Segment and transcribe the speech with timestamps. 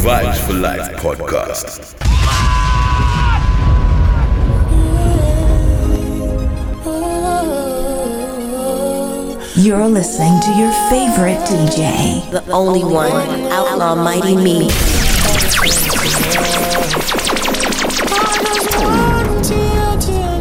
[0.00, 1.94] Vibes for Life podcast.
[9.56, 13.12] You're listening to your favorite DJ, the only one,
[13.52, 14.70] Outlaw Mighty Me.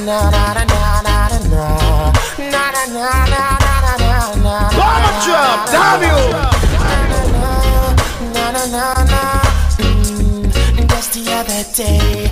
[0.01, 0.70] Fire, baby.
[2.80, 2.97] Bomb
[5.23, 6.01] drop, damn!
[10.88, 12.30] Just the other day,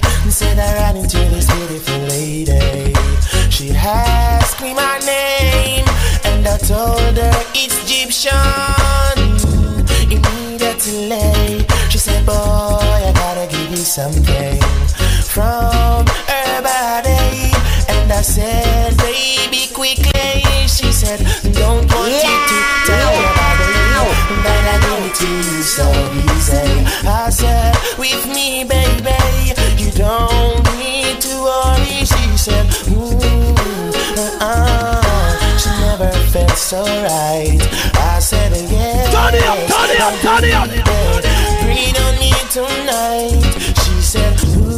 [0.59, 2.95] I ran into this beautiful lady.
[3.51, 5.84] She asked me my name,
[6.25, 8.33] and I told her it's Egyptian.
[10.11, 14.68] Immediately, she said, Boy, I gotta give you something
[18.19, 20.66] I said, Baby, quickly.
[20.66, 21.20] She said,
[21.55, 22.27] Don't want yeah.
[22.27, 23.70] you to tell your body
[24.42, 25.86] that I give it to you so
[26.27, 26.83] easy.
[27.06, 32.02] I said, With me, baby, you don't need to worry.
[32.02, 33.14] She said, Ooh,
[34.42, 37.62] uh, she never felt so right.
[38.02, 40.66] I said, Yeah, turn it up, turn it up, turn it up.
[41.62, 43.46] Breathe on me tonight.
[43.86, 44.74] She said, Ooh,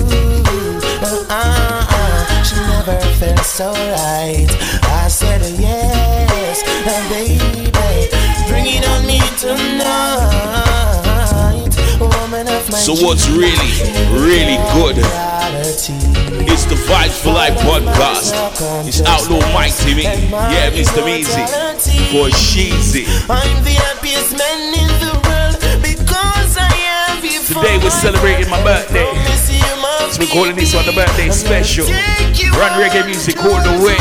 [1.01, 1.90] uh, uh, uh, she
[2.87, 4.47] never felt so right.
[4.85, 7.71] I said, Yes, and baby,
[8.49, 10.41] bring it on me tonight.
[12.01, 13.73] Woman of my So what's really,
[14.17, 14.97] really good?
[16.49, 18.33] It's the Vibes for Life podcast.
[18.89, 20.05] It's Outlaw Mike to me.
[20.05, 21.03] Yeah, Mr.
[21.05, 21.45] Measy.
[22.11, 23.05] For Sheezy.
[23.29, 27.43] I'm the happiest man in the world because I have you.
[27.43, 29.70] Today we're celebrating my birthday.
[30.11, 31.87] So we're calling this one the birthday special.
[32.59, 33.99] Run reggae music all the way.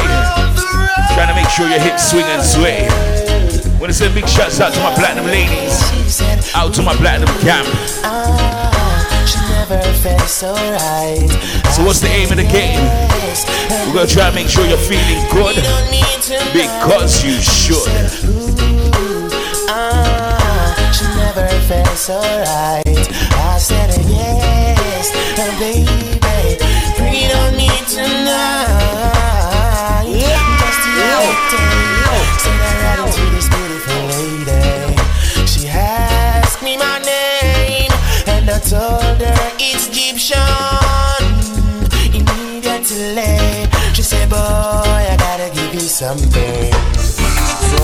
[1.13, 2.88] Trying to make sure your hips swing and sway.
[3.79, 6.22] Wanna send big shouts out to my platinum ladies.
[6.55, 7.67] Out to my platinum camp.
[8.03, 11.29] Ah, she never felt so, right.
[11.73, 12.81] so what's the aim of the game?
[13.88, 15.55] We're gonna try and make sure you're feeling good
[16.53, 17.88] because you should.
[20.94, 22.83] She never felt so right.
[40.12, 41.25] It's Egyptian.
[42.14, 47.84] Immediately, she said, "Boy, I gotta give you something." So.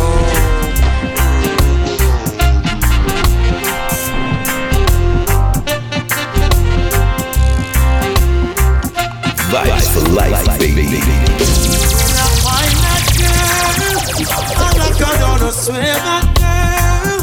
[9.51, 10.85] Vibes for life, baby.
[10.85, 13.73] When I find that girl,
[14.65, 17.19] I'm not gonna swear that girl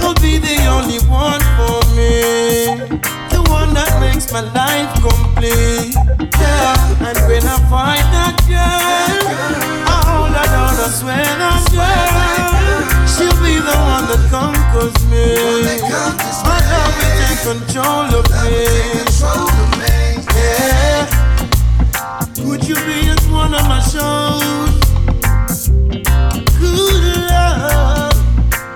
[0.00, 2.10] will be the only one for me.
[3.50, 5.94] One that makes my life complete.
[6.38, 9.20] Yeah, and when I find that girl,
[9.86, 15.26] I hold her down, I swear that girl, she'll be the one that conquers me.
[16.46, 18.62] My love will take control of me.
[20.36, 21.04] Yeah.
[22.46, 24.78] Would you be at one of my shows?
[26.58, 28.16] Good love.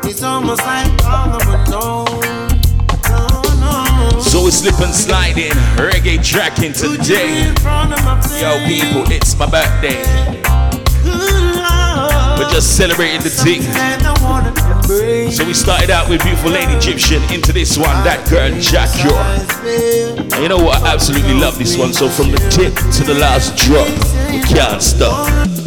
[0.05, 1.65] It's almost like all of a
[4.54, 7.42] slip and sliding, reggae tracking today.
[8.38, 9.98] Yo, people, it's my birthday.
[12.38, 13.62] We're just celebrating the thing.
[15.32, 18.91] So we started out with beautiful lady Egyptian into this one, that girl Jack
[20.32, 20.82] And you know what?
[20.82, 21.92] I absolutely love this one.
[21.92, 23.88] So from the tip to the last drop,
[24.31, 25.64] we can't stop.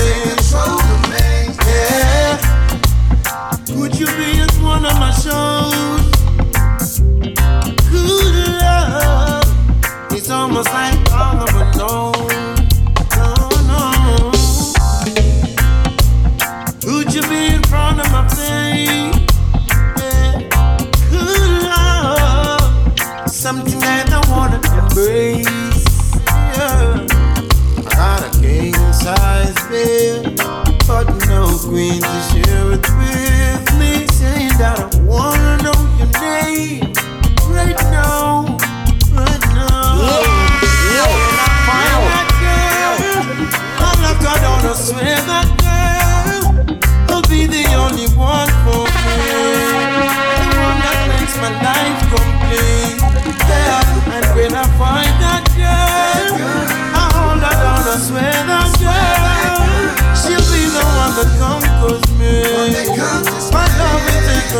[1.67, 2.39] Yeah,
[3.77, 6.11] would you be at one of my shows?
[7.91, 11.02] Good love, it's almost like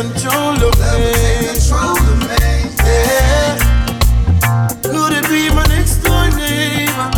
[0.03, 2.35] will take control of me.
[2.83, 3.57] Yeah.
[4.83, 7.09] Could it be my next door neighbor?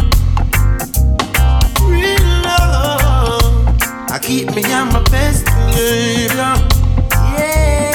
[1.89, 3.77] Real love.
[4.11, 6.55] I keep me on my best behavior.
[7.33, 7.91] Yeah.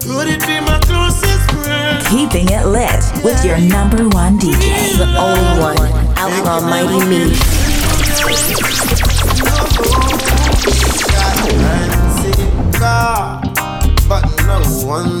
[0.00, 2.06] Could it be my closest friend?
[2.06, 4.98] Keeping it lit with your number one DJ.
[4.98, 5.78] the only one.
[6.18, 7.55] Outlaw Mighty Me.
[14.86, 15.15] No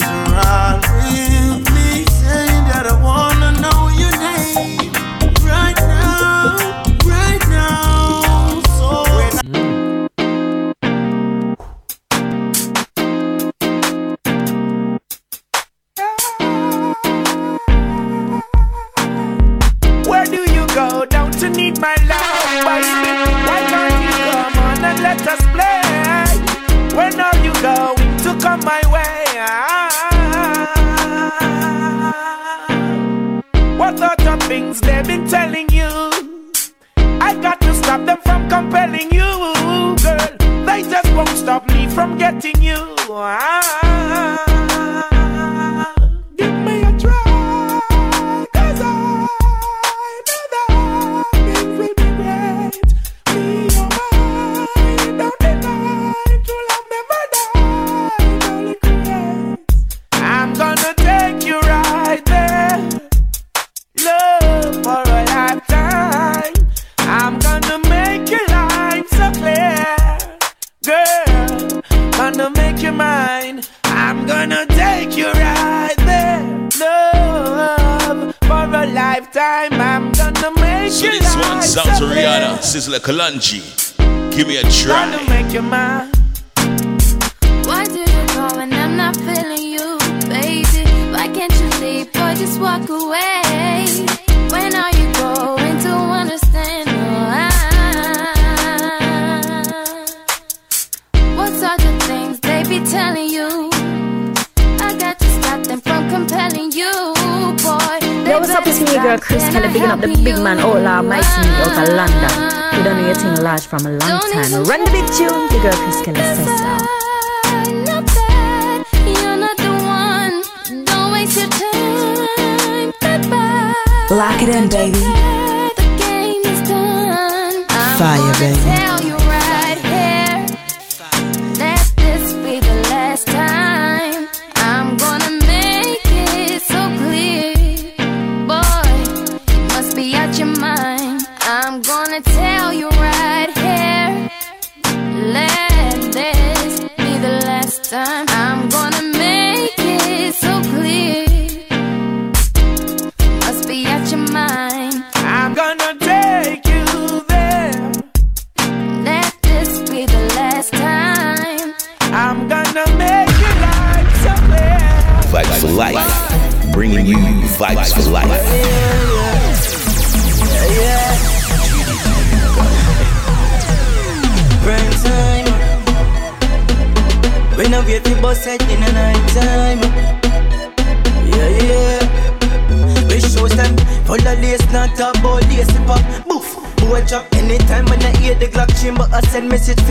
[189.36, 189.85] send message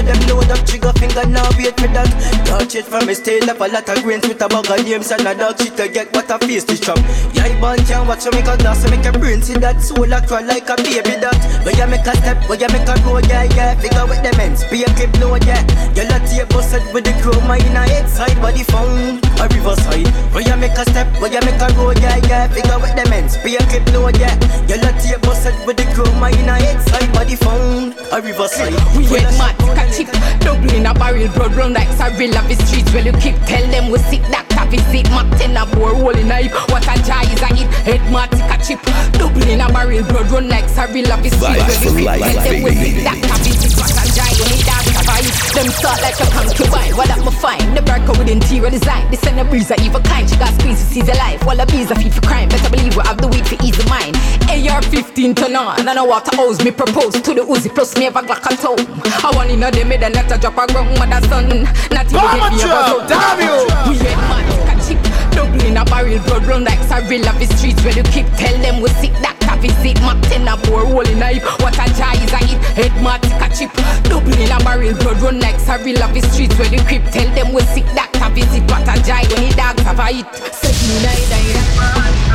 [2.76, 5.10] Touch it from me stay up a lot of grains with a bag of names
[5.10, 7.00] and a dog shit to get what I face to chop.
[7.32, 10.20] Yeah, born can watch you make a glass, make a brain see that soul a
[10.20, 11.40] crawl like a baby that.
[11.64, 13.80] Where you make a step, where you make a roll, yeah, yeah.
[13.80, 15.64] Figure with them ends, be a clip low, yeah.
[15.96, 20.12] Girl a tape busted with the chroma in a head side, body found a riverside.
[20.36, 22.52] Where you make a step, where you make a roll, yeah, yeah.
[22.52, 24.36] Figure with them ends, be a clip low, yeah.
[24.68, 28.76] Girl a tape busted with the chroma in a head side, body found a riverside.
[29.00, 30.12] We get mad, a chip,
[30.44, 32.92] double a barrel, blood run like Sarilla streets.
[32.94, 36.18] Well, you keep tell them we sick, that have visit, Mac 10 a bore, hole
[36.18, 36.54] in a hip.
[36.70, 38.82] What a jar is a hit, head mad, a chip,
[39.14, 41.62] double in a barrel, blood run like Sarilla of the streets.
[41.62, 42.92] Vibes Well, for you life, tell them we baby.
[42.92, 44.04] sick, that have visit, what a
[44.36, 45.56] when we dance a fight.
[45.56, 47.74] Them start like a concubine, what up my fine.
[47.74, 49.10] The burger with interior design.
[49.12, 50.30] This ain't a breeze, even kind.
[50.30, 51.44] She got squeeze to seize a life.
[51.46, 52.50] While a bees a feed for crime.
[52.50, 54.16] Better believe we have the weed for ease of mind.
[54.50, 57.74] AR 15 turn on, and I know what to owes me propose to the Uzi
[57.74, 58.80] plus me a Glock at home.
[59.24, 61.64] I want a day, me then let her drop a ground, mother son.
[61.92, 63.56] Not even get me a damn you.
[63.90, 65.00] We get mad, a chip,
[65.32, 68.82] double in a barrel, blood run like of the streets where you keep tell them
[68.82, 71.86] we sick that have visit Mac 10 a bore hole in a hip What a
[71.94, 73.72] jar is a hit Head mat a chip.
[74.10, 77.30] Double in a barrel Blood run like Cyril of the streets Where the crib Tell
[77.36, 77.86] them we sick.
[78.20, 80.28] Have visit What a jar when the dogs have a hit.
[80.54, 81.24] Set me nine.
[81.78, 82.26] Nine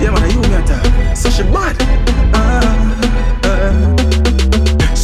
[0.00, 1.16] Yeah, man, you me attack.
[1.16, 2.37] So she mad.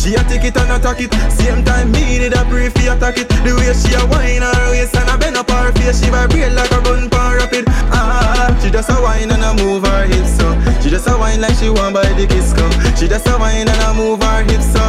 [0.04, 1.08] She a take it and attack it.
[1.32, 3.28] Same time me did a pray for attack it.
[3.40, 6.52] The way she a whine her waist and a bend up her face, she vibrate
[6.52, 7.64] like a gun pan rapid.
[7.88, 10.52] Ah, she just a whine and a move her hips so.
[10.84, 12.68] She just a whine like she want by the kiss go.
[13.00, 14.84] She just a whine and a move her hips so.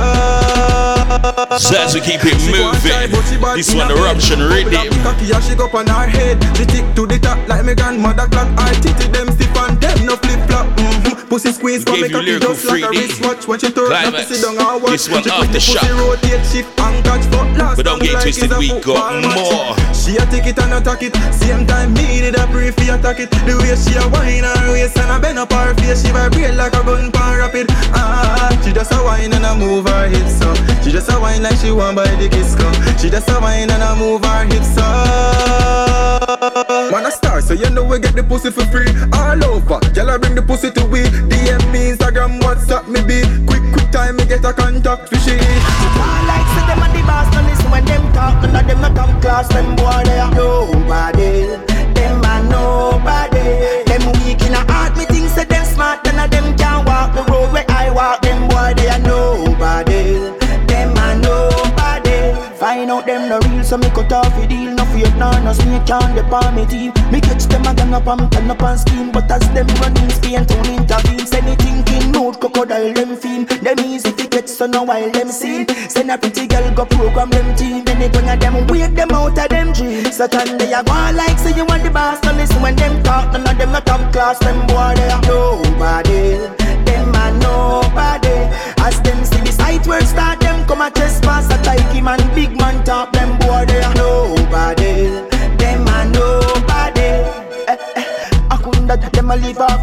[1.63, 4.91] So as we keep it moving, this one eruption rhythm.
[4.99, 6.43] Cocky and she go on her head.
[6.59, 8.51] She tick to the top like me grandmother clock.
[8.59, 10.67] Her titty them stiff and them no flip flop.
[10.75, 11.14] Mm-hmm.
[11.35, 13.45] Pussy squeeze Gave you cocky just like a wristwatch.
[13.45, 14.91] When she turn up, pussy down her watch.
[14.95, 17.75] This one She quick the pussy rotate shift and catch foot last.
[17.75, 19.75] But don't get like twisted, we got more.
[19.91, 21.11] She a take it and attack it.
[21.35, 23.31] Same time me did a pray for attack it.
[23.43, 26.55] The way she a whine her waist and a bend up her face, she vibrate
[26.55, 27.67] like a gun pan rapid.
[27.91, 30.55] Ah, she just a whine and a move her hips so.
[30.87, 32.71] She just a whine like she want by the kiss go.
[32.95, 34.87] She just a whine and a move her hips so.
[36.95, 39.83] Man a star, so you know we get the pussy for free all over.
[40.15, 41.03] I bring the pussy to we.
[41.29, 43.21] DM me Instagram, WhatsApp me be.
[43.45, 45.35] Quick, quick time me get a contact for she.
[45.35, 48.41] like say them a the boss, no listen when them talk.
[48.43, 51.57] None of them not top class, them boy they are nobody.
[51.93, 53.83] Them a nobody.
[53.89, 56.03] Them weak in a heart, me think say them smart.
[56.05, 58.21] None of them can walk the road where I walk.
[58.21, 60.31] Them boy they are nobody.
[60.67, 62.55] Them a nobody.
[62.57, 64.71] Find out them no real, so me cut off the deal.
[64.73, 66.91] No fear, no no snake can depart me team.
[67.11, 70.09] Me catch them a gang up and turn up and scheme, but as them running
[70.09, 71.25] Spain town intervene.
[71.27, 73.49] Send it thinking mood crocodile them fiend.
[73.49, 75.67] Them easy to get so now while them seen.
[75.89, 77.83] Send a pretty girl go program them team.
[77.83, 80.15] Then they bring a them wake them out of them dreams.
[80.15, 82.23] So can they a go like say you want the boss.
[82.23, 84.39] No listen when them talk, none of them not top class.
[84.39, 86.23] Them boy they are nobody.
[86.87, 88.37] Them a nobody.
[88.85, 91.49] As them see the sight where start them come a trespass.
[91.49, 93.11] A Taiki man, big man talk.
[93.13, 93.24] Them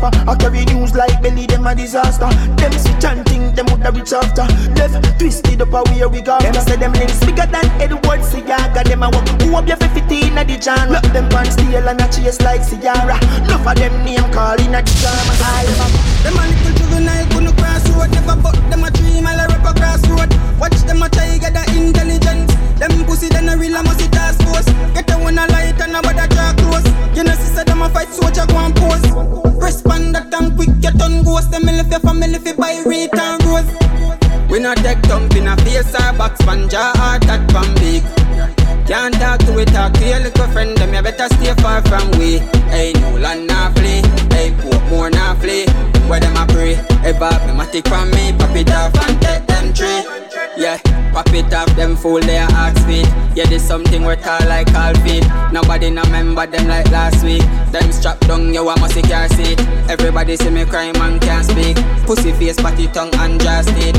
[0.03, 2.29] a I carry news like belly them a disaster.
[2.59, 4.47] Them see chanting them woulda reach after.
[4.75, 6.39] Left twisted up a way we go?
[6.41, 10.39] Them say them links bigger than Edward Seaga Them a walk who up your 15
[10.39, 13.17] at the genre Lock them pants steel and a chase like Ciara.
[13.47, 15.35] Enough of them name calling at the drama
[16.27, 19.65] Them a little juvenile couldn't cross road Never but them a three mile a rap
[19.65, 20.31] across road.
[20.59, 22.53] Watch them a try get the intelligence.
[22.79, 24.67] Them pussy then a real a must task force.
[24.95, 26.87] Get the one a light and a bother draw close.
[27.17, 27.52] You know a
[27.93, 29.07] fight soldier go and pose.
[29.63, 31.51] Respond that and quick get on ghost.
[31.51, 33.69] Them a left your family fi buy rate and rose.
[34.51, 38.03] We not take thump in a face or box pan or that pan big.
[38.87, 42.11] Can't talk to it, talk to your little friend Them you better stay far from
[42.19, 42.39] we.
[42.73, 44.03] Hey, no land nah flee.
[44.35, 45.67] Hey, poor more nah flee.
[46.09, 46.75] Where them a pray?
[47.05, 50.77] Ever me matic from me Pop it off and take them tree Yeah,
[51.13, 54.73] pop it off them fool they a ask feet Yeah, this something worth all like
[54.75, 55.25] all feet.
[55.51, 57.43] Nobody no remember them like last week.
[57.71, 59.59] Them strap down, you a must see car seat.
[59.89, 61.77] Everybody see me crying, man can't speak.
[62.05, 63.97] Pussy face, patty tongue and just it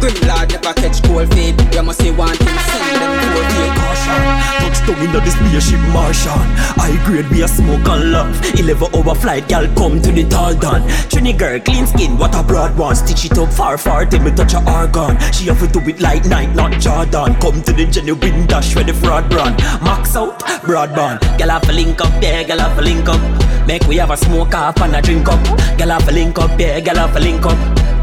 [0.00, 1.58] Grim lord never catch cold feet.
[1.74, 3.72] You must see one thing, send them cold feet.
[3.82, 4.22] Caution,
[4.62, 6.46] touchdown in the spaceship Martian.
[6.78, 8.30] High grade we a smoke and love.
[8.54, 12.44] 11 hour flight, gal come to the tall dawn Trini girl, clean skin, what a
[12.44, 12.94] broad one.
[12.94, 16.00] Stitch it up far far till me touch her organ She have to do it
[16.00, 20.38] light night, not Jordan Come to the genuine dash where the fraud run Max out,
[20.66, 24.10] broadband Gal have a link up there, gal have a link up Make we have
[24.10, 25.42] a smoke off and a drink up
[25.78, 27.58] Gal have a link up there, gal have a link up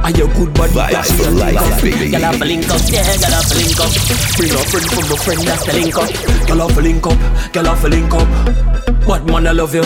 [0.05, 1.81] and your good body got for life, up.
[1.81, 2.11] baby.
[2.11, 3.89] Girl have a link up, yeah, girl have a link up.
[4.37, 6.47] Bring a friend from a friend, that's the link up.
[6.47, 9.07] Girl have a link up, girl have a link up.
[9.07, 9.81] What man I love you?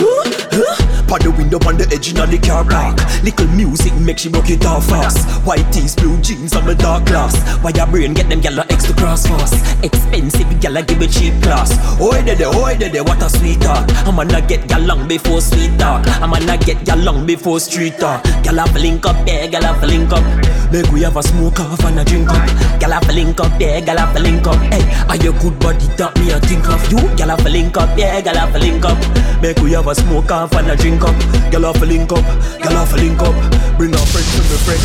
[1.10, 2.94] Pon the window, on the edge inna the car park.
[3.26, 5.26] Little music make she broke it off fast.
[5.42, 7.34] White tees, blue jeans, and my dark glass.
[7.66, 9.58] Why your brain get them a extra cross fast?
[9.82, 11.74] Expensive gyal a give a cheap class.
[11.98, 13.90] Oi de de, oi de what a sweet talk.
[14.06, 16.06] I'm gonna get gyal long before sweet talk.
[16.22, 18.22] I'm gonna get gyal long before street talk.
[18.46, 20.22] Gyal have a link up there, gyal have a link up.
[20.70, 22.46] Make we have a smoke off and a drink up.
[22.78, 24.62] Gyal have a link up there, gyal have a link up.
[24.70, 27.02] Hey, are your good body that me a think of you?
[27.18, 28.98] Gyal have a link up there, gyal have a link up.
[29.42, 32.12] Make we have a smoke off and a drink link up, girl off a link
[32.12, 32.24] up,
[32.62, 33.34] girl off a link up.
[33.76, 34.80] Bring a friend to the friend.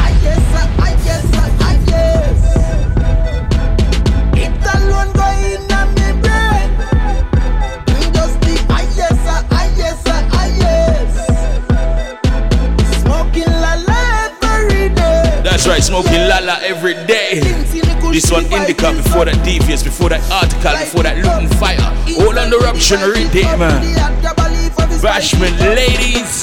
[0.00, 0.40] I yes,
[0.78, 1.24] I yes,
[1.60, 2.38] I yes.
[4.34, 5.88] If the loan go in on
[6.22, 6.68] brain,
[8.12, 11.10] just think I yes, I yes, I yes.
[13.02, 13.72] Smoking la
[14.54, 15.40] every day.
[15.42, 17.40] That's right, smoking la la every day.
[18.12, 21.92] This one indica before that devious, before that article, before that looting fire.
[22.20, 23.82] All on the rupture, read man.
[25.02, 26.42] Bashment ladies.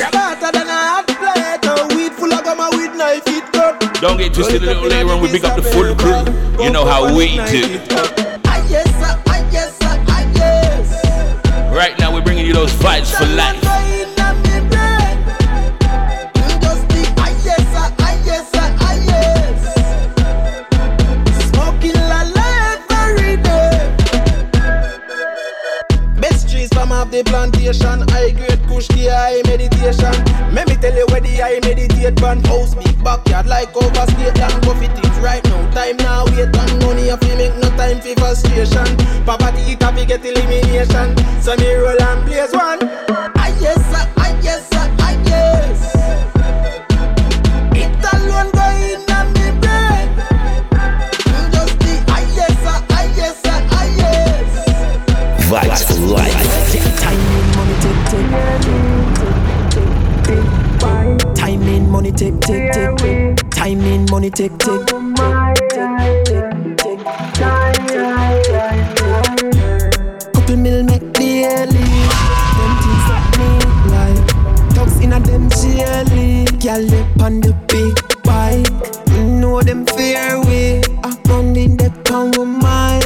[4.01, 6.63] Don't get twisted a little later when we pick up the full crew.
[6.63, 7.79] You know how we do.
[11.73, 13.92] Right now we're bringing you those vibes for life.
[27.13, 28.01] The plantation.
[28.09, 30.13] High grade kush, the high meditation.
[30.49, 34.57] Let me tell you where the high meditate ban house big backyard like overstate and
[34.65, 35.61] coffee things right now.
[35.77, 38.89] Time now wait on money if you make no time for frustration.
[39.29, 41.13] Poverty it have get elimination.
[41.37, 42.81] So me roll and blaze one.
[43.37, 44.85] Ah yes sir, ah yes sir,
[62.23, 63.49] Tick, tick, tick, tick.
[63.49, 64.87] Timing, money tick, tick.
[64.87, 65.01] Couple
[70.55, 71.83] mil make daily.
[72.55, 73.49] Them things that me
[73.91, 74.23] like.
[74.73, 76.45] Dogs inna them jelly.
[76.63, 78.71] Gyal up on the big bike.
[79.19, 80.81] Know them fear we.
[81.03, 83.02] I run in the town with my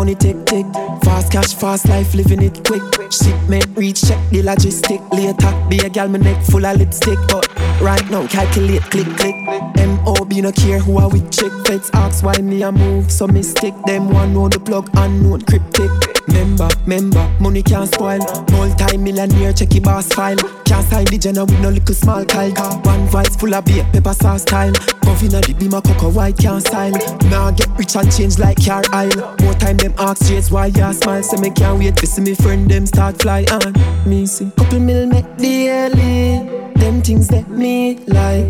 [0.00, 0.64] money tick tick.
[1.04, 2.82] Fast cash, fast life, living it quick.
[3.12, 5.00] Shipment reach, check the logistic.
[5.12, 7.18] Later, be a gal, my neck full of lipstick.
[7.28, 7.46] But
[7.82, 9.36] right now, calculate, click, click.
[9.76, 11.52] MOB no care who I with chick.
[11.66, 13.74] Feds ask why me a move, so me stick.
[13.84, 15.90] Them one know the plug, unknown cryptic.
[16.28, 18.20] Member, member, money can't spoil.
[18.52, 20.38] Multi-millionaire, check your boss file.
[20.64, 22.52] Can't sign the general with no little small Kyle.
[22.84, 24.72] One vice full of beer, pepper sauce style.
[25.02, 26.92] Governor the beam a cocoa white can't style.
[27.28, 29.34] Now get rich and change like car aisle.
[29.42, 31.22] More time them ask Jays why ya smile.
[31.22, 33.72] Say me can't wait to see me friend them start fly on.
[34.08, 36.48] Me see couple mil make daily.
[36.74, 38.46] Them things that me like.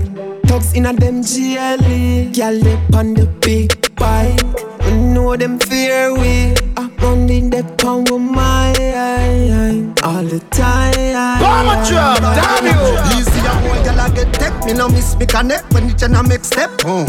[0.46, 2.32] Thugs inna them GLE.
[2.32, 4.42] Gyal up on the big bike.
[4.80, 6.54] I know them fear we.
[6.76, 11.40] I run in the pound with my eye, all the time.
[11.40, 13.18] Bomber drop, damn you.
[13.18, 14.64] Easy a boy, gyal a get tech.
[14.64, 16.70] Me no miss me connect when it a make step.
[16.84, 17.06] Oh.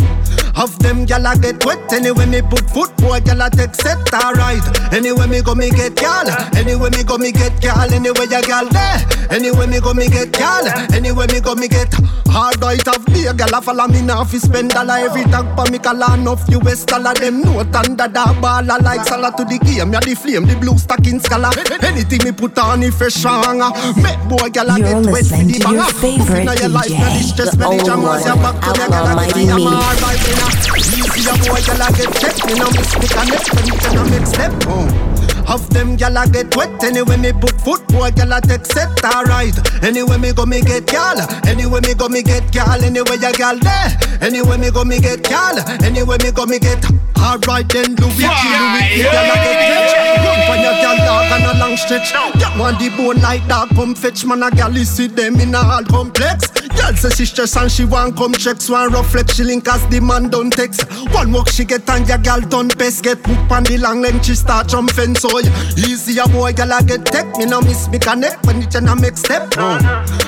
[0.56, 1.92] Of them gyal a get wet.
[1.94, 3.98] Anyway me put foot, boy gyal a take set.
[4.14, 4.64] Alright.
[4.94, 6.28] Anyway me go me get gyal.
[6.56, 7.92] Anyway me go me get gyal.
[7.92, 9.00] Anyway ya gyal there.
[9.32, 10.68] Anyway me go me get gyal.
[10.94, 11.94] Anyway me go me get
[12.28, 13.32] hard right of day.
[13.32, 16.86] Gyal a follow me now fi spend dollar every tag pa me call enough US
[16.86, 17.14] dollar.
[17.14, 19.94] Them note under the baller like salad to the game.
[19.94, 21.52] Ya the flame, the blue stacking scholar.
[21.82, 23.60] Anything me put on if fresh strong.
[24.02, 27.18] Make boy a You're get wet listening the to your favorite Inna your life, DJ,
[27.18, 30.41] the stress, the na the old one, you back to the Outlaw Mighty Me.
[30.78, 32.36] Easy a boy gyal a get check.
[32.46, 34.52] Me no miss me connect when it a make step.
[34.68, 35.21] Oh.
[35.48, 39.04] Of them gyal a get wet anyway me put foot boy gyal a take set
[39.04, 39.56] alright.
[39.84, 41.20] Anyway me go me get gyal.
[41.48, 42.82] Anyway me go me get gyal.
[42.82, 44.20] Anyway ya gyal there.
[44.22, 45.58] Anyway me go me get gyal.
[45.84, 46.84] Anyway me go me get.
[47.22, 48.18] Alright then do it.
[48.18, 49.94] Gyal a get rich.
[50.26, 52.14] Run for your gyal dog and a long stretch.
[52.58, 55.60] One the bone like dog come fetch man a gyal is see them in a
[55.60, 56.48] all complex.
[56.48, 59.86] Gyal say she stress and she want come checks one rough flex she link as
[59.88, 60.84] the man don't text.
[61.14, 64.26] One walk she get and your gyal done best get poop on the long length
[64.26, 65.40] she start jump fence so
[65.78, 68.96] easy a boy gyal a get tech me no miss me connect when it a
[68.96, 69.48] make step.
[69.58, 69.80] Uh.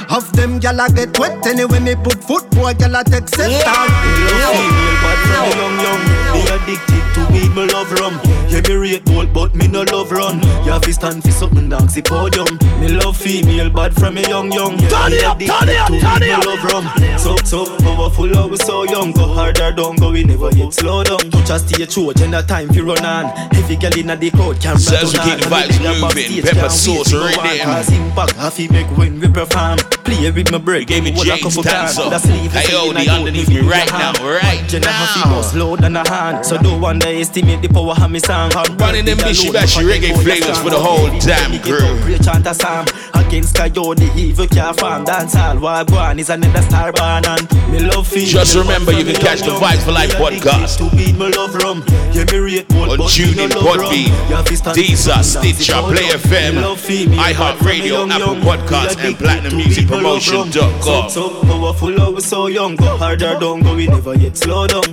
[0.09, 3.51] Of them gyal a get wet anyway me put foot boy gyal a take set
[3.65, 3.87] down.
[4.31, 8.15] Female bad from the young young Be addicted to weed, me love rum
[8.53, 11.69] Yeah, me rate bold, but me no love run You have to stand for something,
[11.69, 12.45] dance the podium
[12.79, 16.21] Me love female bad from me young young Turn it up, turn it up, turn
[16.21, 16.45] it up.
[16.45, 20.71] love rum So, so, powerful, we so young Go harder, don't go, we never yet
[20.71, 23.25] slow down Touch a stage show, then the time fi run on
[23.57, 25.51] Heavy girl inna the crowd, camera Says we turn keep the on.
[25.51, 27.69] vibes And the moving, pepper sauce go rhythm.
[27.69, 27.93] on.
[27.93, 31.55] Impact, half he make when we perform Play with my break, Gave me a James
[31.55, 31.63] Dancer.
[31.63, 31.95] cards.
[32.11, 35.23] That's leave Hey, yo, the underneath me right now, right Jenna have now.
[35.23, 39.06] to boss load than a hand So don't underestimate the power of me song Running
[39.06, 42.17] them Bishi Bashi reggae flavors for the whole damn crew.
[42.19, 46.91] Chant a psalm Against Coyote, evil can't farm Dance all while Guan is another star
[46.93, 50.77] born And me love female Just remember, you can catch the Vibes for Life podcast.
[50.77, 53.62] To beat me love rum Yeah, me rate bold, On but me TuneIn, no.
[53.62, 57.77] Podbean, You have to stand Deezer, Stitcher, Play FM, Me love female, but from me
[57.82, 58.36] iHeartRadio, Apple.
[58.36, 60.49] Podcasts, and addicted to beat me love rum.
[60.49, 61.10] PlatinumMusicPromotion.com.
[61.10, 64.84] So, so powerful, how so young Go harder, don't go, we never yet slow down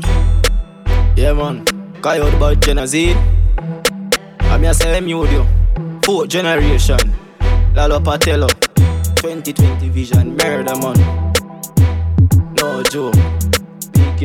[1.17, 1.65] Yeah, man
[2.01, 3.15] Coyote about Gen Z
[4.51, 5.47] I'm here say you,
[6.03, 6.99] Fourth generation.
[7.75, 8.49] Lalo Patello.
[9.17, 10.97] 2020 vision, murder man.
[12.57, 13.15] No joke.
[13.93, 14.17] Big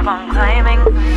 [0.00, 1.13] climbing, climbing,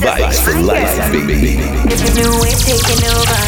[0.00, 1.58] Vibes for life, baby.
[1.90, 3.40] It's a new wave taking over.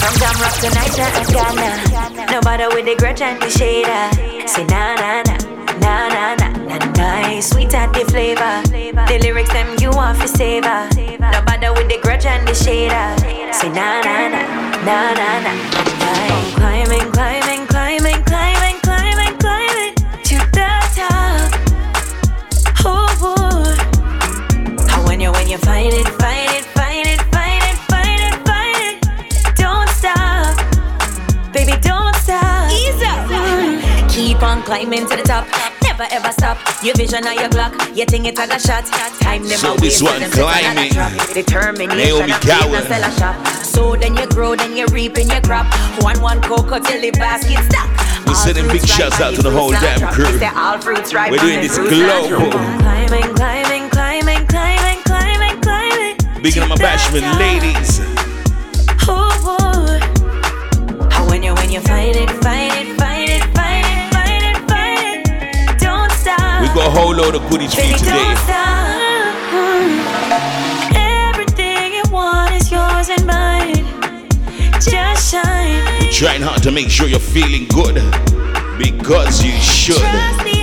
[0.00, 2.30] From Jam Rock to Niger and Ghana.
[2.30, 4.48] No matter with the grudge and the shader.
[4.48, 5.36] Say na na na,
[5.80, 7.48] na na na na nice.
[7.50, 8.62] Sweet at the flavor.
[9.08, 10.88] The lyrics them you want to savor.
[11.20, 13.08] No matter with the grudge and the shader.
[13.54, 14.42] Say na na na,
[14.84, 16.43] na na na na nice.
[25.62, 28.34] How when you when you find it, find it, find it, find it, find it,
[28.46, 29.56] find it.
[29.56, 30.56] Don't stop,
[31.52, 32.70] baby, don't stop.
[32.72, 33.28] Ease up.
[33.30, 34.10] Mm.
[34.10, 35.46] Keep on climbing to the top.
[35.82, 36.58] Never ever stop.
[36.82, 37.72] Your vision on your clock.
[37.94, 38.84] You think it's a shot.
[39.20, 40.92] Time never So a this waste, one them set another climbing.
[40.92, 41.34] trap.
[41.34, 41.98] Determination.
[41.98, 43.46] Naomi of being a shop.
[43.62, 45.66] So then you grow, then you reap in your crop.
[46.02, 47.88] One one cocoa till the basket stop.
[48.26, 50.24] We're sending big shouts out to the whole damn crew.
[51.30, 52.50] We're doing this global.
[52.50, 53.83] Climbing, climbing.
[56.44, 58.00] Big up my bashment ladies.
[59.08, 61.08] Oh, oh.
[61.10, 64.56] How when you when you find it, find it, find it, find it, find it,
[64.68, 65.26] find
[65.70, 65.78] it.
[65.78, 66.60] Don't stop.
[66.60, 68.10] We got a whole load of goodies for you today.
[68.10, 68.92] don't stop.
[70.94, 73.86] Everything you want is yours and mine.
[74.82, 75.82] Just shine.
[76.02, 77.94] We're trying hard to make sure you're feeling good.
[78.76, 80.53] Because you should.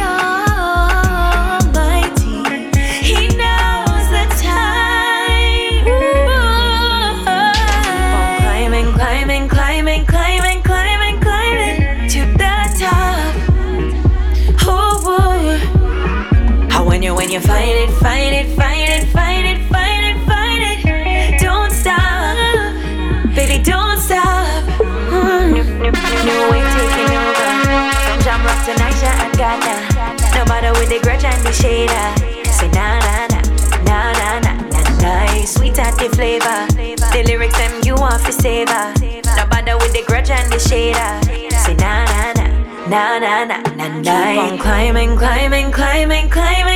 [31.52, 33.42] Say na na na,
[33.84, 35.54] na na na na nice.
[35.56, 36.66] Sweet at the flavor.
[37.12, 38.94] The lyrics them you want to savor.
[39.36, 41.12] No matter with the grudge and the shader.
[41.66, 42.48] Say na na na.
[42.88, 44.08] Na na na na nice.
[44.08, 46.71] Keep on climbing, climbing, climbing, climbing,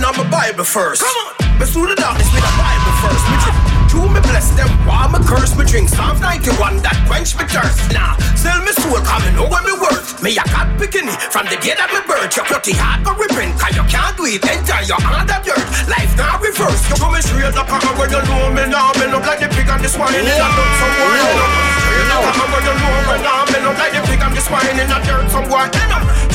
[0.00, 1.02] morning, I'm a Bible first.
[1.02, 1.58] Come on.
[1.60, 3.24] Me through the darkness with a Bible first.
[3.28, 3.58] Me drink.
[3.90, 7.90] Two me bless them, while me curse me drink Psalms 91 that quench me thirst.
[7.90, 10.22] Nah, sell me soul, come me know what me worth.
[10.22, 12.30] Me a God picking from the day that me birth.
[12.32, 14.40] Your dirty heart go ripping, cause you can't do it.
[14.46, 15.66] Enter your under dirt.
[15.90, 16.80] Life now reverse.
[16.88, 19.68] You come straight up and when you know me now, me look like the pig
[19.68, 20.14] and the swine.
[20.14, 21.10] And I look somewhere.
[21.10, 21.79] Straight
[22.10, 24.76] up and when you know me now, me look like the pig the swine.
[24.76, 25.70] In a dirt somewhere.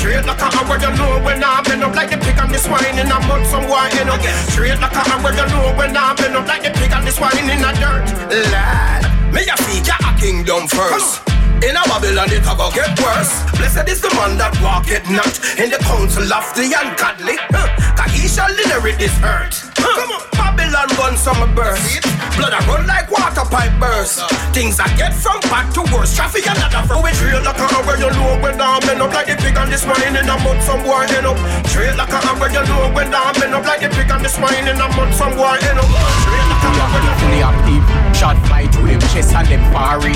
[0.05, 2.93] Straight like a where you know when I'm been up like the pig the swine
[2.93, 6.61] in a mud a Straight like a where you know when I'm been up like
[6.61, 8.05] the pig the swine in a dirt
[8.53, 11.25] Lad, me a ya a kingdom first
[11.63, 15.71] in a Babylon it go get worse Blessed is the man that walketh not In
[15.71, 17.95] the council of the ungodly huh.
[17.97, 20.01] Cause he shall inherit this earth huh.
[20.01, 20.34] Come on.
[20.75, 22.03] Babylon run summer burst.
[22.35, 24.19] Blood a run like water pipe burst.
[24.51, 26.13] Things I get from bad to worse.
[26.15, 29.27] Traffic another from which real like a where you know when I'm been up like
[29.27, 31.39] the pig and the swine in a mud some boy end up.
[31.71, 34.35] Straight like a where you know when I'm been up like the pig and this
[34.35, 35.87] swine in a mud some boy end up.
[35.87, 36.75] Straight like a
[37.47, 37.84] active.
[38.15, 40.15] Shot fly through them chest and them far read.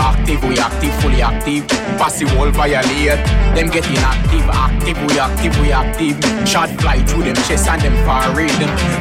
[0.00, 1.68] Active, we active, fully active.
[1.98, 3.20] Passive wall violate.
[3.54, 6.48] Them getting active, active, we active, we active.
[6.48, 8.50] Shot fly through them chest and them far read.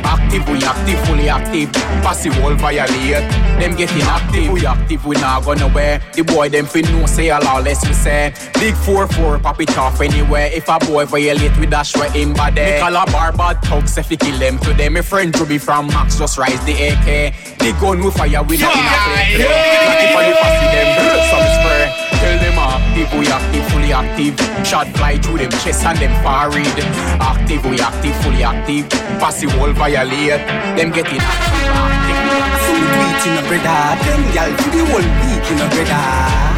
[0.03, 1.71] Active, we active, fully active.
[2.03, 3.23] Passive wall violate.
[3.59, 6.01] Them getting active, we active, we not gonna wear.
[6.13, 8.33] The boy them fin no say a lot less we say.
[8.55, 10.49] Big 4-4, pop it off anywhere.
[10.51, 12.61] If a boy violate, we dash right in body.
[12.61, 14.89] Me call a bar bad thugs if we kill them today.
[14.89, 17.33] My friend Ruby from Max just rise the AK.
[17.59, 19.37] The gun we fire, we not in a play.
[19.37, 20.89] Like if I see them,
[21.29, 21.85] some spray.
[22.17, 24.33] Tell them active, we active, fully active.
[24.65, 26.77] Shot fly through them chest and them far read.
[27.21, 28.89] Active, we active, fully active.
[29.19, 30.41] Passive wall violate.
[30.77, 32.03] Them getting active, active.
[32.33, 35.67] I saw me tweet in a brother Them gal for the whole week in a
[35.69, 36.52] brother I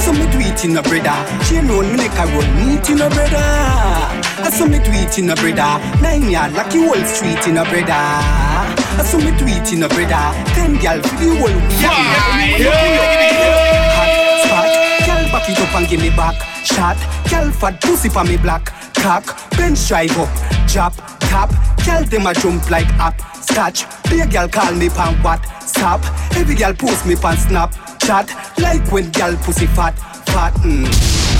[0.00, 1.18] saw me do it in a brother.
[1.44, 3.36] She roll me neck a roll meat in a brother.
[3.36, 5.72] I saw me do it in a brother.
[6.00, 7.92] Nine yard you Wall Street in a brother.
[7.92, 10.24] I saw me do it in a brother.
[10.54, 11.60] Ten gal for the whole.
[11.84, 13.89] Hot spot, gal
[15.30, 16.36] back it up and give me back.
[16.64, 16.96] Shot,
[17.28, 18.66] gal fat pussy for me black.
[18.94, 19.24] Cock,
[19.56, 20.28] bench drive up,
[20.68, 21.50] drop, tap.
[21.84, 23.84] Gal them a jump like up, scotch.
[24.10, 25.40] big gal call me pan what?
[25.62, 26.00] Stop.
[26.36, 28.28] Every gal post me pan snap, chat.
[28.58, 30.52] Like when gal pussy fat, fat.
[30.62, 31.30] Mm.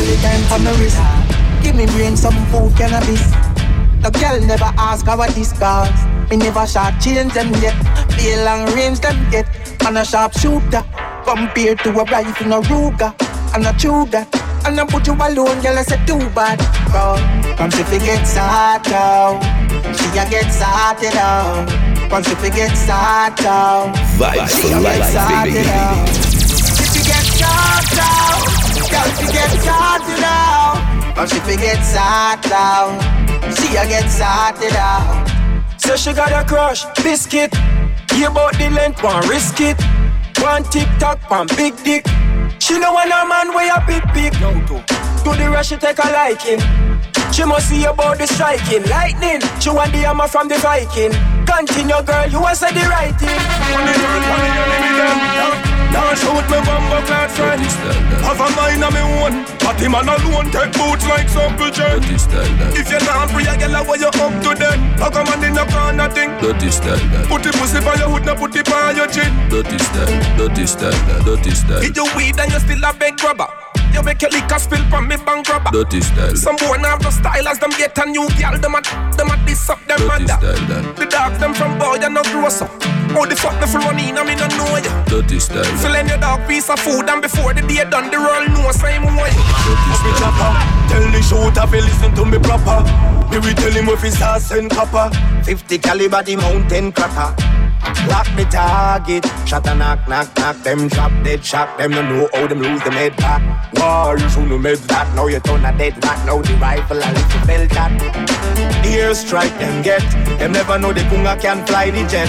[0.00, 0.96] The time for me wrist
[1.62, 3.20] Give me brain some food cannabis
[4.00, 5.90] The girl never ask how this cause
[6.30, 7.76] Me never shot change them yet
[8.18, 9.46] a long range them get
[9.84, 10.84] And a sharp shooter
[11.26, 12.60] Compared to a rifle in a
[13.50, 14.26] Ruger And a Chuga
[14.66, 16.58] And I'm not put you alone, girl, I said too bad
[16.90, 17.16] Bro,
[17.56, 19.42] come she forget start out
[19.96, 21.68] She a get started out
[22.10, 25.68] Come she forget start out Vibes She for a get life, started baby.
[25.68, 28.60] out She forget start out
[28.90, 33.00] Girl, she get started out Come she forget start out
[33.56, 35.30] She a get started out
[35.78, 37.54] So she got a crush, biscuit.
[38.12, 39.80] Hear about the length, one risk it.
[40.40, 42.04] One tick tock, one big dick.
[42.58, 44.32] She know when a man way a big pick.
[44.40, 44.82] No, to.
[45.24, 46.60] To the rush, she take a liking.
[47.32, 48.82] She must see about the striking.
[48.88, 51.12] Lightning, she want the hammer from the Viking.
[51.46, 53.38] Continue, girl, you want say the right thing.
[55.92, 57.62] Now shoot me bumbo clad friend.
[58.22, 59.44] Have a mind of me own.
[59.70, 62.02] But him man alone take boots like Uncle Jen
[62.74, 64.78] If you're not free, I get where you up to them.
[64.98, 66.30] How come on in the corner thing.
[66.42, 66.98] Dirty style
[67.30, 69.30] Put the pussy by your hood, now put it by your chin.
[69.48, 73.46] Dirty style, dirty style dirty style, Get your weed and you still a big rubber
[73.94, 75.70] You make your liquor spill from me bank rubber.
[75.70, 78.58] Dirty style, Some boy now have the style as them get a new girl.
[78.58, 78.82] Them a,
[79.16, 80.38] them a diss up them mother.
[80.98, 84.16] The dogs them from boy and no gross up Oh the fuck me for running,
[84.16, 85.04] I me no know ya.
[85.04, 85.62] Dirty style.
[85.62, 88.70] That, Filling your dog piece of food and before the day done the roll no
[88.72, 89.34] same way
[89.66, 90.32] dirty style.
[90.38, 90.88] That.
[90.90, 92.86] Tell the shooter fi listen to me proper.
[93.30, 95.10] Me we tell him if his ass and copper
[95.44, 97.34] 50 caliber the mountain cracker
[98.08, 99.24] Lock the target.
[99.46, 100.56] Shot a knock, knock, knock.
[100.62, 101.78] Them drop dead shot.
[101.78, 103.42] Them no know how them lose them head back
[103.74, 105.14] War, you should know made that.
[105.14, 106.24] Now you turn a dead rat.
[106.26, 110.02] Now the rifle a little bell that Ear strike them get.
[110.38, 112.28] Them never know the kunga can fly the jet.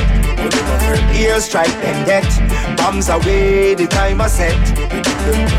[1.16, 2.28] Ear strike them get.
[2.78, 4.56] Bombs away the time I set.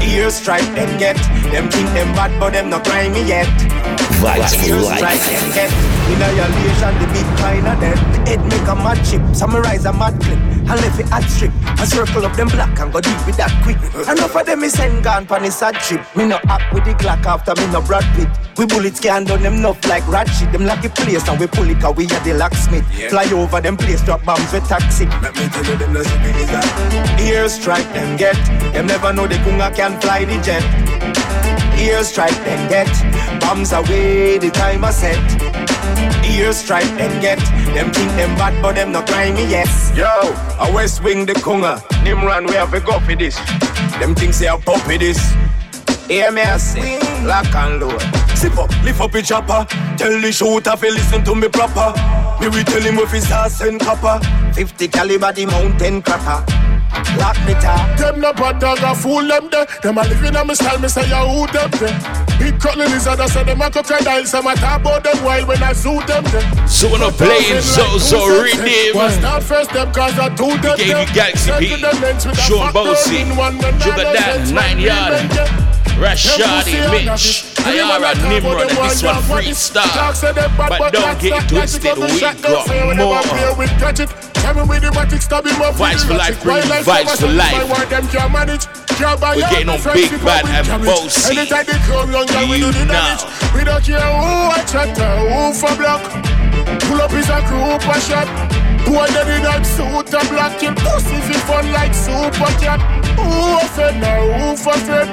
[0.03, 1.17] Ear strike them get.
[1.53, 3.47] Them think them bad but them not grimy yet.
[4.21, 6.73] Vibes for Ear life.
[6.77, 9.85] strike them get Annihilation the big kind of dead Head make a mad chip Summarize
[9.85, 10.39] a mad clip.
[10.39, 13.53] And left it hot strip I circle up them black and go deep with that
[13.63, 13.77] quick.
[14.09, 16.01] Enough of them is send gone pan a sad trip.
[16.17, 18.29] Me no act with the Glock after me no Brad Pitt.
[18.57, 21.47] We bullets can done them enough like rat shit Them like the place and we
[21.47, 22.87] pull it cause we are the locksmith.
[23.11, 25.07] Fly over them place drop bombs with taxi.
[25.07, 28.37] Let me tell you them no is that Ear strike them get.
[28.73, 31.22] Them never know the kunga can fly the jet
[31.83, 32.87] Ear strike and get
[33.41, 35.19] Bombs away the time I set.
[36.25, 37.41] Ear strike and get
[37.75, 39.91] Them think them bad but them not me yes.
[39.97, 41.79] Yo, I West Wing the kunga.
[42.05, 43.37] Nimran we have to go for this.
[43.99, 45.19] Them things say a puppy this.
[46.07, 48.01] Hear me I say Lock and load
[48.37, 49.67] Sip up, lift up your chopper.
[49.99, 51.99] Tell the shooter fi listen to me proper.
[52.41, 54.21] Me will tell him if his ass and copper.
[54.55, 56.72] 50 caliber the mountain cracker
[57.19, 59.67] Lock the top Them no bad dog, a fool them there.
[59.83, 61.97] Them a living on me style, me say ya who them there.
[62.39, 64.25] Big cutlet lizard, I say them a crocodile.
[64.25, 66.67] Some a talk about them wild when I zoo them there.
[66.67, 68.97] So when I'm playing so so rhythm.
[68.97, 72.27] Well, start first them cause I two them gave you Galaxy Second P, them lengths
[72.27, 73.29] with a Sean fat Bossy, in
[73.81, 75.73] Sugar nine Nine Yard, million, yeah.
[76.01, 80.49] Rashadi, Mitch, Ayara, Nimrod, and this one freestyle.
[80.57, 84.32] But don't get twisted, we got more.
[84.43, 87.55] Vibes for life, bring vibes for life.
[89.37, 91.35] We're getting on Big Bad and Bossy.
[91.35, 93.17] You now.
[93.55, 96.03] We don't care who a chatter, who for block.
[96.83, 98.29] Pull up is a group a shot.
[98.85, 102.81] Boy, they in that suit a black kill pussy fi fun like super cat.
[103.15, 104.27] Who offend now?
[104.27, 105.11] Who for friend?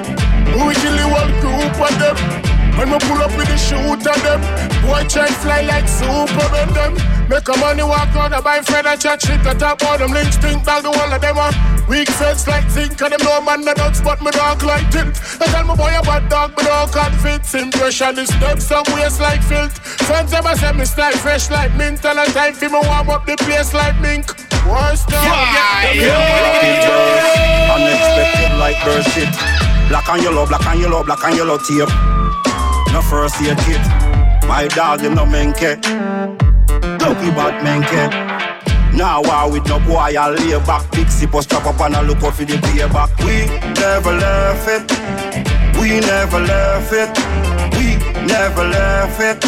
[0.50, 2.59] We kill the whole group of them.
[2.78, 4.40] When we pull up with the shoot of them,
[4.86, 6.94] boy try fly like Superman them.
[7.28, 10.12] Make a money walk out and buy friend and chat shit to talk about them.
[10.12, 11.52] Lynch think back the whole of them are
[11.88, 15.14] weak fence like zinc and them no man no dogs but me dog like tint.
[15.40, 19.42] I tell my boy about dog but don't convince impression is them some waist like
[19.42, 19.78] filth.
[20.08, 23.26] Friends ever say me style fresh like mint and a time for me warm up
[23.26, 24.26] the place like mink.
[24.66, 25.08] Worst
[27.70, 29.30] Unexpected like bird shit.
[29.88, 31.88] Black and yellow, black and yellow, black and yellow tape.
[32.92, 33.80] No first aid kit.
[34.48, 35.80] My dog, him no menke.
[36.98, 38.40] Dopey bad menke.
[38.94, 40.90] Now war with no boy, I lay back.
[40.90, 43.10] Pixie bus strap up and I look out for the payback.
[43.24, 43.46] We
[43.80, 44.90] never left it.
[45.80, 47.10] We never left it.
[47.78, 49.44] We never left it.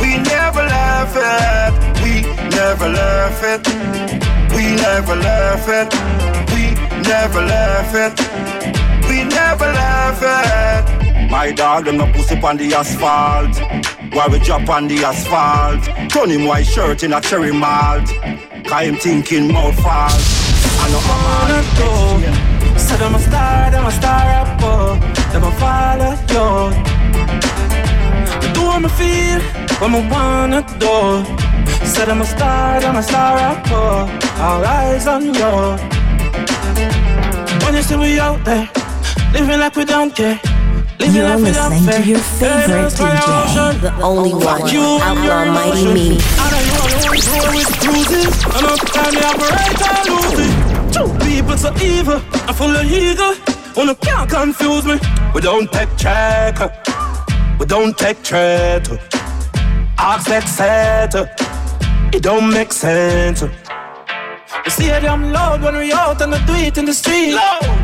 [0.00, 1.80] We never left it.
[2.04, 3.66] We never left it.
[4.54, 5.90] We never left it.
[6.52, 6.74] We
[7.08, 9.08] never left it.
[9.08, 11.09] We never left it.
[11.30, 13.56] My dog, them no pussy on the asphalt.
[14.12, 15.84] Why we drop on the asphalt?
[16.10, 18.08] Turn him white shirt in a cherry malt.
[18.66, 20.10] Cause him thinking mouth fall.
[20.82, 21.90] I know I'm wanna go.
[22.76, 24.64] Said I'm a star, I'm a star rapper.
[24.66, 24.98] Oh.
[25.32, 26.48] Them a follow you.
[28.52, 29.40] Do what me feel,
[29.78, 31.24] what me wanna do.
[31.86, 33.70] Said I'm a star, I'm a star rapper.
[33.72, 34.42] Oh.
[34.42, 35.78] All eyes on you.
[37.64, 38.68] When you see we out there,
[39.32, 40.40] living like we don't care.
[41.00, 44.62] You're like we don't listening to your favorite DJ, The only one,
[45.02, 46.18] Outlaw Mighty Me.
[46.20, 50.52] I wanna roll with cruises, and up time me operate and lose it.
[50.92, 53.32] Two people so evil, I'm full of ego.
[53.76, 54.98] You can't confuse me.
[55.34, 56.58] We don't take check,
[57.58, 58.86] we don't take threat.
[59.98, 61.14] Ask that set,
[62.14, 63.42] it don't make sense.
[63.42, 67.34] You see them loud when we out and we do it in the street.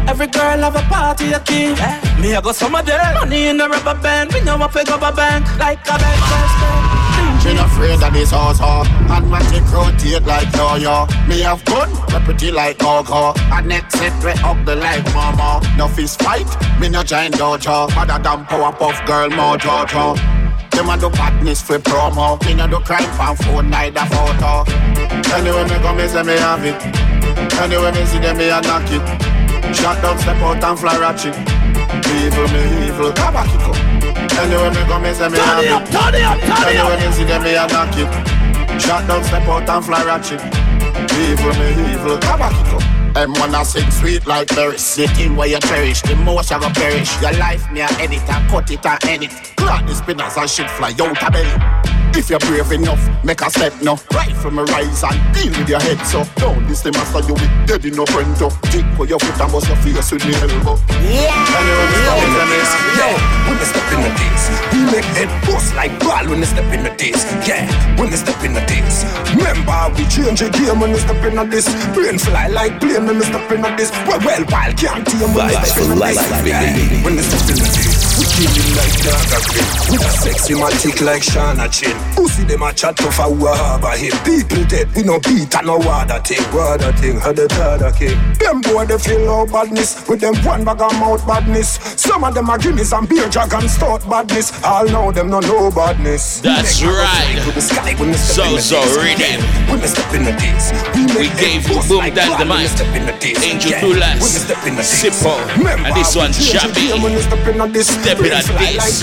[0.09, 1.75] Every girl have a party a key.
[2.23, 4.33] Me I got some of them money in the rubber band.
[4.33, 8.31] We know I pick up a bank like a bank Me not afraid of this
[8.31, 8.85] horse, huh?
[9.11, 11.07] And my tick rotate like yo-yo.
[11.27, 13.35] Me have gun, me pretty like go-go.
[13.53, 15.61] And next set we up the like mama.
[15.77, 16.47] No fist fight,
[16.81, 17.91] me no giant dojo.
[17.97, 20.15] Other than power puff girl mojo, jo.
[20.71, 22.41] Them a do badness for promo.
[22.47, 24.65] Me no do crime on phone, neither photo.
[25.35, 26.81] Anyway, me go me say me have it.
[27.59, 29.36] Anyway, me see them, me a knock it.
[29.77, 31.37] Shot down, step out and fly ratchet.
[32.17, 33.73] Evil, me evil, kabakiko.
[34.41, 35.93] Anyway, me come, me say me have it.
[35.93, 36.91] turn it up, turn it up.
[36.91, 38.81] Anyway, me see them, me a knock it.
[38.81, 40.41] Shot down, step out and fly ratchet.
[41.13, 42.97] Evil, me evil, kabakiko.
[43.15, 44.95] Them wanna sing sweet like berries.
[44.95, 47.11] The thing where you cherish, the most you go perish.
[47.23, 49.31] Your life, me a edit and cut it and edit.
[49.57, 51.96] Clock the spinners and shit fly out a belly.
[52.17, 54.01] If you're brave enough, make a step now.
[54.11, 56.25] Rifle me rise and deal with your head so.
[56.41, 58.49] Don't this the master, you be dead in no friend to.
[58.73, 60.81] Tick for your foot and bust your face with me elbow.
[61.05, 61.29] Yeah.
[61.29, 62.67] Anyway, me stop in the mix.
[62.97, 63.09] Yo,
[63.47, 66.69] when they step in the dance, we make head bust like ball when they step
[66.73, 67.23] in the dance.
[67.45, 67.69] Yeah,
[68.01, 69.05] when they step in the dance.
[69.37, 71.69] Remember, we change the game when they step in the this.
[71.93, 73.93] Brain fly like plane when they step in the this.
[74.09, 76.33] Well, well, wild can't tame when they Vibes step in the life, this.
[76.43, 76.49] baby.
[76.49, 78.07] Yeah, when they step in the dance.
[78.17, 79.69] We kill him like dog a grin.
[79.93, 81.93] With a sexy matic like Shana Chin.
[82.15, 84.13] Who see them a chat tough a who a harbour him.
[84.25, 86.45] People dead, we no beat and no water thing.
[86.55, 88.17] Water thing, how the other king.
[88.39, 91.79] Them boy they feel all badness with them one bag of mouth badness.
[91.97, 94.53] Some of them are guineas and beer jug and stout badness.
[94.65, 96.41] All know them no know badness.
[96.41, 97.43] That's we right.
[97.55, 99.41] The sky when we so in the so read it.
[99.69, 102.71] When we step in the days, we, we gave you boom like in the mic.
[103.43, 103.81] Angel yeah.
[103.81, 104.47] Tulas,
[104.85, 105.35] Sippo,
[105.67, 106.93] and this one Shabby.
[107.17, 109.03] Step in the days.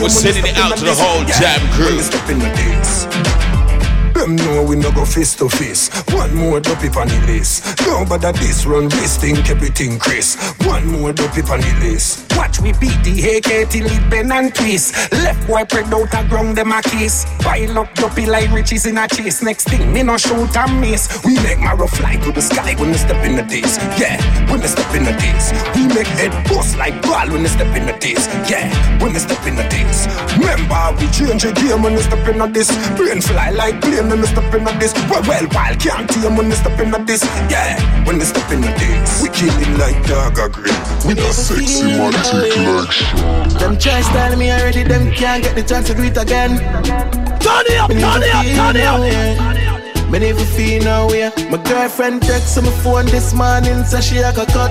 [0.00, 1.86] We're sending it out to the whole jam crew.
[1.86, 3.04] When they step dance.
[4.14, 5.90] Them know we no go face to face.
[6.12, 7.80] One more dopey on the list.
[7.82, 10.36] Nobody that this run this thing, everything Chris.
[10.64, 12.23] One more dopey on the list.
[12.36, 14.94] Watch we beat the AK till it bend and twist.
[15.12, 17.26] Left boy spread out a ground them a kiss.
[17.40, 19.42] Pile up dopey like riches in a chase.
[19.42, 21.22] Next thing me no shoot and miss.
[21.24, 23.76] We make marrow fly to the sky when they step in the days.
[23.98, 24.18] Yeah,
[24.50, 25.52] when they step in the days.
[25.74, 28.26] We make head bust like ball when they step in the days.
[28.50, 28.66] Yeah,
[29.00, 30.06] when they step in the days.
[30.38, 32.70] Remember we change the game when they step in the this.
[32.96, 34.92] Brain fly like plane when they step in the this.
[35.10, 37.22] Well, well, wild can't tame when they step in the this.
[37.50, 39.22] Yeah, when they step in the this.
[39.22, 40.74] We kill him like dog a grill.
[41.06, 43.58] With a sexy matic like.
[43.58, 46.58] Them try style me already, them can't get the chance to do it again.
[47.40, 50.10] Turn it up, turn it up, turn it up.
[50.10, 51.30] Me never feel no way.
[51.50, 54.70] My girlfriend my phone this morning, she a got cut.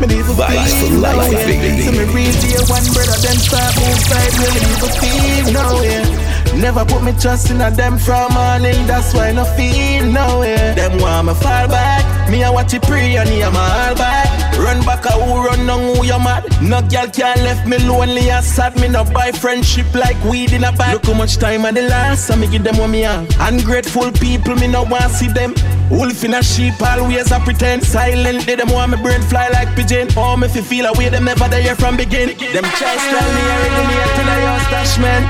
[0.00, 1.80] Me never feel no way.
[1.84, 4.54] So me reach here one brother, them start move sideways.
[4.54, 6.29] Me never feel no way.
[6.56, 10.40] Never put me trust in a them from morning, that's why I no feel no
[10.40, 10.74] way.
[10.74, 14.28] Them want me fall back, me a watch it pray and me a all back.
[14.58, 16.44] Run back a who run down who you mad.
[16.60, 18.78] No girl can left me lonely and sad.
[18.78, 20.94] Me no buy friendship like weed in a bag.
[20.94, 23.26] Look how much time I the last, so me give them what me have.
[23.40, 25.54] Ungrateful people, me no want see them.
[25.90, 27.84] Wolf in a sheep, always a pretend.
[27.84, 30.08] Silent, they them want me brain fly like pigeon.
[30.16, 32.28] Oh, me fi feel away, them never there from begin.
[32.28, 35.22] Them try style me, I ready me till I your stash man.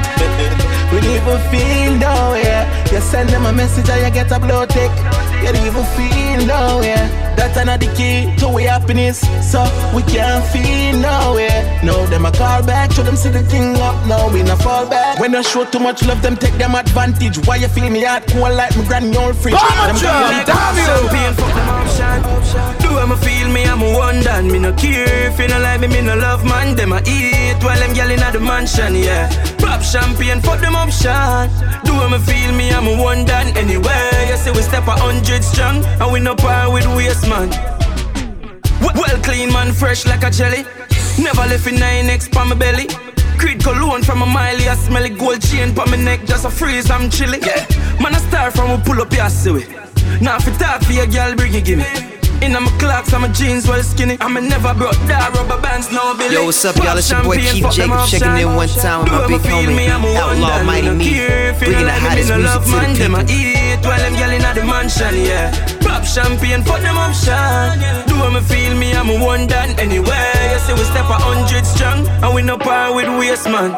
[0.92, 2.92] we don't even feel oh, no yeah.
[2.92, 4.90] You send them a message and you get a blow tick.
[5.40, 7.30] You don't even feel oh, no yeah.
[7.40, 9.20] That's another key to our happiness.
[9.50, 9.64] So
[9.96, 11.80] we can't feel nowhere.
[11.82, 13.96] No, them a call back, show them see the thing up.
[14.06, 15.18] Now we not fall back.
[15.18, 17.38] When I show too much love, them take them advantage.
[17.46, 19.54] Why you feel me hard cool like my granny old fridge?
[19.54, 19.96] Them
[20.50, 22.22] me like Champion, fuck them option.
[22.82, 24.50] Do I'ma feel me, I'm a one done.
[24.50, 26.76] Me no care if you no like me, me no love man.
[26.76, 29.28] Them a eat while them gyal inna the mansion, yeah.
[29.58, 31.48] Pop champagne, fuck them option.
[31.84, 33.56] Do I'ma feel me, I'm a one done.
[33.56, 37.50] Anyway, you see we step a hundred strong, and we no par with waste man.
[38.80, 40.64] Well, clean man, fresh like a jelly.
[41.18, 42.88] Never left in nine X pa my belly.
[43.38, 46.50] Creed cologne from a mile, I smell it gold chain pa my neck, just a
[46.50, 47.38] freeze, I'm chilly.
[47.40, 47.66] Yeah,
[48.00, 49.64] man a star from we pull up your see
[50.20, 51.86] Now if you talk for your girl, bring it, give me.
[52.40, 54.16] In my clocks, I'm a jeans well skinny.
[54.18, 56.34] I'm a never brought that rubber bands, no Billy.
[56.34, 56.96] Yo, what's up, y'all?
[56.96, 60.88] It's your boy Keith Jacob checking in one time with my big homie, Outlaw Mighty
[60.96, 61.20] Me,
[61.60, 63.36] bringing the hottest music to the Them a people.
[63.36, 65.52] eat while them gyal inna the mansion, yeah.
[65.84, 67.76] Pop champagne, fuck them option.
[68.08, 70.32] Do me feel me, I'm a one done anyway.
[70.56, 73.76] You see we step a hundred strong, and we no par with waste man.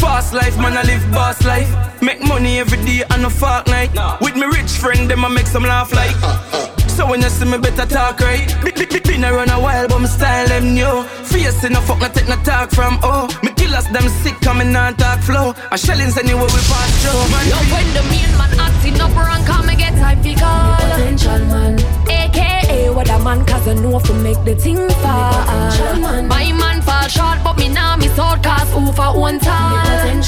[0.00, 1.68] Fast life, man, I live boss life.
[2.02, 3.90] Make money every day and a fuck night.
[4.20, 6.14] With me rich friend, them I make some laugh like.
[6.22, 6.88] Uh, uh, uh.
[6.88, 8.46] So when you see me, better talk right.
[8.64, 11.04] Be- be- be- Been around a while, but my style them new.
[11.30, 13.28] Face in a fuck, not take no talk from oh.
[13.42, 15.54] Me killers them sick, coming on talk flow.
[15.70, 17.22] I shellings anywhere we pass through.
[17.32, 20.76] Man, Yo, when the main man acting up wrong, come and get time fi call.
[20.76, 21.78] Potential man.
[22.08, 25.32] AKA what a man, cause I know fi make the thing fall.
[26.34, 30.20] My man fall short, but me now miss out, cause who for one time.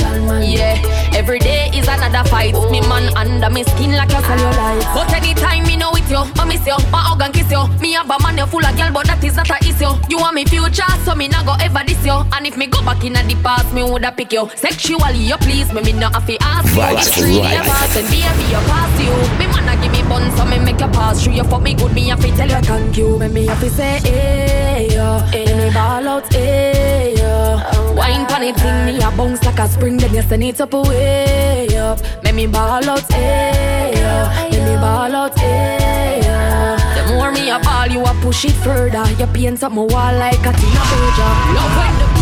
[0.42, 0.80] Yeah,
[1.14, 2.55] every day is another fight.
[2.70, 4.84] Me man under me skin like a cellulite.
[4.94, 7.66] But anytime me know with you, I miss you, my hug and kiss you.
[7.80, 9.92] Me have a man, you full of girl, but that is not a issue.
[10.09, 12.16] You want me future, so me not go ever diss you.
[12.32, 14.48] And if me go back in the past, me woulda pick you.
[14.55, 16.82] Sexually, you please me, me not have to ask you.
[16.82, 17.55] For treat life.
[17.55, 19.14] your pass and baby, you pass you.
[19.38, 21.34] Me wanna give me bun, so me make you pass through.
[21.34, 23.18] You fuck me good, me have to tell you thank you.
[23.18, 25.20] Me me have to say, hey, yeah.
[25.30, 27.95] Hey, me ball out, hey, yeah.
[27.95, 30.74] Wine pon it thing, me a bounce like a spring, then you send it up
[30.74, 31.99] away up.
[32.22, 33.92] Make me ball out, hey.
[34.51, 36.20] Make me ball out, hey.
[36.97, 39.05] The more me a ball, you a push it further.
[39.18, 41.32] You paint up my wall like a Tina Burger.
[41.55, 42.14] Love when the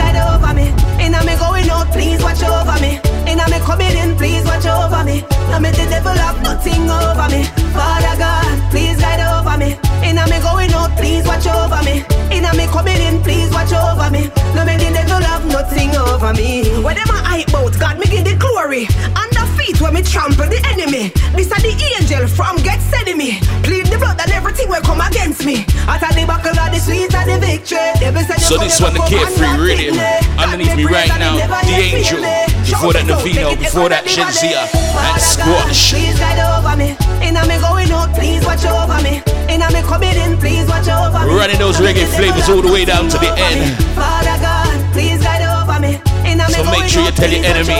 [0.00, 0.66] guide over me.
[1.04, 3.00] Inna me going out, please watch over me.
[3.28, 5.20] Inna me coming in, please watch over me.
[5.60, 7.44] Me the devil have nothing over me.
[7.76, 9.76] Father God, please guide over me.
[10.02, 12.04] And me going out, please watch over me.
[12.34, 14.22] Inna me coming in, please watch over me.
[14.54, 16.64] Now me the devil have nothing over me.
[16.84, 18.86] When them a hype God me give the glory.
[19.14, 19.29] Under
[19.70, 21.10] feet when me trample the enemy.
[21.34, 23.38] This a the angel from get sending me.
[23.62, 25.64] Plead the blood and everything will come against me.
[25.86, 27.78] After the buckle of the sweet and the victory.
[28.00, 29.98] Devil said you So this one, the carefree rhythm.
[30.38, 32.20] Underneath me right now, the angel.
[32.66, 33.58] Before that, Navino.
[33.58, 34.66] Before that, Shenseea.
[34.70, 35.92] And Squash.
[35.92, 36.96] Please guide over me.
[37.22, 39.22] Inna me going out, please watch over me.
[39.50, 41.34] Inna me coming in, please watch over me.
[41.34, 43.76] Running those reggae flavors all the way down to the end.
[43.94, 46.09] Father God, please guide over me.
[46.48, 47.78] So make sure you tell your enemy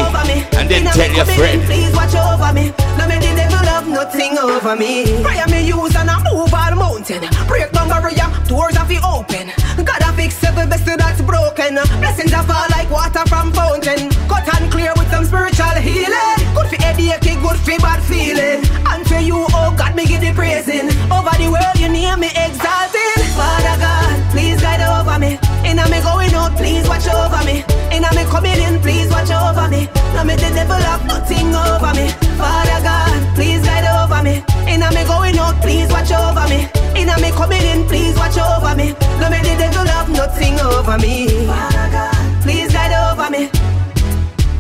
[0.59, 1.63] and then tell your friend.
[1.65, 2.73] Please watch over me.
[2.99, 5.23] Now me the devil have nothing over me.
[5.23, 7.23] Prayer me use and I move all mountain.
[7.49, 9.53] Break down barrier, doors have to open.
[9.85, 11.75] God have fix every vessel that's broken.
[12.01, 14.11] Blessings that fall like water from fountain.
[14.29, 16.37] Cut and clear with some spiritual healing.
[16.55, 18.61] Good for headache, good for bad feeling.
[18.87, 20.93] And for you, oh God, me give the praising.
[21.09, 23.21] Over the world, you name me exalted.
[23.39, 25.39] Father God, please guide over me.
[25.65, 26.30] Inna me going
[26.61, 27.65] please watch over me.
[27.91, 29.89] Inna me coming in, please watch over me.
[30.15, 32.07] Now me the devil have nothing over me.
[32.37, 34.45] Father God, please guide over me.
[34.69, 36.69] Inna me going out, please watch over me.
[37.01, 38.93] Inna me coming in, please watch over me.
[39.19, 41.47] Now me the devil have nothing over me.
[41.49, 43.43] Father God, please guide over me.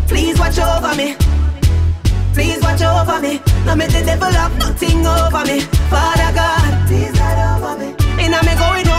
[0.09, 1.17] Please watch over me.
[2.35, 3.41] Please watch over me.
[3.67, 5.61] Now me the devil have nothing over me.
[5.93, 7.89] Father God, please guide over me.
[8.25, 8.90] Inna me going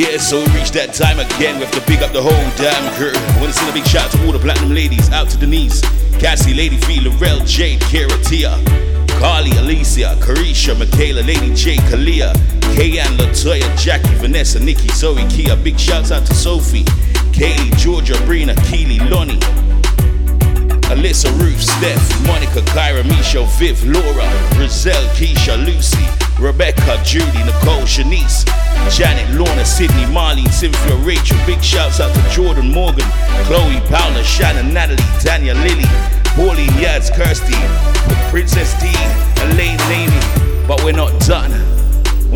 [0.00, 1.60] Yeah, so we reached that time again.
[1.60, 3.12] We have to big up the whole damn crew.
[3.12, 5.12] I want to send a big shout out to all the platinum ladies.
[5.12, 5.82] Out to Denise,
[6.16, 8.56] Cassie, Lady V, Lorel, Jade, Kara, Tia,
[9.20, 12.32] Carly, Alicia, Carisha, Michaela, Lady J, Kalia,
[12.74, 15.54] Kayan, Latoya, Jackie, Vanessa, Nikki, Zoe, Kia.
[15.54, 16.84] Big shouts out to Sophie,
[17.36, 19.36] Kaylee, Georgia, Brina, Keely, Lonnie,
[20.90, 24.26] Alyssa, Ruth, Steph, Monica, Kyra, Misha, Viv, Laura,
[24.58, 26.04] Rizelle, Keisha, Lucy,
[26.42, 28.44] Rebecca, Judy, Nicole, Shanice,
[28.90, 31.38] Janet, Lorna, Sydney, Marlene, Cynthia, Rachel.
[31.46, 33.06] Big shouts out to Jordan, Morgan,
[33.44, 35.86] Chloe, Paula, Shannon, Natalie, Daniel, Lily,
[36.34, 37.54] Pauline, Yaz, Kirsty,
[38.30, 38.88] Princess D,
[39.44, 40.66] Elaine, Amy.
[40.66, 41.79] But we're not done.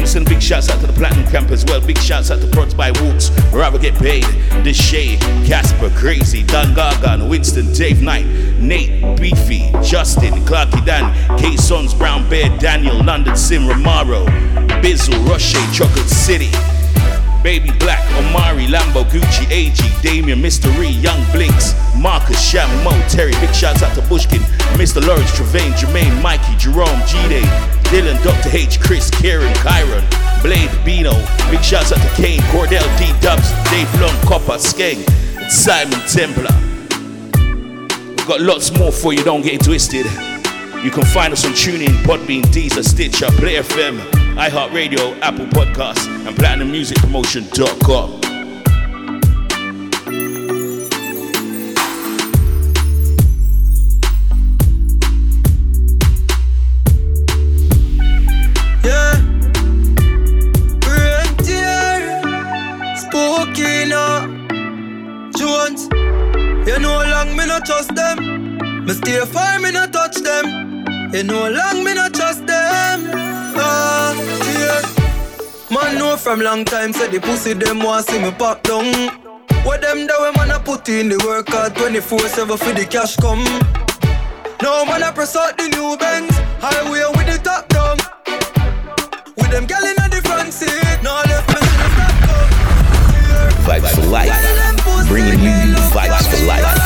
[0.05, 1.81] Big shouts out to the Platinum Camp as well.
[1.81, 4.25] Big shouts out to Prods by Walks, Rather Get Paid,
[4.63, 8.27] Deshay, Casper, Crazy, Dan Gargan, Winston, Dave Knight,
[8.59, 14.27] Nate, Beefy, Justin, Clarky Dan, K Sons, Brown Bear, Daniel, London Sim, Romaro,
[14.83, 16.74] Bizzle, Roche, Chocolate City.
[17.45, 23.33] Baby Black, Omari, Lambo, Gucci, AG, Damien, Mystery, Young Blinks, Marcus, Sham, Mo, Terry.
[23.33, 24.41] Big shouts out to Bushkin,
[24.81, 25.07] Mr.
[25.07, 27.43] Lawrence, Travaine, Jermaine, Mikey, Jerome, G-Day,
[27.93, 28.49] Dylan, Dr.
[28.49, 30.03] H, Chris, Kieran, Kyron,
[30.43, 31.13] Blade, Bino.
[31.51, 36.49] Big shouts out to Kane, Cordell, D Dubs, Dave Long, Copper, Skeng, and Simon Templar.
[38.17, 40.07] We've got lots more for you, don't get twisted.
[40.83, 46.37] You can find us on TuneIn, Podbean, Deezer, Stitcher, Play FM, iHeartRadio, Apple Podcasts, and
[46.37, 48.25] PlatinumMusicPromotion.com.
[67.65, 68.85] Trust them.
[68.85, 70.85] Me stay far, me not touch them.
[71.15, 73.24] You know long me not trust them.
[75.75, 78.95] Man know from long time say the pussy them want see me pop down.
[79.65, 83.17] What them do when man a put in the work hard 24/7 for the cash
[83.17, 83.43] come.
[84.63, 87.97] No man a press out the new Benz, highway with the top down.
[89.37, 92.39] With them gal in the front seat, no left me see the.
[93.67, 94.31] Vibes for life.
[95.09, 96.84] Bringing you vibes for life.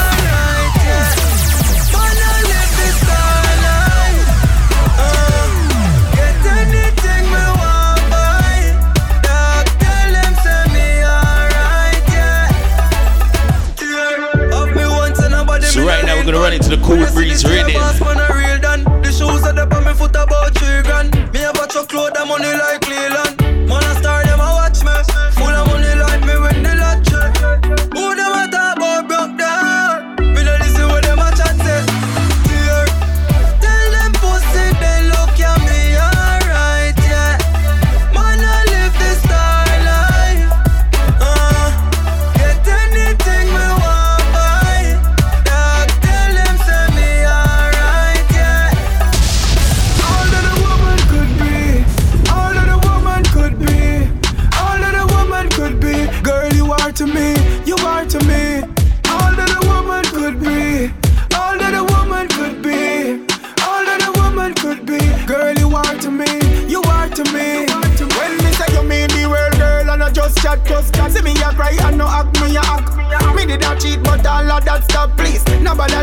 [16.32, 17.72] Gonna run into the Cool Breeze rhythm.
[17.72, 18.84] boss man real done.
[19.02, 21.14] The shoes at the on me foot about three grand.
[21.32, 22.87] Me a batch of clothes, that money like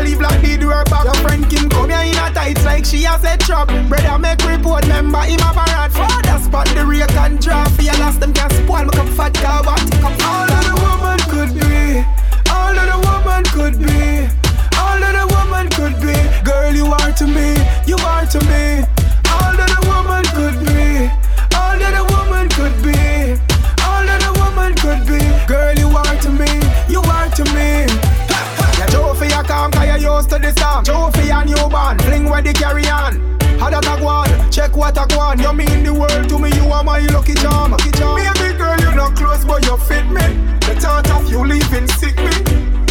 [0.06, 1.04] leave like did her back.
[1.04, 3.68] Your friend Kim come here in a tights like she has a trap.
[3.88, 5.92] Brother make report, member him a parrot.
[5.92, 6.84] Father spot the
[7.98, 9.34] last them can spoil, fat
[10.30, 10.46] all
[10.84, 12.04] woman could be,
[12.54, 14.28] all that a woman could be,
[14.78, 16.16] all that a woman could be.
[16.48, 17.48] Girl, you are to me,
[17.86, 18.65] you are to me.
[32.42, 33.36] Newborn, fling where the carry on.
[33.58, 34.50] How that a go on?
[34.50, 35.38] Check what a go on.
[35.40, 37.72] You mean the world to me, you are my lucky charm.
[37.72, 38.16] Lucky charm.
[38.16, 40.26] Baby girl, you're not close, but you fit me.
[40.60, 42.34] The thought of you leaving sick me.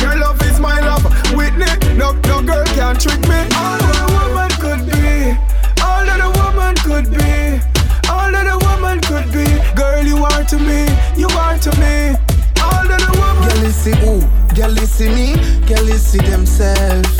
[0.01, 1.03] Your love is my love,
[1.35, 1.69] Whitney.
[1.95, 3.39] No, no girl can trick me.
[3.53, 5.37] All that a woman could be,
[5.81, 7.61] all that a woman could be,
[8.09, 9.45] all that a woman could be.
[9.75, 12.17] Girl, you are to me, you are to me.
[12.61, 13.45] All that a woman.
[13.45, 14.21] Girl, you see who?
[14.55, 15.35] Girl, you see me?
[15.67, 17.14] Girl, you see themselves.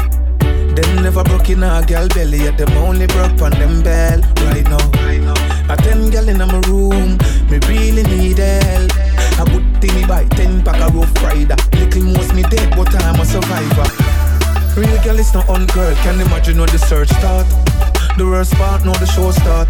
[1.16, 4.20] Never broke in a girl belly, yet them only broke on them bell.
[4.51, 4.84] Right now,
[5.72, 7.16] a ten girl in my room,
[7.47, 8.91] me really need help.
[9.39, 11.55] A good thing me buy ten pack of rough rider.
[11.80, 13.88] Little most me dead, but I'm a survivor.
[14.76, 17.47] Real girl is not on girl, can imagine how the search start.
[18.18, 19.70] The worst part, now the show start.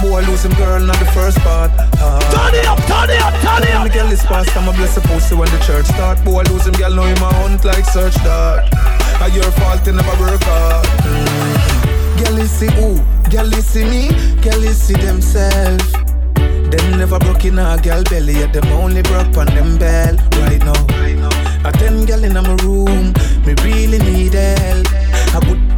[0.00, 1.70] Boy lose him girl, not the first part.
[2.00, 2.16] Ah.
[2.32, 3.86] Turn it up, turn it up, turn it up.
[3.86, 6.24] The girl is past, I'm a blessed pussy when the church start.
[6.24, 8.72] Boy lose him girl, know him a hunt like search dart.
[9.20, 10.86] A your fault, you never work hard.
[11.04, 12.24] Mm.
[12.24, 13.00] Girl, you see who?
[13.30, 14.08] Girl, you see me?
[14.42, 15.92] Girl, you see themselves.
[16.34, 20.16] Them never broke in a girl belly, yet them only broke on them bell.
[20.42, 23.12] Right now, a ten girl in my room,
[23.44, 24.86] me really need help.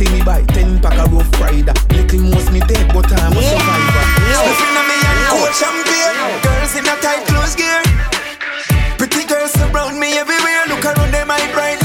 [0.00, 1.74] Party me buy ten pack of rough rider.
[1.90, 4.04] Little most me dead, but I'm a survivor.
[4.32, 6.40] Sniffing on me and cold champagne.
[6.40, 7.82] Girls in a tight clothes gear.
[8.96, 10.64] Pretty girls surround me everywhere.
[10.68, 11.79] Look around them, I bright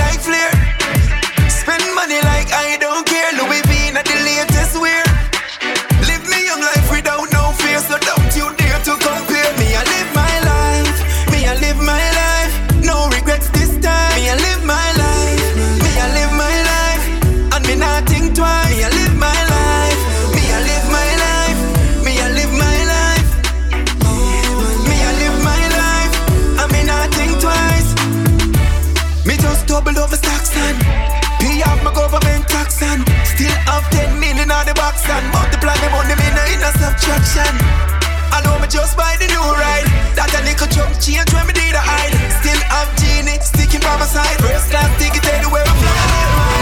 [37.03, 37.55] no in a subtraction.
[38.31, 39.87] I know me just buy the new ride.
[40.15, 42.13] That a little chunk change when me did a hide.
[42.41, 44.39] Still have genie sticking by my side.
[44.39, 46.54] First class ticket anywhere I fly.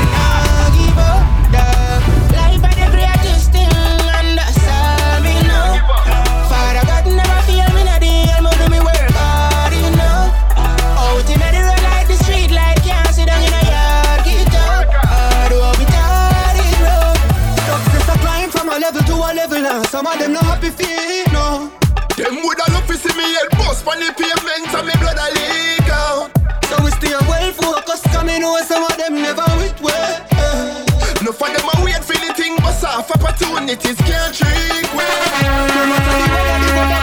[19.93, 21.69] Some of them not happy feet, no.
[22.17, 25.27] Them woulda love to see me head bust on the pavement and me blood a
[25.37, 26.33] leak out.
[26.65, 30.17] So we stay well focused, cause me know some of them never with way
[31.21, 35.05] No for them a wait for the thing bust off opportunities can't trick we
[35.77, 37.03] No matter the weather, the weather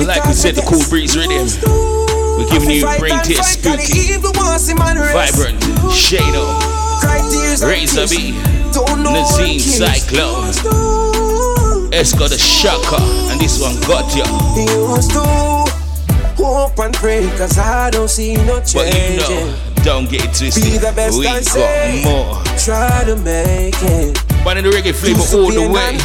[0.00, 1.44] So like we said, the cool breeze rhythm.
[2.40, 5.60] We're giving you brain taste spooky, vibrant,
[5.92, 6.56] Shado,
[7.60, 8.32] Razor B,
[8.96, 10.56] Nazim Cyclone,
[11.92, 12.96] Esco the Shocker,
[13.28, 14.24] and this one got ya.
[16.40, 18.72] Hope and pray cause I don't see no change.
[18.72, 20.64] But you know, don't get it twisted.
[20.64, 22.02] Be the best we I got say.
[22.04, 22.42] more.
[22.56, 24.16] Try to make it.
[24.44, 26.00] But in the reggae flavor all the way.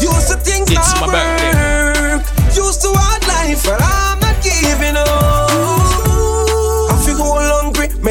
[0.00, 1.39] Used to think It's my birthday.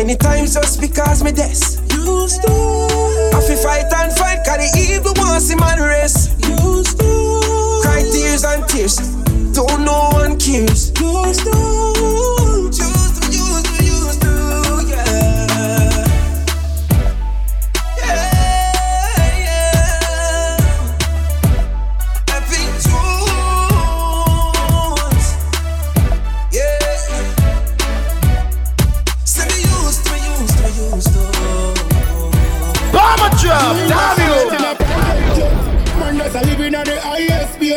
[0.10, 1.78] Many times just because me des.
[1.93, 2.51] Used to.
[3.38, 6.34] I feel fight and fight, cause the evil wants him and rest.
[6.47, 7.82] Used to.
[7.84, 8.97] Cry tears and tears,
[9.53, 10.89] don't no one cares.
[10.99, 11.59] Used to,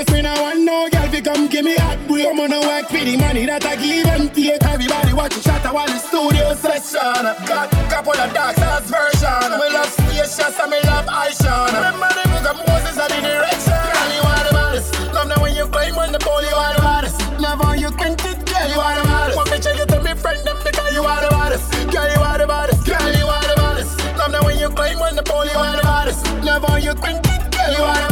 [0.02, 0.14] space.
[0.14, 2.26] Me no want no girl fi come give me hot boy.
[2.26, 4.62] I'm gonna work for the money that I give and take.
[4.62, 7.24] Everybody watch it shot while the studio session.
[7.46, 9.50] Got couple of dark sauce version.
[9.58, 11.66] Me love spacious and me love Aisha.
[11.72, 13.78] Remember the of Moses and the direction.
[13.92, 14.90] Girl, you are the baddest.
[15.14, 17.18] Love now when you claim on the pole, you are the baddest.
[17.38, 19.36] Love you quint it, girl, you are the baddest.
[19.36, 21.66] Want me check it to me friend them because you are the baddest.
[21.90, 22.86] Girl, you are the baddest.
[22.86, 23.92] Girl, you are the baddest.
[24.18, 26.22] Love now when you claim on the pole, you are the baddest.
[26.42, 28.11] Love you quint it, girl, you are the baddest.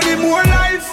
[0.00, 0.86] money, more life.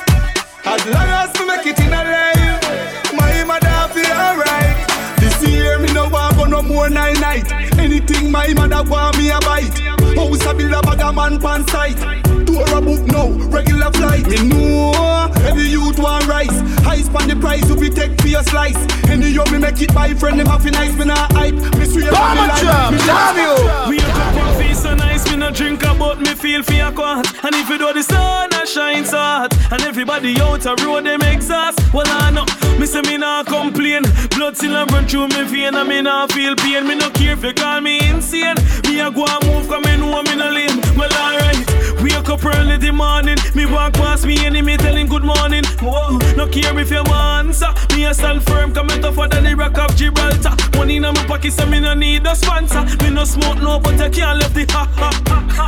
[0.66, 4.78] As long as we make it in a life, my mother feel alright.
[5.20, 7.52] This year me no want go no more night night.
[7.78, 9.78] Anything my mother want me a bite.
[10.18, 11.98] House a build a bag a man pan sight.
[12.46, 14.28] Tour a book now, regular flight.
[14.28, 16.58] Me know every youth want rice.
[16.84, 18.78] High span the price if we take for your slice.
[19.10, 20.96] Any yo me make it my friend them happy nice.
[20.98, 21.56] Me not hype.
[21.78, 22.92] Me swear on me life.
[22.92, 23.54] Me love you.
[23.90, 26.92] We a cup of feel so nice, me no drink about me feel for your
[26.92, 27.28] quart.
[27.44, 31.06] And if you do the sun a shine so hot, and everybody out a road
[31.06, 31.80] them exhaust.
[31.94, 32.46] Well I know,
[32.80, 34.04] me say me nah complain.
[34.36, 36.88] Blood still a run through me vein, and me nah feel pain.
[36.88, 38.56] Me no care if you call me insane.
[38.88, 40.80] Me a go and move, come me know me no lame.
[40.98, 41.66] Well alright,
[42.14, 43.38] wake up early the morning.
[43.56, 45.64] Me walk past me enemy, tell him good morning.
[45.82, 47.72] Whoa, no care if you want answer.
[47.96, 50.56] Me a stand firm, come me tougher than the rock of Gibraltar.
[50.78, 52.84] Money in my pocket, so me no need a sponsor.
[53.04, 55.66] Me no smoke no, but I can't left the ha ha ha ha.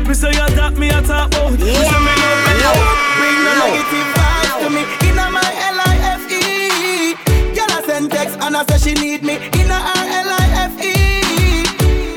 [0.06, 1.52] Me say you talk, me a talk about.
[1.52, 3.10] Me say me love me love.
[3.16, 7.14] Bring the negative vibes to me Inna my L-I-F-E
[7.54, 10.94] Girl I send text and I say she need me Inna her L-I-F-E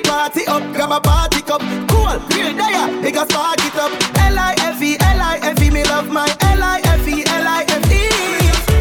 [0.04, 1.62] Party up, grab a party cup
[2.30, 3.92] Real there, big as spark it up.
[4.18, 8.04] L-I-F-E, L-I-F-E Me love my L-I-F-E, L-I-F-E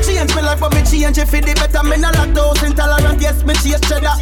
[0.04, 1.82] Change me life but me change it for the better.
[1.82, 4.12] Me no lactose intolerant, yes me chase cheddar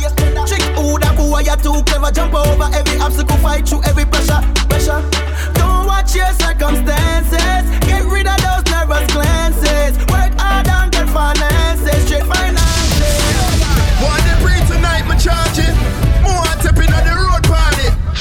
[0.47, 2.11] Trick who that boy you too clever.
[2.11, 4.41] Jump over every obstacle, fight through every pressure.
[4.71, 5.03] Pressure.
[5.55, 7.67] Don't watch your circumstances.
[7.87, 9.99] Get rid of those nervous glances.
[10.07, 11.99] Work hard and get finances.
[12.07, 13.15] Straight finances.
[14.03, 16.00] One day tonight, me charge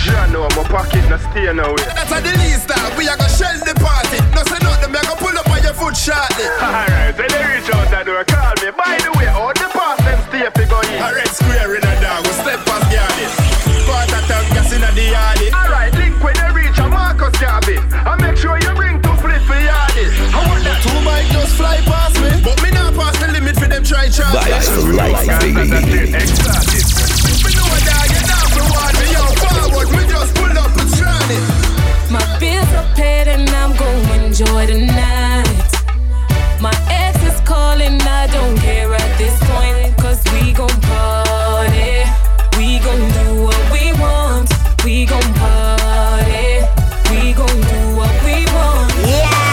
[0.09, 0.17] party.
[0.17, 3.29] Yeah, no, my pocket no stay nowhere That's a the least that we are gonna
[3.29, 4.19] shell the party.
[4.33, 6.47] No say nothing, me a gonna pull up on your foot shortly.
[6.61, 10.01] Alright, so they reach out that door, call me By the way, all the past
[10.05, 13.29] them stay fi go in A red square in a dog, we step past garden.
[13.85, 15.39] Part of tank gas in a the yard.
[15.53, 19.41] Alright, link when they reach a Marcus Garvey And make sure you bring two split
[19.45, 23.17] for yardies I want that Two bike just fly past me, but me not pass
[23.19, 24.31] the limit for them try charge.
[24.31, 26.13] Vibes for life, baby.
[27.43, 28.08] Me know a dog,
[32.99, 35.71] bills are paid and I'm gonna enjoy the night.
[36.61, 39.97] My ex is calling, I don't care at this point.
[39.97, 42.03] Cause we gon' party.
[42.57, 44.49] We gon' do what we want.
[44.83, 46.65] We gon' party.
[47.11, 48.91] We gon' do what we want.
[49.07, 49.47] Yeah.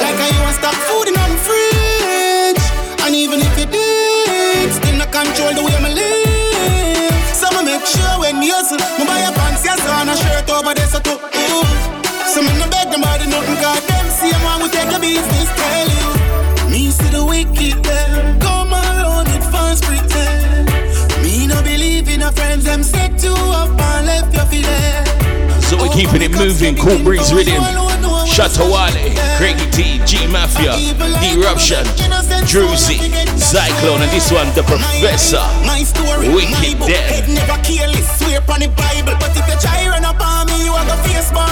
[0.00, 2.62] Like I want stock food in my fridge
[3.02, 7.86] And even if it did Still not control the way I live So me make
[7.86, 10.35] sure when you hustle Me buy a pants, yes, and a shirt
[25.66, 26.76] So we're keeping it moving.
[26.76, 27.62] Cool Breeze Rhythm.
[28.26, 30.76] Shatta Wale, Craigie T, G Mafia,
[31.24, 31.84] Eruption,
[32.44, 33.00] Druzy,
[33.38, 35.40] Cyclone, and this one, The Professor.
[35.64, 37.26] My story, Wicked my book, Dead.
[37.28, 39.16] never careless, swear upon the Bible.
[39.18, 41.48] But if you try run up on me, you are gonna face more,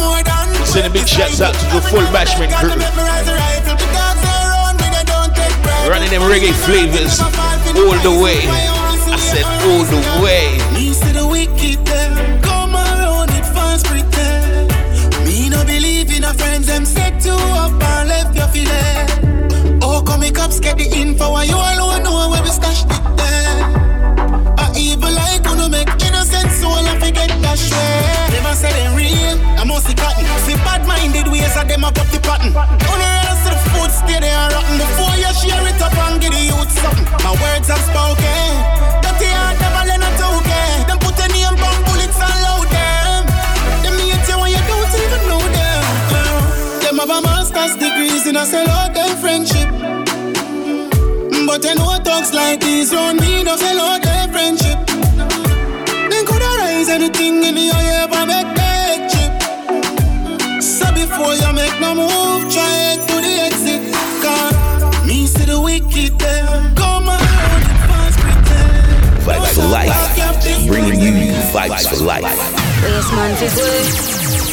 [0.00, 0.64] more than.
[0.64, 2.70] Sending big shouts out to the full bashment crew.
[2.72, 5.88] Rifle, the dogs are around me, they don't take breath.
[5.90, 8.85] Running them reggae flavors all the way.
[9.36, 10.56] Said all the way.
[10.72, 14.72] Me see the wicked them come around with false pretend.
[15.26, 19.78] Me no believe in a friends, them set you up and left you for dead.
[19.82, 21.75] Oh, come me cops get the info, and you alone
[48.46, 49.68] Say out them friendship.
[51.48, 54.78] But I know talks like this round me don't say out their friendship.
[54.86, 60.62] Then could I raise anything in the eye, ever make that trip?
[60.62, 63.82] So before you make no move, try it to the exit.
[64.22, 66.46] Cause me see the wicked there.
[66.76, 67.18] Come on,
[67.90, 69.26] fast pretend.
[69.26, 69.42] Vibe
[69.72, 72.22] like life, bringing you vibes for life.
[72.22, 73.34] Waste man,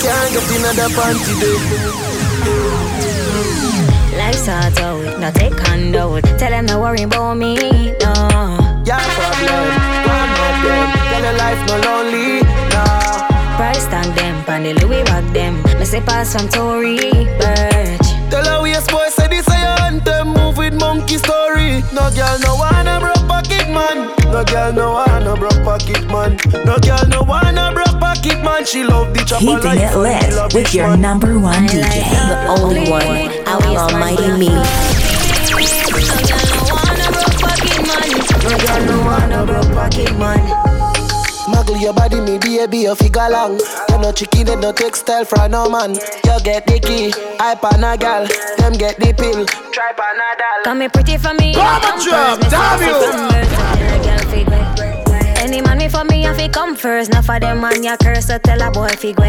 [0.02, 2.93] Can't get another panty day.
[4.34, 6.23] Hard out, oh, not take hand out.
[6.23, 8.13] Tell them not worry about me, no.
[8.84, 9.69] Yeah, problem.
[10.09, 10.89] One more them.
[11.09, 12.41] Tell your life no lonely,
[12.73, 13.55] nah.
[13.55, 15.61] Price tag them, pan the Louis rock them.
[15.79, 16.97] Me say pass from Tory
[17.39, 18.07] Burch.
[18.29, 20.29] Tell her we a boy say this a anthem.
[20.34, 21.81] Move with monkey story.
[21.93, 24.22] No girl no wanna broke pocket man.
[24.34, 26.38] No girl no wanna broke pocket man.
[26.65, 28.65] No girl no wanna broke pocket man.
[28.65, 31.01] She love the chopper Keeping life it and the lit love with it, your man.
[31.01, 32.01] number one DJ.
[32.27, 34.49] The only one, Outlaw Mighty Me.
[38.41, 40.41] No girl no wanna broke pocket man.
[41.53, 43.59] Muggle your body, me baby, you figure long.
[43.89, 45.93] You no chicken, they no textile for no man.
[45.93, 48.25] You get the key, I pan a gal,
[48.57, 49.45] them get the pill.
[49.71, 50.63] Try panadol.
[50.63, 51.53] Come me pretty for me.
[51.53, 52.49] Come come on, first.
[52.49, 53.53] Damn you.
[55.44, 57.12] Any man me for me, I fi come first.
[57.12, 59.24] Not for them man, ya curse, so tell a boy fi go.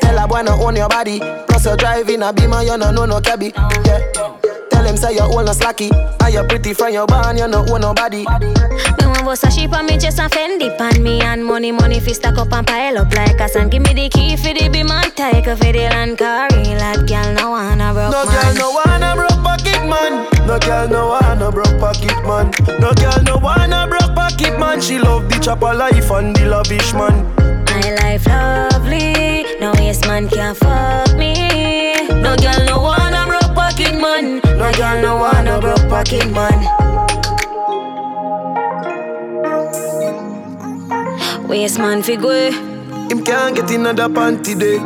[0.00, 1.18] Tell a boy no own your body.
[1.18, 3.52] Plus you driving a beamer, you no know no cabby.
[3.84, 4.39] Yeah.
[4.80, 5.92] Tell him say you own no slacky.
[6.22, 8.20] And you pretty from your barn, you no own nobody.
[8.20, 12.38] Me want Versace on me just and Fendi pan me and money money fi stack
[12.38, 13.72] up and pile up like a sand.
[13.72, 17.34] Give me the key for the be man take for the land carry lad girl
[17.34, 18.32] no wanna broke No man.
[18.32, 20.46] girl no wanna broke pocket man.
[20.46, 22.50] No girl no wanna broke pocket man.
[22.80, 24.80] No girl no wanna broke pocket man.
[24.80, 27.26] She love the chopper life and the lavish man.
[27.66, 31.98] My life lovely, no yes man can't fuck me.
[32.08, 32.69] No girl
[34.22, 34.40] man.
[34.58, 36.58] No girl no wanna broke pocket man.
[41.48, 42.52] Waste man figure.
[43.10, 44.78] Him can't get another panty day.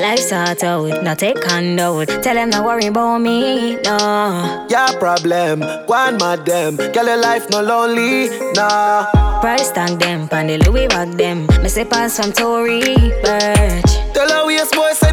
[0.00, 2.08] Life's hard out, not take hand out.
[2.22, 4.66] Tell them not worry about me, no.
[4.68, 5.62] Yeah, problem.
[5.86, 6.76] One mad them.
[6.76, 9.06] Girl, your life no lonely, nah.
[9.40, 11.46] Price tag them, pan the Louis rock them.
[11.62, 12.80] Me say pass from Tory
[13.22, 13.90] Burch.
[14.12, 15.12] Tell her we a boy say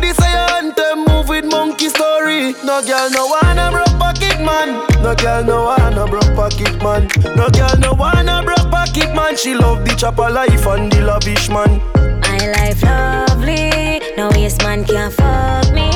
[2.63, 4.79] No girl no wanna broke pocket man.
[5.03, 7.07] No girl no wanna broke pocket man.
[7.35, 9.35] No girl no wanna broke pocket man.
[9.35, 11.81] She love the chopper life and the lavish man.
[12.21, 15.89] My life lovely, no yes man can't fuck me.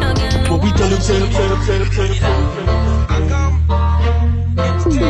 [0.00, 2.20] No girl But we tell them say, say, say, say,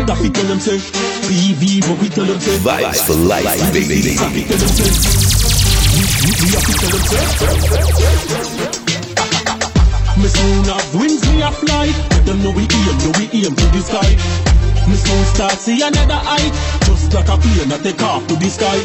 [0.07, 4.14] Daffy tell them say, PV, but we tell them say, Vibes for life, baby.
[4.16, 4.91] Daffy tell them say,
[5.95, 7.03] we, we, we have to tell them
[8.68, 8.72] say.
[10.35, 11.87] Soon have wings, me a fly.
[12.11, 14.11] Let them know we aim, know we aim to the sky.
[14.89, 16.53] Me soon start see another height,
[16.87, 18.78] just like a plane that take off to the sky.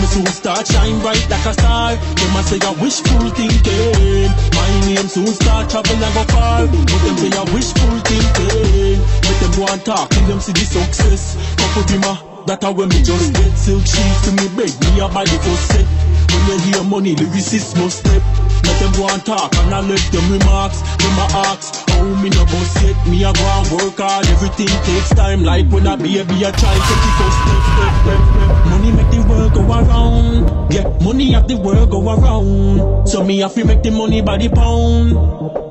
[0.00, 1.96] Me soon start shine bright like a star.
[1.96, 4.30] Them a say a wishful thinking.
[4.54, 6.66] My name soon start travel and go far.
[6.66, 8.98] But them say a wishful thinking.
[9.26, 11.34] Make them go and talk till them see the success.
[11.58, 15.08] Couple bima, that a when me just get silk sheet to me beg me a
[15.10, 15.97] body for set.
[16.38, 18.22] When you hear money, lyricist must step.
[18.64, 20.80] Let them go and talk and I let them remarks.
[20.80, 22.96] Them a ask, how me no boss yet.
[23.08, 25.42] Me a go and work hard, everything takes time.
[25.42, 28.66] Like when a baby a to take a step, step, step, step.
[28.70, 30.72] Money make the world go around.
[30.72, 33.08] Yeah, money have the world go around.
[33.08, 35.14] So me have to make the money by the pound.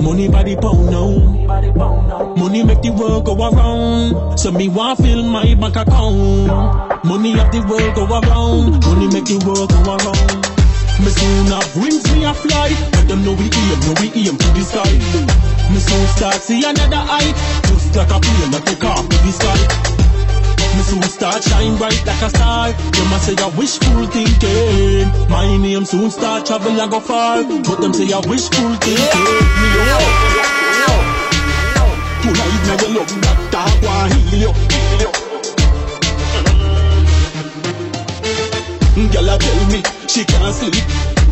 [0.01, 2.36] Money by the pound now.
[2.36, 4.38] Money make the world go around.
[4.38, 7.05] So me want fill my bank account.
[7.05, 8.86] Money have the world go around.
[8.86, 10.57] Money make the world go around.
[10.99, 12.69] Me soon have wings, me a fly.
[12.93, 14.91] Let them know we aim, know we aim to the sky.
[15.69, 17.35] Me soon start see another height,
[17.69, 19.61] just like a plane that take off to the sky.
[20.75, 22.71] Me soon start shine bright like a star.
[22.73, 25.09] Them a say a wishful thinking.
[25.29, 27.43] My name soon start travel and go far.
[27.43, 29.25] But them say a wishful thinking.
[29.61, 29.97] Me yo.
[32.21, 35.11] Tonight now you love that dog want heal you, heal you.
[39.13, 40.74] Tell me she can't sleep.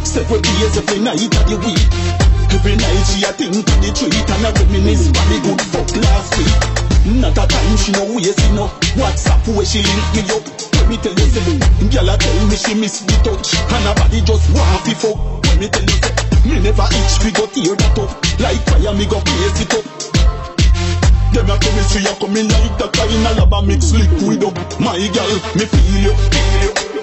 [0.03, 1.89] Several days every night of the week.
[2.51, 5.89] Every night she a think of the treat and a reminisce for the good fuck
[5.95, 6.55] last week.
[7.21, 8.67] Not a time she no wasting no
[8.99, 10.43] WhatsApp where she link me up.
[10.75, 11.57] Let me tell you say,
[11.87, 15.17] girl a tell me she miss the touch and her body just want to fuck.
[15.49, 16.13] Let me tell you say,
[16.45, 18.11] me never itch we go tear that up.
[18.43, 19.85] Like fire me go blaze it up.
[21.31, 24.55] Them a chemistry a coming like that kind of lava mix liquid up.
[24.79, 26.94] My girl, me feel you, feel you.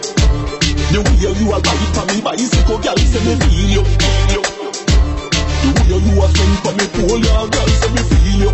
[0.92, 4.42] The way you a ride for me bicycle, girl, say me feel you, feel you.
[5.64, 8.52] The way you a sing for me pole, yeah, girl, say me feel you.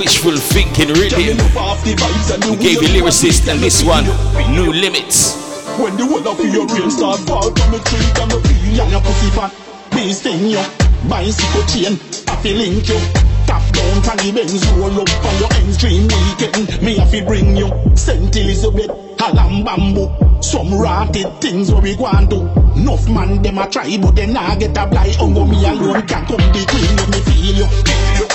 [0.00, 1.20] Wishful thinking rhythm.
[1.20, 4.08] We gave you lyricist and this one,
[4.56, 5.36] New Limits.
[5.76, 8.90] When the whole of your rain start fall from me tree, and me feel and
[8.90, 9.52] your pussy fat.
[9.92, 10.64] Me sting you,
[11.06, 12.00] bicycle chain,
[12.32, 12.96] I feel link you.
[13.44, 16.80] Tap down the Benz, roll up on your end stream weekend.
[16.80, 18.88] Me have to bring you Saint Elizabeth,
[19.24, 20.10] alam bamboo.
[20.40, 22.38] Some rotted things where we want to.
[22.76, 25.12] Enough man them a try, but they nah get a blind.
[25.16, 27.66] Ungo me alone can come the queen, me feel you.
[27.86, 28.26] Feel you.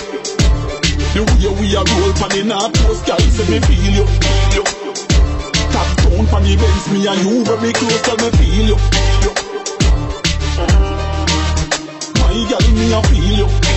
[1.14, 4.06] The way we a roll pon the north coast, girl, say me feel you.
[4.06, 4.64] Feel you.
[5.74, 8.78] Top down pon the Benz, me and you very close, tell me feel you.
[8.78, 9.34] Feel you.
[12.18, 13.69] My girl, me a feel you.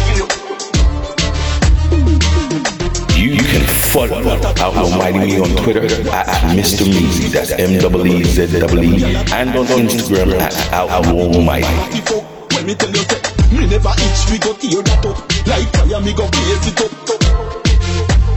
[3.32, 3.42] You.
[3.42, 4.20] Can follow
[4.60, 6.84] Outlaw Mighty Me on Twitter at, at Mr.
[7.32, 11.66] That's M-E-E-Z-E-E, and on Instagram at Outlaw Mighty.
[12.54, 13.04] When me tell you,
[13.56, 15.18] me never itch, we tear that up.
[15.46, 16.92] Like fire, me go blaze it up.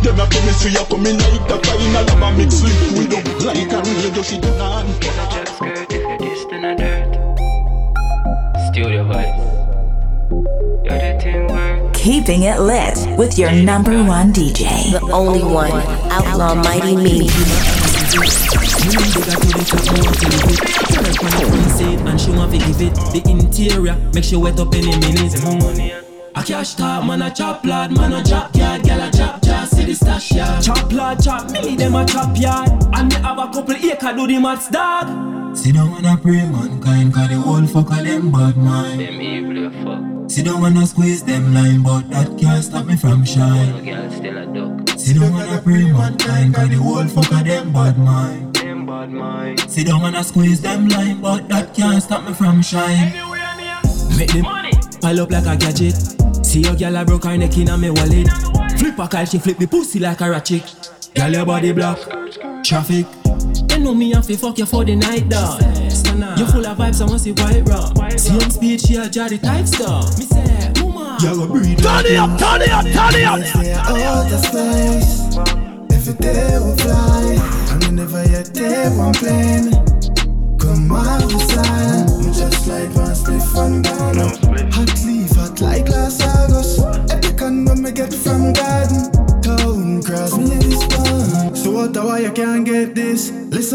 [0.04, 3.26] Them a chemistry a coming like the final of a mix liquid up.
[3.44, 4.86] Like a radio, she done on.
[8.72, 9.66] Studio vibes.
[10.86, 14.92] You're the thing Keeping it lit with your number one DJ.
[14.92, 15.72] The only one,
[16.12, 17.28] Outlaw Mighty Me.
[22.08, 25.34] and she want to give it the interior, make she wet up any minute.
[26.36, 29.25] A cash top, man a chop lad, man a chop yard, girl a chop
[29.86, 30.64] jar, see the stash yard.
[30.64, 34.28] Chop lad, chop me, them a chop yard, and me have a couple acre do
[34.28, 35.56] the mats dog.
[35.56, 39.00] Sit down and a pray mankind, cause the whole fucker them bad mind.
[39.00, 40.30] them evil fuck.
[40.30, 43.70] Sit down and a squeeze them line, but that can't stop me from shine.
[43.70, 45.00] No girl still a duck.
[45.00, 48.56] Sit down and a pray mankind, cause the whole fucker them bad mind.
[48.56, 49.60] Them bad mind.
[49.70, 53.14] Sit down and a squeeze them line, but that can't stop me from shine.
[54.18, 54.46] Make them
[55.06, 55.96] pile up like a gadget.
[56.44, 58.28] See your girl a broke her neck in a me wallet.
[58.80, 60.64] Flip a call, she flip the pussy like a ratchet.
[61.14, 62.00] Girl your body block,
[62.64, 63.06] traffic.
[63.70, 65.62] You know me have to fuck you for the night, dog.
[66.40, 67.86] You full of vibes, I want see white raw.
[68.18, 70.18] Same speed, she a jar the tight stuff.
[70.18, 71.78] Me say, woman, you go breathe.
[71.78, 73.46] Turn it up, turn it up, turn it up.
[73.46, 75.22] Say out of space.
[75.94, 77.38] Every day we fly,
[77.70, 79.70] and we never yet take one plane.
[80.58, 83.45] Come out the side, I'm just like one spliff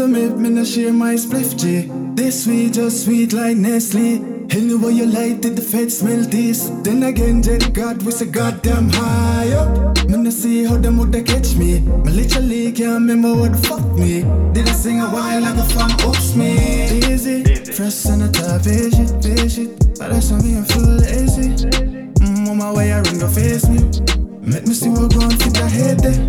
[0.09, 0.21] this?
[0.21, 1.89] Listen me, no share my spliff G.
[2.15, 4.17] This sweet, just sweet like Nestle.
[4.51, 6.69] Anyway you light it, the fed smell this.
[6.83, 10.07] Then again, Jet God, we say goddamn high up.
[10.07, 11.79] Me no see how them woulda catch me.
[11.79, 14.23] Me literally can't remember what fuck me.
[14.53, 16.53] Did I sing a while like a fan oops me?
[17.11, 19.97] Easy, fresh on the top, page it.
[19.99, 21.49] But that's on me, I feel lazy.
[22.19, 23.79] Mm, on my way, I ring the face me.
[24.41, 26.25] Make me see what going through the head there.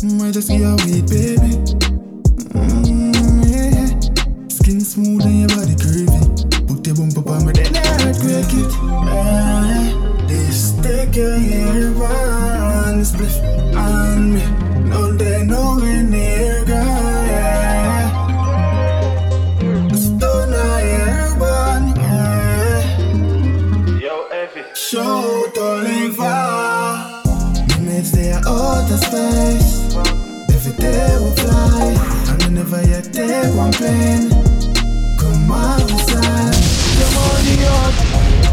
[0.00, 1.93] Mm, I just give a weed, baby.
[4.64, 4.70] Yeah.
[4.70, 6.20] Skin smooth and your body curvy.
[6.66, 8.72] Put your bump up on me, then I earthquake it.
[8.72, 13.42] Ah, this take your hair on the spliff
[13.76, 14.42] on me.
[14.88, 16.76] No, they nowhere near, girl.
[17.28, 18.08] Yeah.
[19.92, 21.82] Stone I hair on.
[24.00, 24.64] Yo, Effie.
[24.74, 26.40] Show Oliver.
[27.80, 29.94] Minutes they are out of space.
[30.48, 31.94] Every day we fly,
[32.30, 34.43] and we never yet take one plane.
[35.54, 36.54] Come outside.
[36.98, 37.94] Your money up,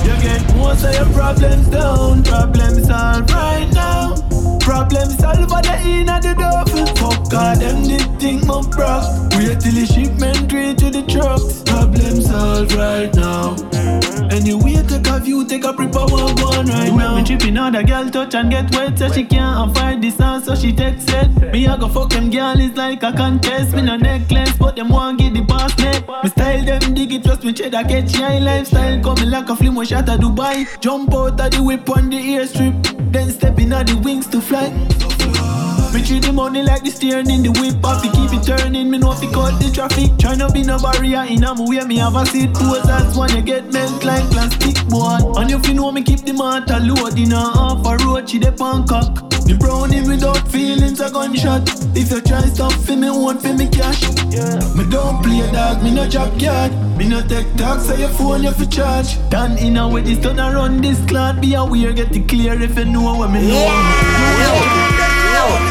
[0.05, 2.23] you get most of your problems down.
[2.23, 4.13] Problem solved right now.
[4.13, 4.59] The
[6.21, 6.85] the duffel.
[6.97, 7.83] Fuck all them
[8.69, 9.07] my.
[9.35, 11.63] Wait till the shipment reach to the trucks.
[11.63, 13.55] Problem solved right now.
[14.31, 17.15] Anyway, take a view, take a prep of one one right now.
[17.15, 20.45] Me tripping on the girl touch and get wet, so she can't afford this house,
[20.45, 21.29] so she text it.
[21.51, 23.75] Me I go fuck them girl, it's like a contest.
[23.75, 26.07] Me no necklace, but them want get the boss net.
[26.23, 29.85] Me style them dig it, trust me cheddar catch high lifestyle coming like a we
[29.85, 30.65] shot at Dubai.
[30.79, 35.10] Jump out of the whip on the airstrip, then step in the wings to fly.
[36.11, 37.79] Treat the money like the steering in the whip.
[37.79, 40.11] To keep it turning, me know if you cut the traffic.
[40.19, 42.53] Tryna be no barrier in a way, me have a seat.
[42.53, 46.19] Pose as one, you get melt like plastic boy And if you know me keep
[46.27, 49.23] the motor load In a half a road, she the punk cock.
[49.47, 51.71] The brownie without feelings a gunshot.
[51.95, 54.03] If you try stop for me, want for me cash.
[54.35, 54.59] Yeah.
[54.75, 58.43] Me don't play dog, me no job yard Me no take talk, so your phone
[58.43, 59.15] you fi charge.
[59.29, 61.39] Done in a way, this turn around this cloud.
[61.39, 65.70] Be aware, get it clear if you know what me know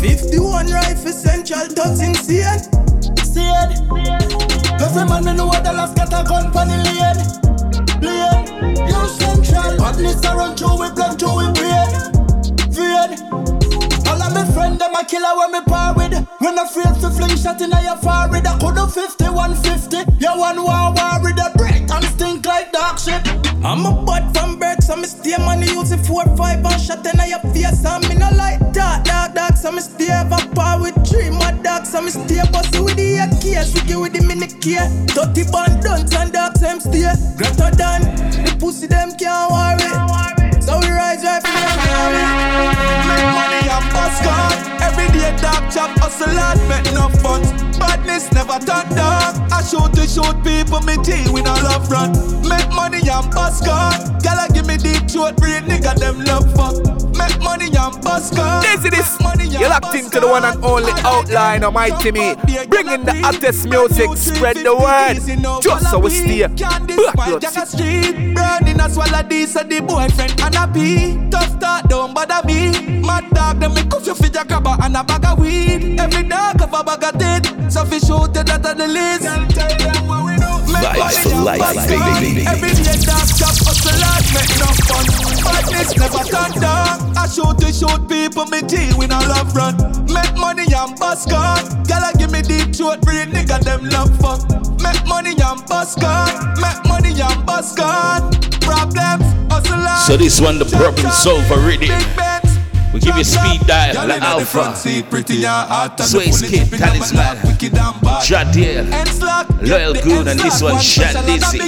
[0.00, 2.60] 51 rifle central thugs insane.
[4.78, 7.20] Cause a man what the last got a gun pon the lane.
[8.02, 8.76] Lane.
[8.88, 9.76] You central.
[9.78, 11.90] Badness a run through we blood through we brain.
[12.70, 13.45] Vein.
[14.66, 16.12] Of them a killer when me par with.
[16.38, 20.18] When I feel to fling shot in your forehead, I could have 50, 150.
[20.18, 23.22] You one war war with a break and stink like dog shit.
[23.62, 25.68] I'm a bud from birth, so me stay money
[26.02, 27.84] four, five and shot in your face.
[27.86, 31.62] And me no like that, dog, dog, so me stay a par with three mad
[31.62, 34.82] dogs, so me stay bossy with the AK, swiggy with the mini key.
[35.14, 37.06] Dirty band, done, and dogs, same stay.
[37.38, 38.02] Greater than
[38.42, 40.35] the pussy, them can't worry.
[40.66, 42.26] So we rise right from the.
[43.06, 44.82] Make money and bust card.
[44.82, 47.75] Every day dark chop hustle hard, make no funds.
[47.78, 49.52] Badness never turn down.
[49.52, 52.12] I shoot to shoot people, me G we no love run.
[52.42, 54.22] Make money and bust card.
[54.22, 56.76] Gala give me deep throat, real nigga them love fuck.
[57.16, 58.64] Make money and bust card.
[58.64, 59.16] This is this.
[59.58, 62.34] You're locked into the one and only Outlaw Mighty Me.
[62.68, 65.16] Bringing the hottest music, spread the word.
[65.62, 66.46] Just so we stay.
[66.46, 68.34] Back street.
[68.34, 71.18] Burning as well as this, uh, the boyfriend and a pee.
[71.30, 73.00] Tough thought, don't bother me.
[73.00, 75.98] Mad dog, them me cuff you for your grabber and a bag of weed.
[75.98, 77.65] Every dog have a bag of dead.
[77.68, 79.26] So fi shoot it out of the list.
[80.76, 82.46] Vibes for life, baby.
[82.46, 85.06] Every day dog chop hustle hard, make no fun.
[85.44, 87.16] Badness never turn down.
[87.16, 89.76] I shoot to shoot people, me G we no love run.
[90.06, 91.82] Make money and bust gun.
[91.84, 94.40] Gala give me deep throat, real nigga them love fuck.
[94.80, 96.28] Make money and bust gun.
[96.60, 98.30] Make money and bust gun.
[98.60, 100.06] Problems, hustle hard.
[100.06, 101.90] So this one, the problem solver rhythm.
[102.92, 107.36] We give you speed dial, like Alpha, Sway's Kid, Talisman,
[108.24, 108.86] Jadiel,
[109.62, 111.58] Loyal Goon, and this one, Shan Dizzy.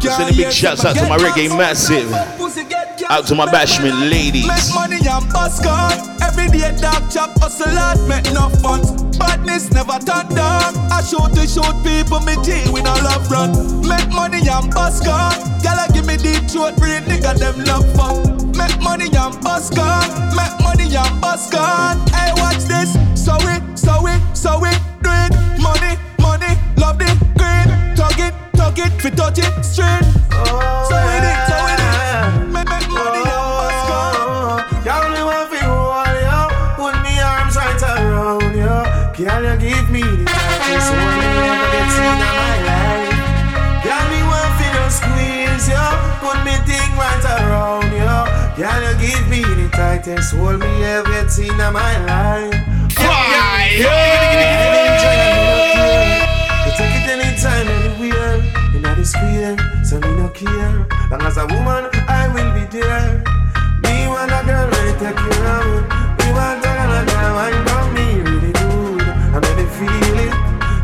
[0.00, 2.12] Send a big shouts out to my reggae massive.
[3.08, 4.46] Out to my bashment ladies.
[4.46, 5.92] Make money and bust gun.
[6.22, 8.90] Every day dog chop hustle hard, make no funds.
[9.16, 10.74] Badness never turn down.
[10.90, 13.52] I shoot to shoot people, me G we no love run.
[13.86, 15.32] Make money and bust gun.
[15.62, 18.25] Gala give me deep throat, real nigga them love fuck.
[18.56, 20.08] Make money and bust gun.
[20.34, 21.98] Make money and bust gun.
[22.08, 23.15] Hey, watch this.
[50.06, 52.54] Tightest hold me ever seen in my life?
[53.74, 53.82] You
[56.78, 58.38] take it anytime, anywhere,
[58.74, 60.86] in the square, so me no care.
[61.10, 63.24] Long as a woman, I will be there.
[63.82, 65.82] Me want a girl to take care of me.
[66.18, 69.02] Me want a girl, a girl wine down me really good.
[69.02, 70.34] I make me feel it.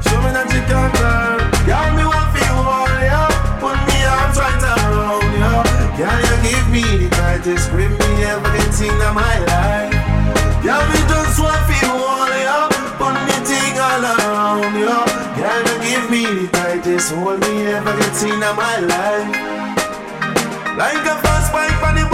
[0.02, 1.38] Show me that you can girl.
[1.62, 3.30] Girl, me want feel all ya.
[3.62, 5.62] Put me arms right around ya.
[5.94, 9.92] Can you give me the tightest grip me ever get in my life?
[10.64, 12.68] Girl, me just want feel all ya.
[12.96, 15.04] Put me thing all around ya.
[15.36, 19.28] Can you give me the tightest hold me ever get seen in my life?
[20.80, 22.11] Like a fast bike on the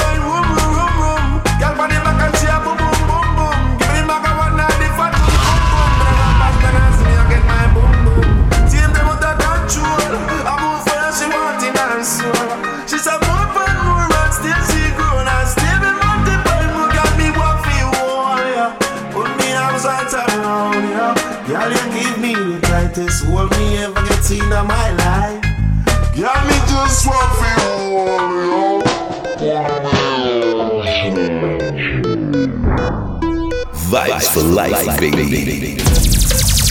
[34.19, 35.79] Vibes for life, baby.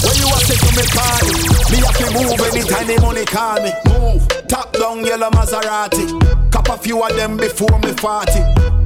[0.04, 1.24] When you a say to me call
[1.72, 3.72] Me have to move anytime the money call me.
[3.88, 6.52] Move, top down yellow Maserati.
[6.52, 8.32] Cop a few of them before me 40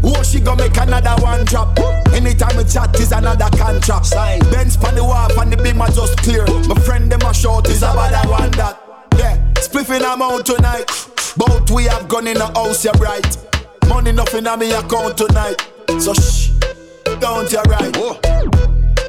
[0.04, 1.78] Oh, she gon' make another one drop?
[2.14, 4.06] Anytime we chat is another contract.
[4.06, 4.40] Sign.
[4.52, 6.46] Benz pan the wharf and the beam are just clear.
[6.68, 8.80] My friend them a short is about that one that.
[9.18, 10.86] Yeah, spliffing I'm out tonight.
[11.36, 13.38] Both we have gone in the house, you're bright.
[13.88, 15.56] Money nothing on me account tonight.
[16.00, 16.51] So shh,
[17.22, 18.20] don't you right oh.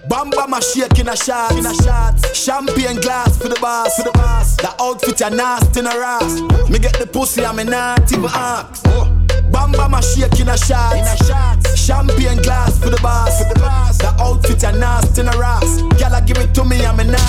[0.06, 2.14] Bamba my shake in a shot, in a shot.
[2.36, 4.56] Champagne glass for the boss, for the boss.
[4.56, 6.40] The outfit a nasty in a ass.
[6.68, 8.84] Me get the pussy me not even ask.
[8.88, 9.08] Oh.
[9.50, 11.66] Bamba my shake in a shot, in a shot.
[11.76, 13.98] Champagne glass for the boss, for the boss.
[13.98, 15.80] The outfit a nasty in a ass.
[15.96, 17.20] Gyal give it to me and me not.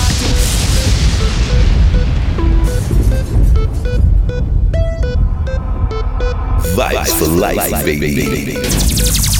[6.76, 9.33] Vibes for life, baby.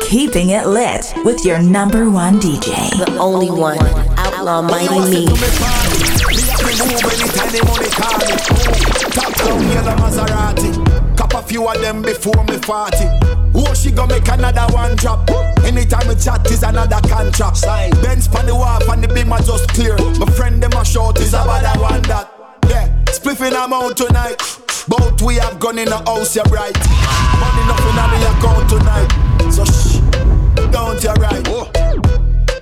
[0.00, 2.74] Keeping it lit with your number one DJ.
[2.98, 3.78] The only one,
[4.18, 5.26] Outlaw Mighty Me.
[5.26, 7.90] Me move anytime the money.
[9.14, 11.16] Top down yellow Maserati.
[11.16, 12.96] Cop a few few of them before me 40.
[13.54, 15.28] Oh, she gonna make another one drop.
[15.64, 17.58] Anytime we chat is another contract.
[17.58, 17.90] Sign.
[18.02, 19.96] Benz pan the wharf and the beam are just clear.
[20.18, 22.39] My friend them a short is about that one that.
[23.20, 24.40] Spliffing I'm out tonight.
[24.88, 26.72] Both we have gone in the house, you bright.
[27.36, 29.52] Money nothing on me account tonight.
[29.52, 30.00] So shh,
[30.72, 31.44] don't you right.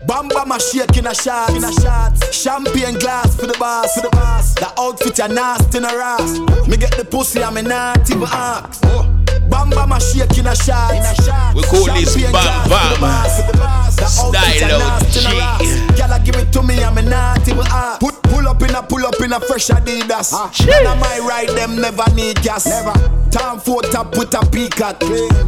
[0.04, 2.34] Bamba my shake in a shot, in a shot.
[2.34, 4.54] Champagne glass for the boss, for the boss.
[4.54, 6.40] The outfit a nasty in a ass.
[6.66, 8.82] Me get the pussy, I'm not even ask.
[8.82, 9.17] Bamba
[9.50, 11.54] my shake in a shot, in a shot.
[11.54, 13.00] We call this Champagne Bam glass for the Bam.
[13.00, 13.96] boss, for the boss.
[13.96, 15.96] The outfit a Style nasty in a OG.
[15.96, 18.00] Gyal give it to me, I'm not even ask.
[18.00, 20.32] Put pull up in a pull up in a fresh Adidas.
[20.32, 20.52] Ah.
[20.66, 22.66] None of my ride them never need gas.
[22.66, 22.92] Never.
[23.30, 25.02] Time for top with a peak at.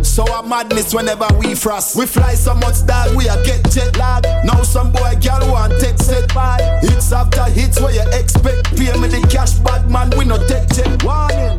[0.05, 1.97] So a madness whenever we frost.
[1.97, 4.25] We fly so much that we a get jet lag.
[4.45, 6.59] Now some boy girl want take set by.
[6.83, 8.77] Hits after hits where you expect.
[8.77, 11.03] Pay me the cash, bad man we no take check.
[11.03, 11.59] Warning.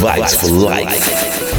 [0.00, 1.50] Vibes for life.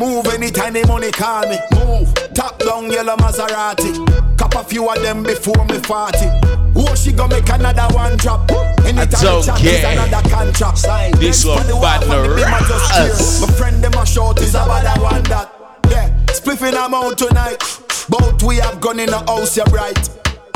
[0.00, 1.58] Move anytime the money call me.
[1.74, 4.38] Move, top down yellow Maserati.
[4.38, 6.59] Cop a few of them before me 40.
[6.80, 8.50] Oh, she gonna make another one drop.
[8.84, 9.78] Anytime don't we chat care.
[9.78, 10.78] is another contract.
[10.78, 11.12] Sign.
[11.12, 13.08] This Benz one for the bad wharf and the no beam a just clear.
[13.08, 13.40] ras.
[13.40, 15.52] My friend them a short is about that one that.
[15.90, 17.60] Yeah, spliffing I'm out tonight.
[18.08, 20.08] Both we have gone in the house, you're bright.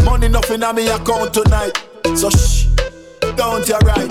[0.05, 1.77] Money nothing on me account tonight.
[2.17, 2.67] So shh,
[3.37, 4.09] don't you right.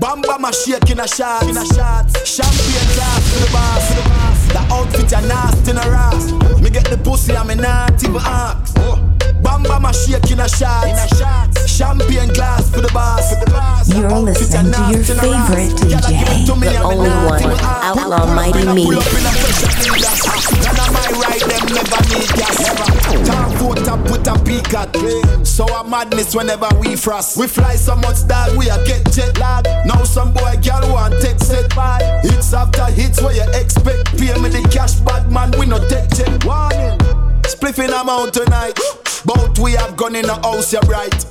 [0.00, 2.10] Bamba my shake in a shot, in a shot.
[2.26, 4.40] Champagne glass for the boss, for the boss.
[4.50, 6.60] The outfit a nasty in a ass.
[6.60, 9.19] Me get the pussy, I'm not even ask.
[9.42, 11.66] Bamba my shake in a shot, in.
[11.66, 13.88] Champagne glass for the boss, for the boss.
[13.88, 15.48] The You're listening to your nasty in a ass.
[15.48, 16.60] favorite Gyal a give DJ.
[16.60, 17.98] The only one, even ask.
[17.98, 18.84] Outlaw Mighty Me.
[18.84, 19.32] Pull up in a.
[20.60, 22.58] None of my ride them never need gas.
[23.26, 24.94] Time for top with a peak at.
[25.46, 27.36] So a madness whenever we frost.
[27.36, 29.64] We fly so much that we a get jet lag.
[29.86, 32.02] Now some boy girl want take set by.
[32.22, 34.16] Hits after hits where you expect.
[34.18, 36.44] Pay me the cash, bad man we no take check.
[36.44, 37.19] Warning.
[37.50, 38.78] Spliffing amount tonight.
[39.24, 41.26] Both we have gone in the house, you bright.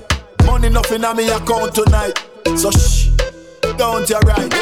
[0.46, 2.22] Money nothing on me account tonight.
[2.58, 3.08] So shh,
[3.78, 4.52] don't you right.
[4.52, 4.60] Shake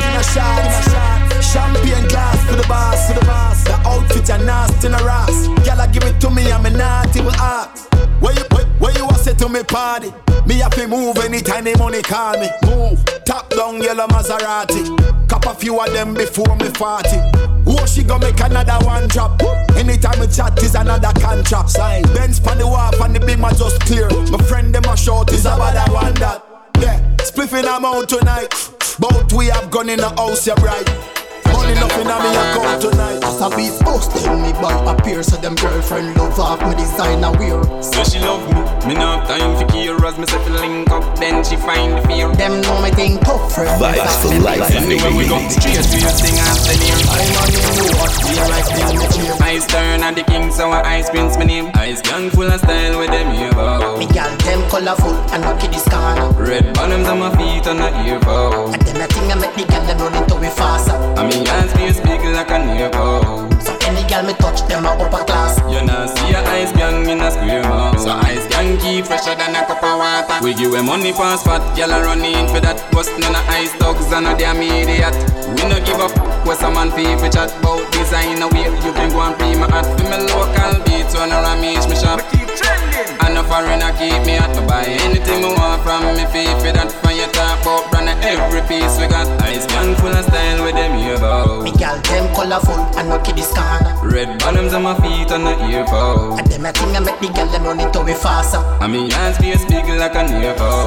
[0.00, 1.44] in a shot, in a shot.
[1.44, 3.62] Champagne glass to the boss, to the boss.
[3.64, 5.46] The outfit a nasty in a ass.
[5.60, 7.86] Gyal give it to me, I'm a not even ask.
[8.22, 10.10] Where you, where, where you say to me party?
[10.46, 12.48] Me have to move anytime the money call me.
[12.64, 14.86] Move, top down yellow Maserati.
[15.28, 17.49] Cop a few of them before me 40.
[17.72, 19.40] Oh, she gonna make another one drop.
[19.76, 21.70] Anytime we chat is another contract.
[21.70, 22.02] Sign.
[22.14, 24.10] Benz pan the wharf and the beam are just clear.
[24.30, 26.44] My friend them a short is about that one that.
[26.80, 28.50] Yeah, spliffing I'm out tonight.
[28.98, 31.19] Both we have gone in the house, you bright.
[31.52, 33.24] Money nothing on me account tonight.
[33.24, 34.10] As a beast post.
[34.10, 37.62] Tell me back appear So them girlfriend love off me designer wear.
[37.82, 40.90] So she love me, me no have time for care As me say fi link
[40.90, 42.28] up, then she find the fear.
[42.34, 46.14] Them know me think tough friend Vibes for life, Anywhere we go, straight to your
[46.20, 48.68] thing after near I'm on you know what, we are like.
[48.68, 51.70] Them me cheer Ice turn and the king, so I ice prince me name.
[51.74, 53.96] Ice gang full of style with them here bow.
[53.98, 56.30] Me gal them colorful and lucky this corner.
[56.38, 58.70] Red bottoms on my feet and a ear bow.
[58.72, 60.92] And them a thing I make the gal them run into me faster.
[61.18, 64.84] I mean hands be speak like a near bow So any gal me touch them
[64.84, 65.58] a upper class.
[65.72, 69.34] You know see a ice gang in a square mouth So ice gang keep fresher
[69.34, 70.44] than a cup of water.
[70.44, 72.78] We give them money for spot, gyal a run in for that.
[72.92, 75.14] Bust none of ice dogs and a damn idiot.
[75.56, 76.12] We no give up,
[76.46, 78.40] what's a man fee for chat Bout design.
[78.40, 81.88] A way, you can go and pay my hat For me local beats, I ramage
[81.88, 82.29] me shop
[82.64, 86.72] and no foreigner keep me at me buy anything me want from me fee for
[86.72, 89.26] that for your talk about brand every piece we got.
[89.42, 93.32] Ice gang full of style with them here bow Me gal them colorful and lucky
[93.32, 96.96] this corner Red bottoms on my feet and the ear bow And them a thing
[96.96, 98.58] I make the gal them run into me faster.
[98.58, 100.86] I mean hands be speak like a near bow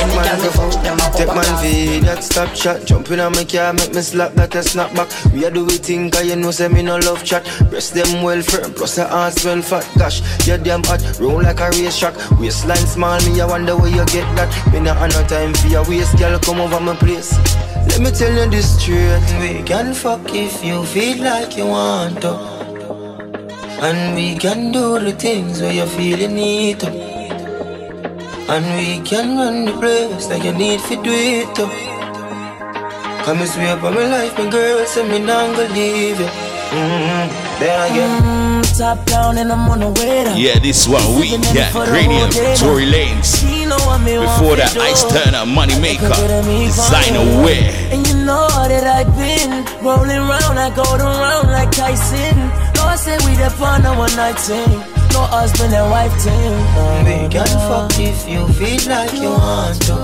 [0.00, 2.86] Any gal me touch them a Take upper man class feed that stop chat.
[2.86, 5.64] Jump in on my car make me slap that a snap back We a do
[5.64, 7.44] we think cause you know say me no love chat.
[7.70, 11.60] Breast them well firm plus the ass well fat Gosh, yeah damn hot, roll like
[11.60, 15.12] a race track Waistline small me I wonder where you get that Me not have
[15.12, 17.32] no time for your waist girl come over my place
[17.88, 22.20] Let me tell you this straight We can fuck if you feel like you want
[22.22, 22.34] to
[23.82, 27.10] And we can do the things where you feel you need to
[28.50, 31.70] and we can run the place like you need to do it too.
[33.24, 36.26] Come and swear by my life, my girl, say me not gonna leave you.
[36.26, 37.60] Mm-hmm.
[37.60, 38.22] Then again.
[38.22, 38.49] Mm,
[38.80, 40.40] top down and I'm on the way down.
[40.40, 43.44] Yeah, this one we got Kranium, Tory Lanez.
[43.44, 47.68] Before that, Ice Turner, Money Maker, Designer Wear.
[47.92, 52.32] And you know that I've been rolling round, I go around like Tyson.
[52.74, 54.72] No, I say we the on a one night thing.
[55.12, 56.56] No husband and wife team.
[57.04, 59.96] We can fuck if you feel like you want to.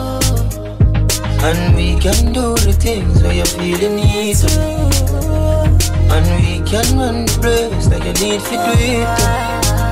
[1.48, 5.25] And we can do the things where you feel the need to.
[6.08, 9.06] And we can run the place like you need to do it.
[9.18, 9.86] too.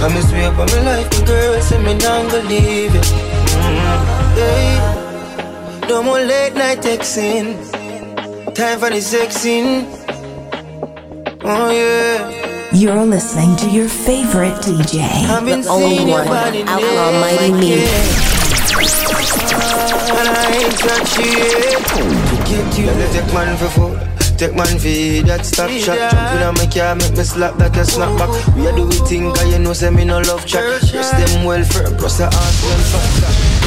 [0.00, 3.00] Come and swear for my life, the girl say me not gonna leave you.
[3.00, 5.86] Mm, hey.
[5.88, 7.56] No more late night texting.
[8.54, 9.86] Time for the sexing.
[11.42, 12.70] Oh yeah.
[12.72, 15.02] You're listening to your favorite DJ.
[15.02, 17.20] I've been The only one, body Outlaw.
[17.20, 17.84] Mighty Me.
[20.12, 21.78] And I ain't touch it
[22.28, 24.09] To get you Let take man for food
[24.40, 26.00] Take man for that stop shot.
[26.00, 28.32] Jump in on my car Make me slap that a snap back.
[28.56, 30.64] We a do we thing Cause you know say me no love chat.
[30.88, 33.60] Dress them well firm Plus the ass well fat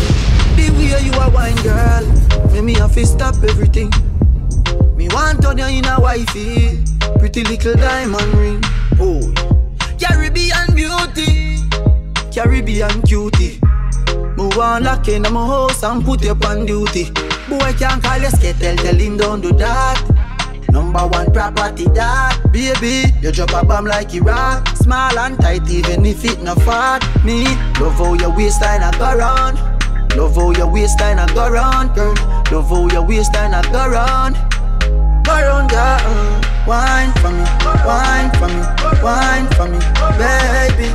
[0.94, 2.06] way you a wine, girl,
[2.52, 3.92] make me have to stop everything.
[4.96, 6.80] Me want turn you in a wifey,
[7.20, 8.62] pretty little diamond ring.
[9.00, 9.22] Oh,
[10.00, 11.58] Caribbean beauty,
[12.32, 13.60] Caribbean cutie.
[14.38, 17.12] Me want lock in my house and put you on duty.
[17.50, 20.13] Boy can't call you skittle, tell him don't do that.
[20.74, 24.76] Number one property that Baby, you drop a bomb like Iraq.
[24.76, 27.06] Small and tight even if it not fat.
[27.24, 27.46] Me,
[27.80, 29.60] love how your waistline a go round.
[30.18, 32.16] Love how your waistline a go round, girl.
[32.52, 34.34] Love how your waistline a go round.
[35.24, 36.42] Go round, girl.
[36.66, 37.46] Wine for me,
[37.86, 38.64] wine for me,
[39.04, 39.78] wine for me
[40.18, 40.88] Baby,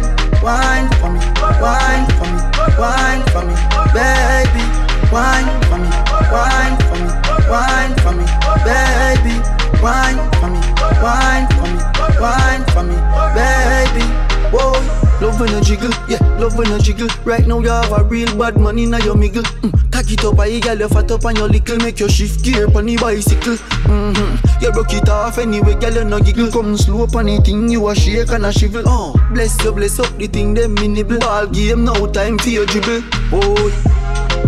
[0.43, 1.21] wine for me,
[1.61, 2.41] wine for me,
[2.81, 3.55] wine for me
[3.93, 4.65] Baby,
[5.13, 5.91] wine for me,
[6.33, 7.11] wine for me,
[7.53, 8.25] wine for me
[8.65, 10.61] Baby, wine for me,
[11.03, 11.81] wine for me,
[12.21, 12.97] wine for me
[13.35, 14.05] Baby,
[14.51, 17.09] whoa Love when you jiggle, yeah, love when you jiggle.
[17.25, 19.43] Right now you have a real bad money now your miggle.
[19.63, 19.91] Mm.
[19.91, 21.77] Cock it up, I girl, you fat up on your little.
[21.79, 23.55] Make your shift gear on the bicycle.
[23.55, 24.63] Mm-hmm.
[24.63, 26.53] You broke it off anyway, girl, you no giggle.
[26.53, 28.85] Come slow up on the thing, you a shake and a shivel.
[28.87, 31.19] Oh, bless you, bless up the thing, them me nibble.
[31.19, 33.03] Ball game, no time for your dribble.
[33.29, 33.71] Boy,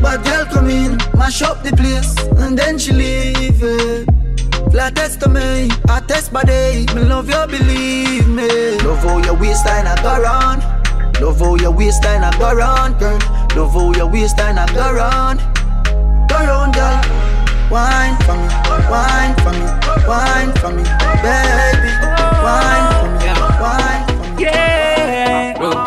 [0.01, 4.19] bad girl come in, mash up the place, and then she leave it.
[4.70, 6.86] Flat test to me, I test body.
[6.94, 8.78] Me love you, believe me.
[8.86, 10.62] Love how your waistline a go round.
[11.20, 13.18] Love how your waistline a go round, girl.
[13.56, 15.40] Love how your waistline a go round.
[16.28, 17.01] Go round, girl.
[17.70, 18.48] Wine for me,
[18.90, 19.66] wine for me,
[20.06, 20.82] wine for me,
[21.22, 21.90] baby.
[22.42, 22.90] Wine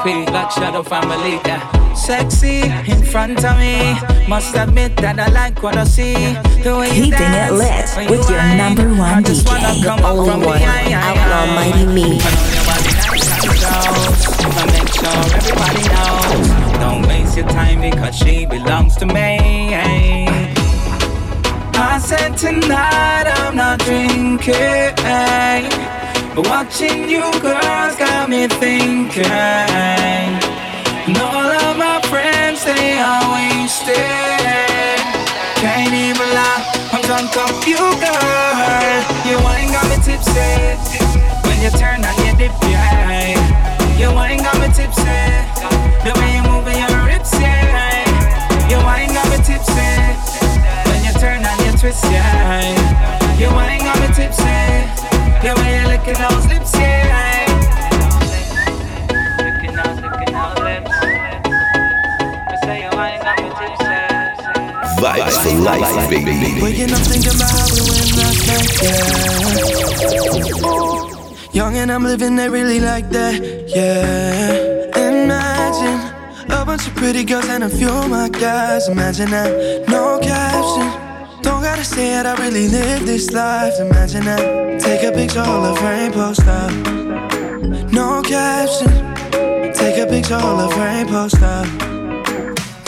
[0.04, 1.40] Repeat like Shadow Family.
[1.46, 1.94] Yeah.
[1.94, 3.96] Sexy in front of me.
[4.28, 6.34] Must admit that I like what I see.
[6.62, 9.84] The way you Keeping it dance, lit with your number one I just wanna DJ.
[9.86, 10.62] come Only one.
[10.62, 12.20] Outlaw Mighty Me.
[14.76, 16.48] Make sure everybody knows.
[16.84, 19.40] Don't waste your time because she belongs to me.
[21.76, 24.96] I said tonight I'm not drinking,
[26.36, 29.26] but watching you girls got me thinking.
[31.06, 33.98] And all of my friends they are wasted.
[35.62, 39.04] Can't even lie, I'm drunk off you, girl.
[39.30, 41.04] You ain't got me tipsy
[41.46, 43.38] when you turn on your dip, yeah.
[43.98, 45.04] You ain't got me tipsy.
[46.04, 48.04] The way you moving your hips, yeah.
[48.70, 49.92] You ain't got me tipsy.
[50.90, 53.38] When you turn on your twist, yeah.
[53.38, 55.03] You ain't got me tipsy.
[55.44, 57.44] The way you licking those lips, yeah.
[59.44, 60.96] Licking those, licking those lips.
[62.48, 63.92] I say you ain't got me tipsy.
[65.04, 66.62] Vibes for life, baby.
[66.64, 69.04] Waking up thinking about how we went last night, yeah.
[71.52, 73.36] Young and I'm living it really like that,
[73.68, 74.96] yeah.
[74.96, 76.00] Imagine
[76.52, 78.88] a bunch of pretty girls and a few of my guys.
[78.88, 81.03] Imagine that, no caption.
[81.74, 83.74] Gotta say it, I really live this life.
[83.80, 86.72] Imagine that, take a picture, hold a frame, post up.
[87.92, 88.94] No caption.
[89.74, 91.66] Take a picture, hold a frame, post up.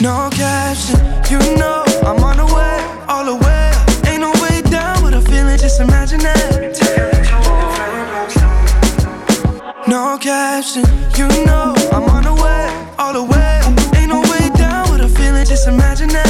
[0.00, 3.72] No caption, you know I'm on the way, all the way.
[4.08, 6.72] Ain't no way down, with I'm feeling, just imagine that.
[6.72, 9.88] Take a picture, hold a frame, post.
[9.88, 10.84] No caption,
[11.18, 13.60] you know I'm on the way, all the way.
[13.98, 16.25] Ain't no way down, but I'm feeling, just imagine that.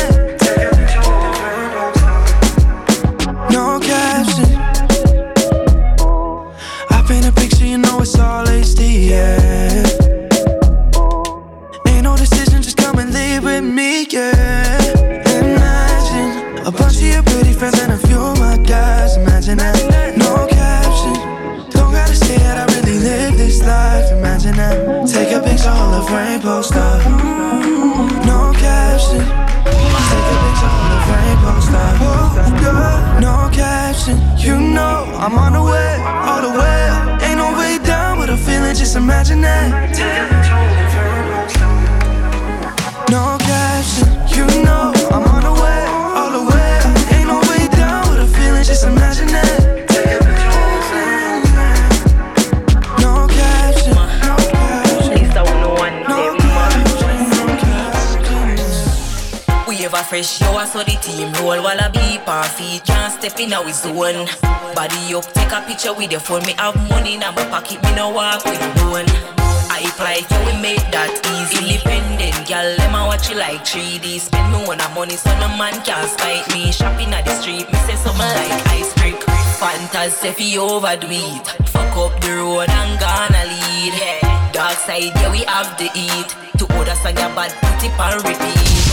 [9.06, 9.84] yeah.
[11.86, 14.82] Ain't no decision, just come and leave with me, yeah.
[15.38, 19.16] Imagine a bunch of your pretty friends and a few of my guys.
[19.16, 21.14] Imagine that, no caption.
[21.70, 24.10] Don't gotta say it, I really live this life.
[24.12, 25.08] Imagine that.
[25.08, 26.78] Take a picture, all of rainbow poster.
[27.06, 28.26] Mm-hmm.
[28.26, 29.22] No caption.
[30.10, 31.98] Take a picture, all of rainbow stuff.
[32.02, 33.20] Oh, yeah.
[33.20, 34.18] No caption.
[34.36, 35.94] You know I'm on the way,
[36.26, 36.85] all the way
[38.76, 39.70] just imagine that.
[43.08, 44.06] No caption.
[44.36, 45.82] You know I'm on the way,
[46.14, 47.16] all the way.
[47.16, 49.45] Ain't no way down with a feeling, just imagine that.
[60.06, 62.84] Fresh show, so the team roll while I beep our feet.
[62.84, 64.26] Can't step in our zone.
[64.74, 66.46] Body up, take a picture with your phone.
[66.46, 69.06] Me have money in my pocket, me no walk with one.
[69.66, 71.74] I apply so we make that easy.
[71.74, 74.20] Independent, girl, them a watch you like 3D.
[74.20, 76.70] Spend me one money, so no man can spite me.
[76.70, 79.18] Shopping at the street, me say something like ice brick.
[79.58, 81.46] Fantasy if you overdo it.
[81.66, 83.94] Fuck up the road and gonna lead.
[84.54, 86.30] Dark side, yeah, we have the eat.
[86.62, 87.92] To order song, your bad, put it
[88.22, 88.86] repeat.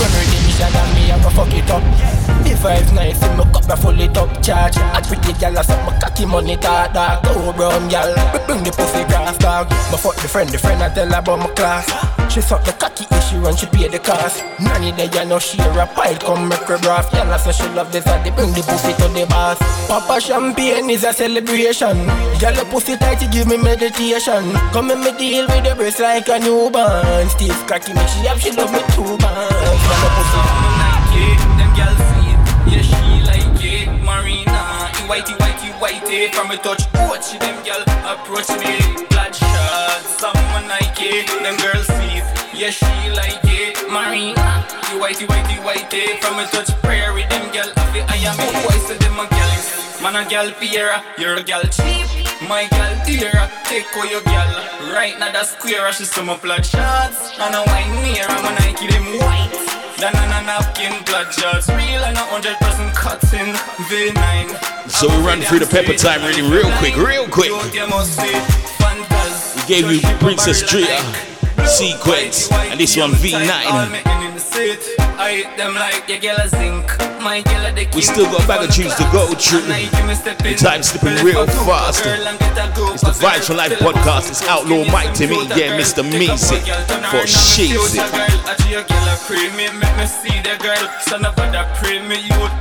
[0.00, 2.19] Division and me, I go fuck it up.
[2.60, 4.42] Vibes nice, in my cup, I full it up.
[4.42, 7.24] Charge a pretty gal, I suck my cocky money, dog, dog.
[7.24, 8.12] Go brown gal,
[8.44, 9.70] bring the pussy grass, dog.
[9.90, 11.88] My fuck the friend, the friend, I tell about my class.
[12.30, 14.44] She suck the cocky issue and she pay the cost.
[14.60, 17.10] Nanny there, you know she a pile, come make her broth.
[17.12, 19.56] Gal, I say she love this, they bring the pussy to the boss.
[19.88, 22.04] Papa champagne is a celebration.
[22.38, 24.52] Gal, the pussy tight, you give me meditation.
[24.76, 27.26] Come and me deal with the breast like a newborn.
[27.30, 29.48] Steve cocky me, she have, she love me too much.
[29.48, 30.79] Gal, the pussy.
[35.10, 38.78] Whitey whitey whitey From a touch, watch them girl approach me.
[39.10, 41.26] Bloodshot, someone like it.
[41.42, 42.22] Them girls see
[42.54, 43.74] yeah she like it.
[43.90, 44.62] Marina, ah.
[44.92, 48.36] you whitey whitey whitey From a touch, prayer with them girl I feel I am
[48.38, 49.50] me, why say them a girl.
[50.00, 52.06] Man a girl Piera, you're a girl cheap.
[52.48, 54.50] My girl dear, take all your girl.
[54.94, 57.34] Right now that square, she some blood shots.
[57.38, 60.92] And a wine near, I'm a Nike them white than on a napkin,
[61.76, 63.52] real and a hundred percent cotton
[63.92, 64.88] V9.
[64.88, 67.52] So we run through the pepper time really real quick, real quick.
[67.74, 68.32] You must be
[68.80, 69.56] fantas.
[69.56, 71.04] We gave you Princess Drea,
[71.66, 73.40] Sequence, and this one V9.
[75.20, 76.88] I eat them like your girl a zinc.
[77.20, 79.68] My girl a the We still got a bag of tunes to go through.
[79.68, 82.00] The time's slipping real fast.
[82.04, 84.30] It's the Vibes for Life podcast.
[84.32, 86.00] It's Outlaw Mighty Me, yeah, Mr.
[86.00, 86.64] Music
[87.12, 87.68] for shit.
[87.70, 90.88] your girl a pray me, make me see the girl.
[91.04, 92.16] Son of a pray me,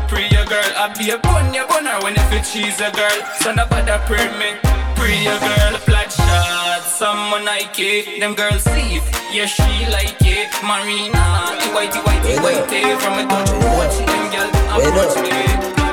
[0.07, 0.71] pray your girl.
[0.75, 3.19] I a bun, you bun her when if you cheese a girl.
[3.39, 4.59] Son of a pray me,
[4.99, 5.79] pray your girl.
[5.87, 6.68] Blood shot,
[6.99, 8.19] someone like it.
[8.19, 10.51] Them girls see it, yeah she like it.
[10.67, 13.51] Marina, the whitey whitey whitey from a touch.
[13.79, 15.31] Watch them girl approach me.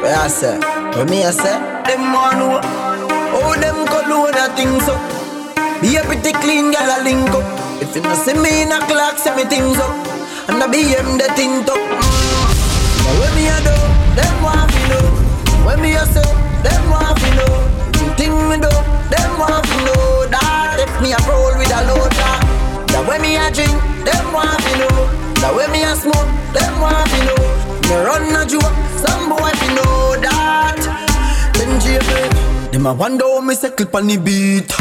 [0.02, 0.58] Where I say,
[0.98, 1.54] where me I say,
[1.86, 4.98] them want know how them got load of things up.
[5.80, 7.46] Be a pretty clean girl a link up.
[7.80, 9.94] If you not see me in a clock, say me things up.
[10.50, 11.78] And I be him the thing up.
[11.78, 12.02] Mm.
[13.06, 13.76] But when me a do,
[14.18, 15.06] them want to know.
[15.70, 16.26] When me a say,
[16.66, 17.76] them want to know.
[17.94, 18.74] Everything me do,
[19.12, 20.05] them want to know.
[21.02, 22.40] Me a roll with a load that.
[22.88, 23.76] That when me a drink,
[24.08, 24.96] them want to know.
[25.44, 27.42] That when me a smoke, them want to know.
[27.84, 30.80] Me run a joke, some boy fi know that.
[31.52, 34.72] Then JB, them a wonder how me circle pon the beat.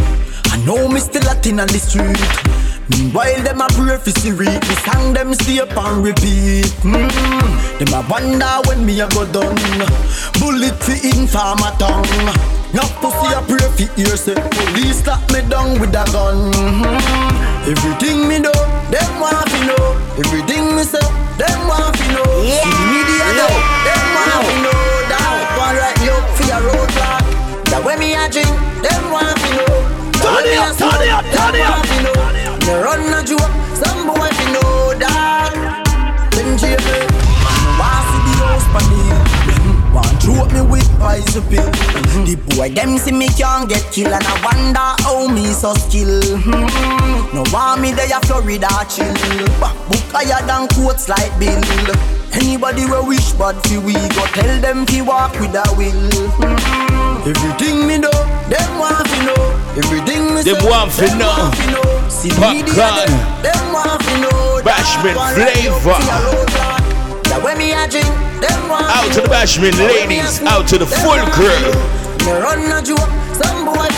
[0.56, 2.16] I know me still Latin on the street.
[2.90, 4.46] Meanwhile, them a pray for Siri.
[4.46, 6.72] Me sang them stay up and repeat.
[6.86, 7.12] Mm.
[7.80, 9.58] Them a wonder when me a go done.
[10.40, 12.65] Bullet fi inform a tongue.
[12.76, 16.52] Now pussy a pray fi ear say police lock me down with a gun.
[16.52, 17.72] Mm.
[17.72, 18.52] Everything me do,
[18.91, 19.95] them want fi know.
[20.19, 20.99] Everything me say,
[21.39, 22.27] them want fi know.
[22.43, 22.60] Yeah.
[22.68, 23.53] See media know,
[23.88, 24.76] them want fi know.
[25.07, 27.23] That one right up fi a roadblock.
[27.72, 28.52] That when me a drink,
[28.84, 29.80] them want fi know.
[30.19, 30.99] That when me a smoke,
[31.31, 32.19] them want fi know.
[32.68, 35.56] Me run a joke, some boy fi know that.
[36.35, 37.07] Then jail me,
[39.95, 41.72] Want throat me with poison pill.
[42.27, 46.19] The boy them see me can't get killed and I wonder how me so skill.
[46.43, 47.31] Hmm.
[47.31, 49.07] No want me there Florida chill.
[49.63, 51.63] Back book higher than quotes like Bill.
[52.35, 55.95] Anybody we wish bad fi we go tell them fi walk with a will.
[56.43, 57.23] Hmm.
[57.23, 58.11] Everything me do,
[58.51, 59.43] them want fi know.
[59.80, 61.31] Everything me Them say, want fi know.
[61.72, 62.09] know.
[62.11, 63.07] See Popcorn.
[63.39, 64.59] them, want fi know.
[64.59, 66.85] one right flavor.
[67.41, 67.44] Fi a roadblock.
[67.44, 68.07] That when me a drink,
[68.41, 69.28] them want Out to the.
[69.28, 71.72] Bashment That when me a ladies, out to the full crew.
[72.32, 73.94] run a joke, some boy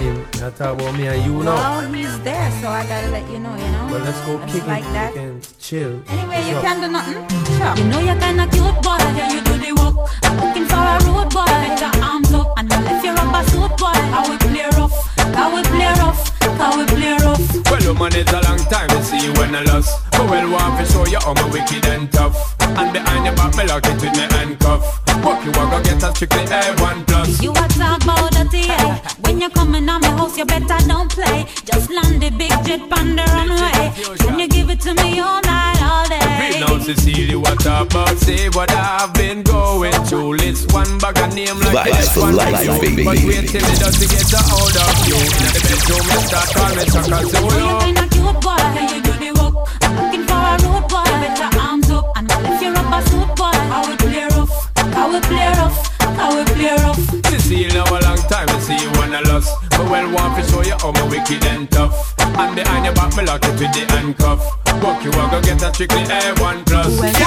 [0.00, 0.26] him.
[0.42, 1.54] I talk about me and you now.
[1.54, 3.88] Well, he's there, so I gotta let you know, you know.
[3.90, 4.92] Well, let's go Just kick like it.
[4.92, 5.12] that.
[5.14, 6.02] We can chill.
[6.08, 6.62] Anyway, you Sure.
[6.62, 7.20] can do nothing.
[7.58, 7.74] Sure.
[7.78, 8.96] You know you're kinda cute, boy.
[9.16, 9.96] Yeah, you do the work.
[10.24, 11.44] I'm looking for a road boy.
[11.44, 13.98] Better arms up and I'll if you're a suit boy.
[14.16, 14.96] I will play rough.
[15.42, 16.22] I will play rough.
[16.42, 17.70] I will play rough.
[17.70, 20.09] Well, woman, it's a long time to see you when I lost.
[20.20, 22.36] But well, want to show you how my wicked and tough.
[22.60, 24.84] And behind your back, me lock it with me handcuff.
[25.24, 27.40] Walk you walk, go get a strictly A1 plus.
[27.40, 29.00] You a talk about dirty, yeah.
[29.24, 31.46] When you coming on my house, you better don't play.
[31.64, 33.96] Just land the big jet on the runway.
[34.18, 36.50] Can you give it to me all night, all day?
[36.52, 38.18] Real now, Cecilia, what about?
[38.18, 40.36] Say what I've been going through.
[40.36, 42.78] List one bag of name like Vibes this for one life, you.
[42.78, 43.04] baby.
[43.04, 45.16] But wait till it does to get a hold of you.
[45.16, 47.80] In the bedroom, me start call me Chaka You Zulu.
[47.80, 48.56] kinda cute, boy.
[48.60, 50.09] Yeah, you do the work.
[50.40, 51.04] I'm a road boy.
[51.04, 53.52] Better arms up and I'll if you're a suit boy.
[53.52, 53.54] I
[53.86, 54.70] will play rough.
[54.76, 55.78] I will play rough.
[56.00, 57.00] I will play rough.
[57.26, 59.52] Cecilia, a long time to see you when I lost.
[59.70, 62.14] But well, want to show you how my wicked and tough.
[62.18, 64.40] And behind your back, me lock it with the handcuff.
[64.82, 67.00] Walk you walk, go get a strictly A1 plus.
[67.16, 67.24] She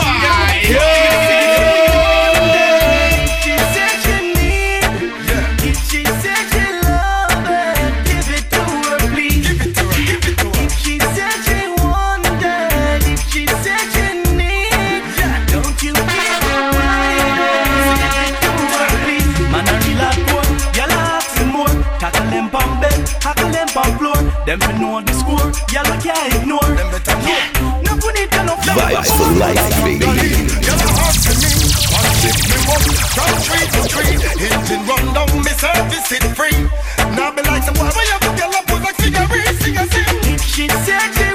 [24.53, 26.61] Them fi know the score, y'all can't ignore.
[26.61, 27.41] Them better know.
[27.89, 28.77] No put it on no floor.
[28.85, 30.05] Vibes for life, baby.
[33.17, 34.13] From tree to tree,
[34.45, 36.69] engine run down, me service it free.
[37.17, 39.87] Now be like some boy, when you go girl up with like cigarette, sing a
[39.89, 40.21] sing.
[40.37, 41.32] If she said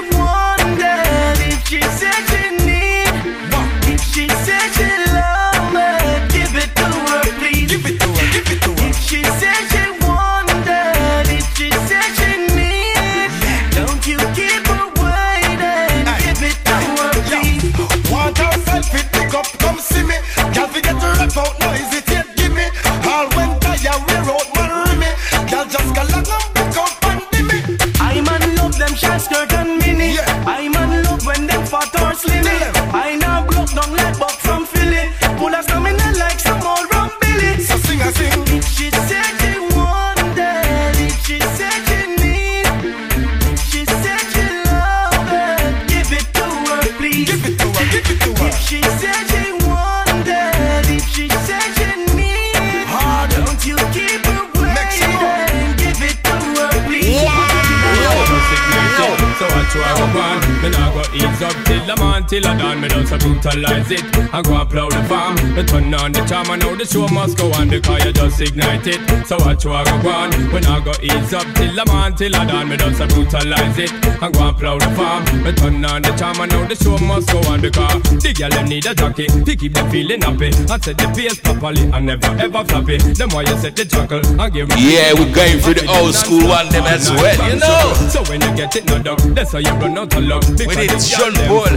[62.29, 62.81] till the I done.
[62.81, 64.05] Me just brutalize it.
[64.33, 65.35] I go and plow the farm.
[65.55, 68.41] Me turn on the charm and now the show must go on because you just
[68.41, 69.01] ignite it.
[69.27, 72.37] So I try to go on, me nah go ease up till I'm man till
[72.37, 72.69] I done.
[72.69, 73.93] Me just brutalize it.
[74.23, 75.25] I go and plow the farm.
[75.43, 78.51] Me turn on the charm and now the show must go on because the girl
[78.51, 80.53] them need a jockey to keep them feeling happy.
[80.69, 82.99] I set the pace properly and never ever floppy.
[82.99, 84.69] Them why you set the chuckle and give.
[84.77, 87.95] Yeah, we're going through the old school one them as well, you know.
[88.13, 90.45] So when you get it, no doubt, that's how you run out of luck.
[90.59, 91.73] We need Sean Paul,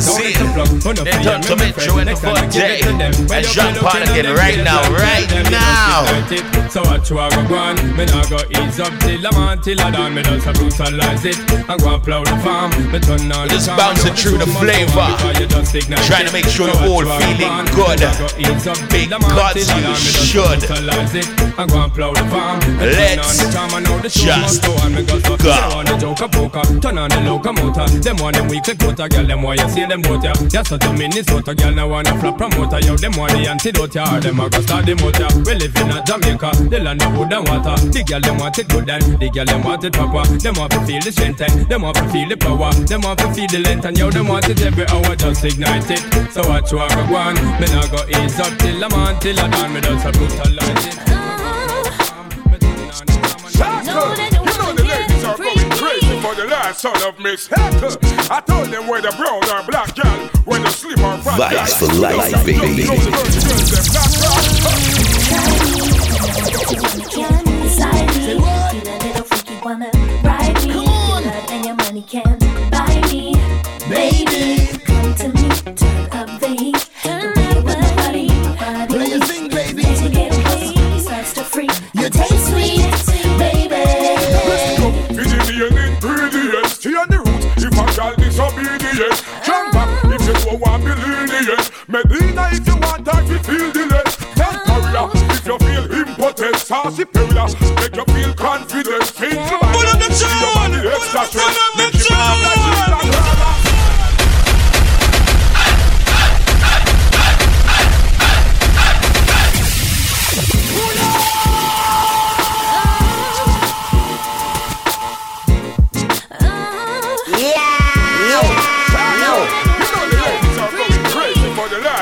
[0.00, 2.80] Cecile, then turn to Metro the day.
[2.82, 6.04] And Sean Paul again right now, right now.
[6.68, 9.80] So I try to go on, me nah go ease up till I'm on till
[9.80, 10.14] I done.
[10.14, 11.38] Me just a brutalize it.
[11.70, 14.58] I go and plow the farm, me turn on the Just bouncing through the show
[14.58, 15.00] must go flavor.
[15.00, 16.28] on because you just ignite Trying it.
[16.28, 17.98] to make sure So the I whole try to feeling good.
[18.00, 19.86] me nah go ease up till I'm on Because you done.
[19.86, 20.58] Me just should.
[20.66, 21.28] brutalize it.
[21.54, 24.10] I go and plow the farm, me turn Let's on the charm, and now the
[24.10, 24.90] show just go on.
[24.94, 25.46] Me got to go.
[25.54, 27.86] turn on the joker poker, turn on the locomotor.
[28.02, 29.22] Them want them weekly quota, girl.
[29.24, 30.32] Them want you see them boat ya.
[30.50, 31.72] Yes, so to Minnesota, girl.
[31.72, 32.96] Now wanna flop promoter, yo.
[32.96, 34.20] Them want the antidote ya.
[34.20, 35.28] Them a go start the motor.
[35.44, 37.76] We live in a Jamaica, the land of wood and water.
[37.88, 40.24] The girl them want it good and the girl them want it proper.
[40.38, 42.72] Them want to feel the strength and them want to feel the power.
[42.86, 44.10] Them want to feel the length and yo.
[44.10, 46.02] Them want it every hour, just ignite it.
[46.32, 47.34] So watch what I go on.
[47.60, 49.72] Me nah go ease up till I'm on till I done.
[49.74, 51.13] Me just a brutalize it.
[56.74, 57.96] For son of Miss Heckle.
[58.30, 61.48] I told them whether brown or black girl, whether slim or fat girl.
[61.48, 62.84] Vibes for life, baby.
[62.84, 64.10] Those girls, girls, them black,
[70.22, 70.44] black.
[96.84, 97.46] cause superior
[97.80, 99.04] Make you feel confident.
[99.04, 103.14] Things you buy Put up the tune Put up the tune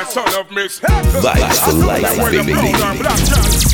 [0.09, 0.79] Son of Mix.
[0.81, 3.72] Vibes for life, baby.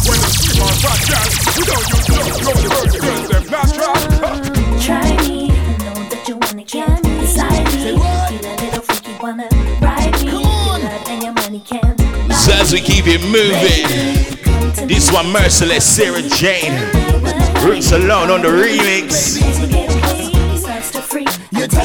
[0.78, 3.26] When the sleep on fat girl, we don't use love, go the world, the girls
[3.28, 3.94] them natural.
[4.78, 7.82] Try me, I know that you wanna get inside me.
[7.82, 9.48] Feel a little freaky, wanna
[9.80, 10.30] ride me.
[10.30, 11.96] Your love and your money can
[12.28, 13.88] buy So as we keep it moving,
[14.86, 16.72] this one merciless Sarah Jane.
[17.64, 19.40] Roots alone on the remix.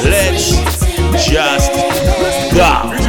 [0.04, 1.72] Let's just
[2.54, 3.03] go.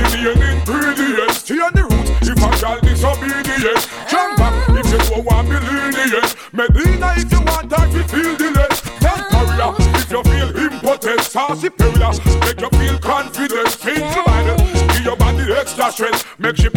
[11.36, 13.68] Saucy Perilla, make you feel confident.
[13.68, 14.58] Feel the mind,
[14.94, 16.26] give your body extra strength.
[16.40, 16.70] Make she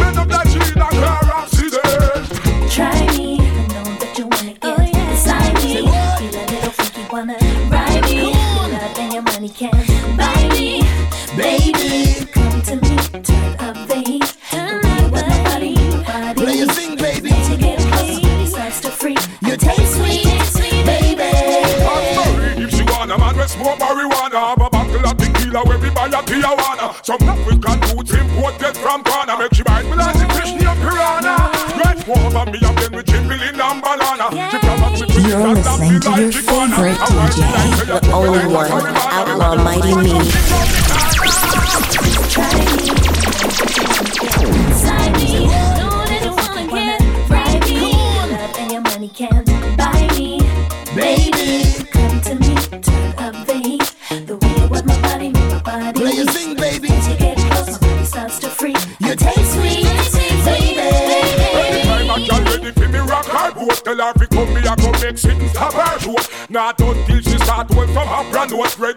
[36.17, 38.01] your favorite DJ.
[38.01, 41.08] The only one, Outlaw Mighty Me.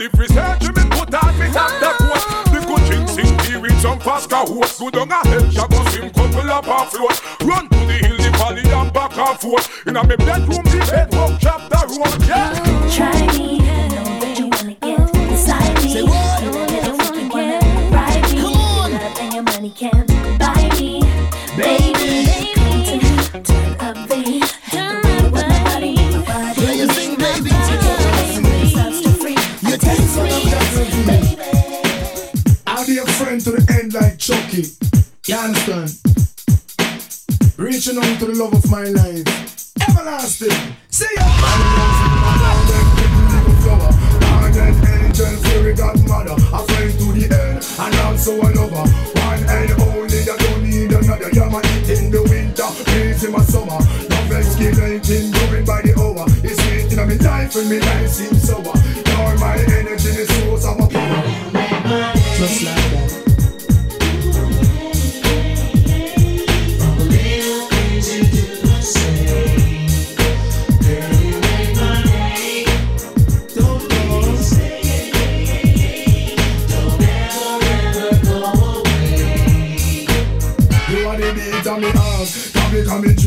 [0.02, 3.56] Ready for surgery me put on me have the coat The good thing sing tea
[3.56, 4.76] with some Pascal horse.
[4.76, 5.22] Good on a
[5.52, 9.16] she go swim couple up her float Run to the hill the valley and back
[9.16, 10.71] and forth In a me bedroom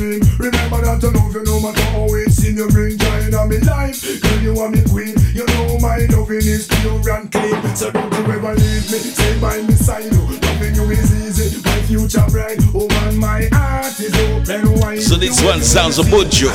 [0.05, 3.57] Remember that I love you no matter how it's in you bring joy in me
[3.65, 4.05] life.
[4.21, 5.15] Girl, you are me queen.
[5.33, 7.75] You know my loving is pure and clean.
[7.75, 8.99] So don't you ever leave me.
[9.01, 10.05] Stay by me side.
[10.05, 10.11] you.
[10.11, 11.61] Loving you is easy.
[11.65, 12.59] My future bright.
[12.75, 15.01] Oh man, my heart is open wide.
[15.01, 16.53] So this one sounds a bujo.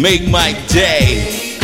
[0.00, 1.54] Make my day.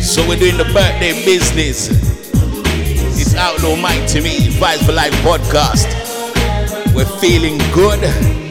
[0.00, 2.17] So we're doing the birthday business.
[3.40, 5.86] It's Outlaw Mighty Me, Vibes for Life podcast.
[6.92, 8.00] We're feeling good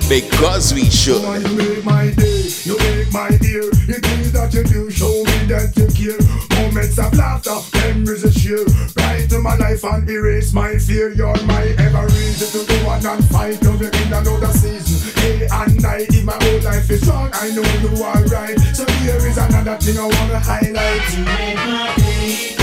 [0.08, 1.22] because we should.
[1.44, 3.68] You make my day, you make my ear.
[3.84, 6.16] The things that you do show me that you care.
[6.64, 8.64] Moments of laughter, memories of share.
[8.94, 11.12] Brighten my life and erase my fear.
[11.12, 13.62] You're my ever reason to go on and fight.
[13.64, 15.12] Love you in another season.
[15.20, 18.58] Day and night, if my whole life is wrong, I know you are right.
[18.72, 21.04] So here is another thing I wanna highlight.
[21.12, 22.57] You make my day.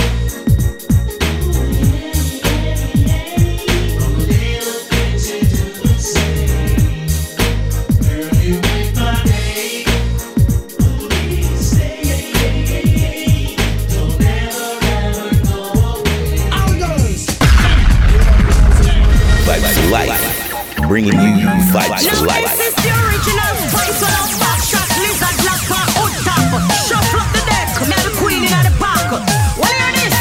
[20.95, 21.43] bringing you
[21.75, 22.55] vibes for life.
[22.55, 26.47] This is the original spice on our back track, lizard lapa, on top.
[26.87, 29.11] Shuffle up the deck, me the queen in the park.
[29.59, 30.15] Well, hear this,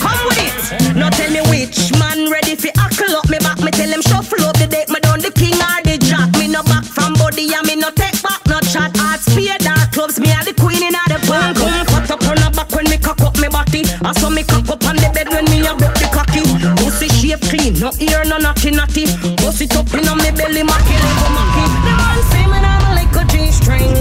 [0.00, 0.96] come with it.
[0.96, 3.60] Now tell me which man ready for hackle up me back.
[3.60, 6.32] Me tell him shuffle up the deck, me done the king or the jack.
[6.40, 8.96] Me no back from body, and me no take back no chat.
[8.96, 11.60] Art spear dark clubs, me are the queen in the park.
[11.60, 13.84] Come, cut up on the back when me cock up me body.
[14.00, 15.95] I saw me cock up on the bed when me a broke
[17.36, 19.04] no ear, no naughty naughty.
[19.36, 21.64] Bust it up in on me belly, macky a macky.
[21.84, 23.92] Man say me I'm a little G-string.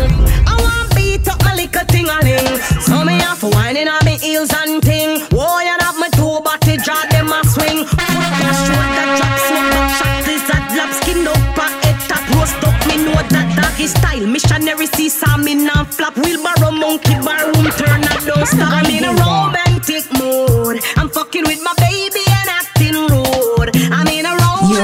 [0.48, 2.58] I want beat up my little ting-a-ling.
[2.82, 5.20] So me to whining on me heels and ting.
[5.32, 7.86] Whoa, you have my two body jaw, them a swing.
[7.86, 12.24] Put your shoulder that drop, smoke up shot, that lap skin up, a head top,
[12.34, 12.76] roast up.
[12.88, 14.26] Me know that doggy style.
[14.26, 16.16] Missionary see saw me now flap.
[16.18, 18.72] Wheelbarrow monkey bar room turn that don't stop.
[18.72, 19.35] I'm in a romantic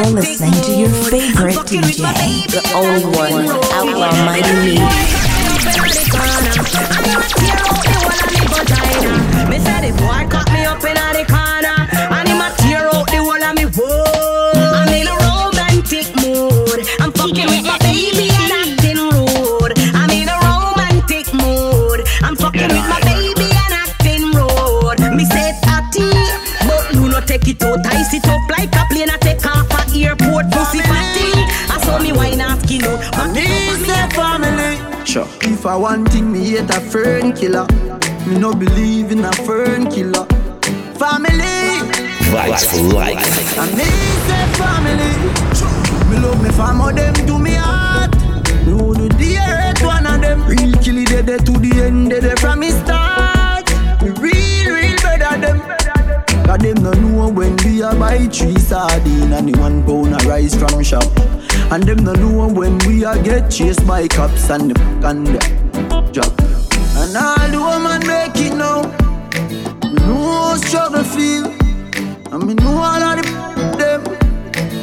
[0.02, 2.48] You're listening to your favorite I'm with my DJ.
[2.48, 4.80] baby The only one, Outlaw Mighty Me.
[9.48, 10.51] Me say the boy
[35.13, 35.53] family.
[35.53, 37.67] If I want thing, me hate a fern killer.
[38.25, 40.25] Me no believe in a fern killer.
[40.95, 41.81] Family.
[42.31, 43.57] Vibes for life.
[43.57, 43.83] And me
[44.27, 45.11] say family.
[46.09, 48.15] Me love me fam, them to me heart.
[48.65, 50.45] Me would do the earth one of them.
[50.45, 53.69] Real killy dead dead to the end, dead dead from me start.
[54.01, 55.59] Me real, real better them.
[56.45, 60.25] Cause them no know when we a buy three sardine and the one pound of
[60.25, 61.03] rice from shop.
[61.69, 65.39] And them no know when we a get chased by cops and the and the
[66.11, 66.33] drop.
[66.97, 68.81] And all the woman make it now.
[69.88, 71.45] Me know how struggle feel.
[72.33, 73.31] And me know all of the
[73.77, 74.01] them.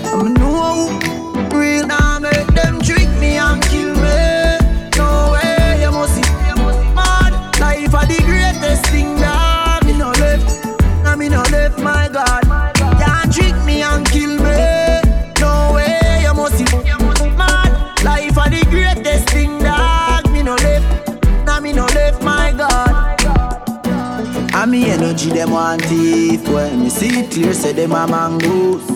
[0.07, 1.87] And me know who real.
[1.87, 4.59] Now make them trick me and kill me.
[4.97, 6.23] No way, you must see.
[6.95, 10.47] Mad life are the greatest thing that me no left.
[11.05, 12.48] Now me no left, my God.
[24.79, 26.47] Me energy them want thief.
[26.49, 28.87] When me see clear say them a mangoes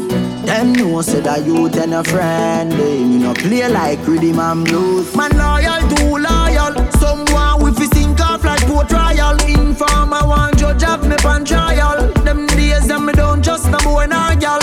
[0.47, 2.71] Them know say that you and a friend.
[2.71, 5.17] They Me no play like rhythm and blues.
[5.17, 6.73] Man loyal, too loyal.
[7.01, 12.13] Someone with fi sink off like Port Royal Informer one judge have me pan trial.
[12.23, 14.61] Them days them me don't just no boy nor gal.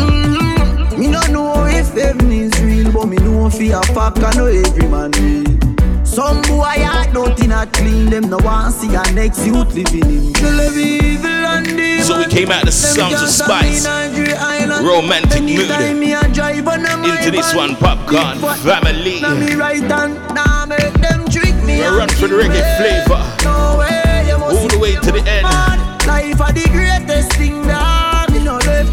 [0.00, 0.98] Mm-hmm.
[0.98, 4.46] Me no know if heaven is real But me know fi a fuck I know
[4.46, 5.63] every man real
[6.14, 10.32] some boy heart dirty not clean Them no want see a next youth living in
[10.32, 13.84] They live evil and evil So we came out the sounds of spice,
[14.82, 15.70] romantic mood.
[15.70, 19.20] Into this one, popcorn family.
[19.20, 23.22] Now me right hand, now make them trick me We run for the reggae flavor,
[23.42, 25.46] No way, you must all the way to the end.
[26.06, 28.92] Life are the greatest thing that me no left.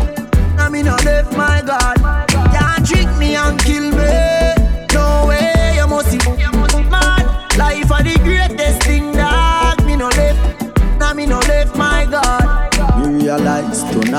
[0.55, 2.00] Now me no left, my God.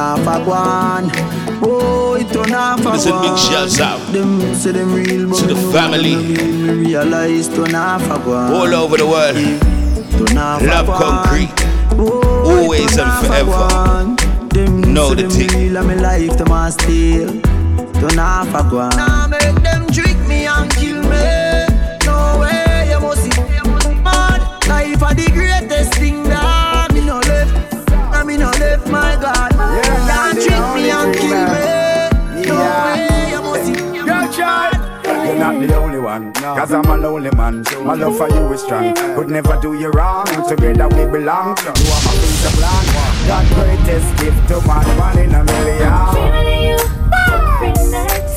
[0.06, 1.10] Realize turn off a one.
[1.64, 3.38] Oh, it turn off a Listen, big one.
[3.38, 6.14] shouts out Them say them real, but to the family.
[6.14, 6.74] them no real.
[6.76, 8.52] Me realize turn off a one.
[8.52, 9.36] all over the world.
[10.26, 11.52] Turn Love concrete,
[11.98, 14.16] Oh, always and forever.
[14.48, 15.48] Them Know the them thing.
[15.48, 17.28] real and me life them a steal.
[18.00, 18.96] Turn off a guan.
[18.96, 21.66] Now make them trick me and kill me.
[22.04, 23.30] No way, you must see.
[24.02, 27.52] Mad life are the greatest thing that me no left.
[28.14, 29.41] And me no left, my God.
[30.82, 32.46] Can't me and kill me.
[32.48, 33.74] No way, you must see.
[34.06, 36.32] Girl child, you're not the only one.
[36.32, 37.64] Cause I'm a lonely man.
[37.84, 38.94] My love for you is strong.
[39.14, 40.26] Could never do you wrong.
[40.48, 41.56] Together we belong.
[41.58, 42.84] You are my future plan.
[43.28, 45.92] God greatest gift to man, one in a million.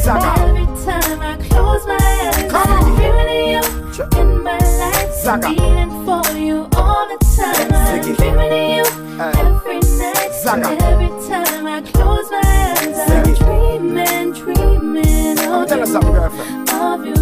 [0.05, 0.39] Saga.
[0.43, 5.11] Every time I close my eyes, I'm dreaming of you in my life.
[5.13, 5.47] Saga.
[5.49, 7.73] Feeling for you all the time.
[7.73, 8.85] I'm dreaming of you
[9.19, 9.84] every
[10.45, 10.63] night.
[10.63, 10.85] Saga.
[10.85, 12.41] Every time I close my
[12.77, 15.93] eyes, I'm dreaming, dreaming of Tell us you.
[15.93, 16.69] something, girlfriend.
[16.69, 17.15] Of you.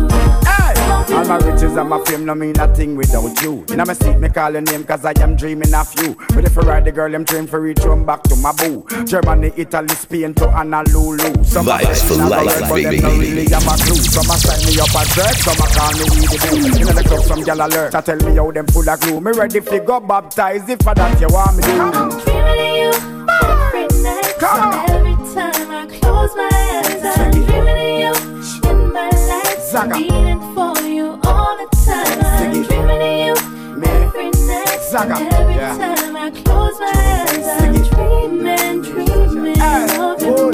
[1.13, 3.63] All my riches and my fame no mean a thing without you.
[3.69, 6.15] In my seat, me call your name cause I am dreaming of you.
[6.29, 8.85] But if I ride the girl, I'm dream for reach home back to my boo.
[9.05, 11.43] Germany, Italy, Spain to Honolulu.
[11.43, 13.01] Some a Vibes say for in a life, word, but them baby.
[13.01, 13.95] no really have a clue.
[13.95, 16.89] Some a sign me up as dirt, some a call me weedy boo.
[16.89, 17.93] In the club, some gal alert.
[17.93, 19.21] I tell me how them full of glue.
[19.21, 22.23] Me ready fi go baptize if for that you want me to.
[22.25, 22.73] Dreaming of you every night.
[22.73, 23.12] Every time I close my eyes, I'm dreaming of you
[28.69, 29.61] in my life.
[29.71, 29.95] Zaga.
[30.55, 32.19] For you all the time.
[32.23, 33.33] I'm dreaming of you
[33.85, 34.79] every night.
[34.93, 35.77] Every Yeah.
[35.77, 40.52] time I close my eyes, I'm dreaming, dreaming of you.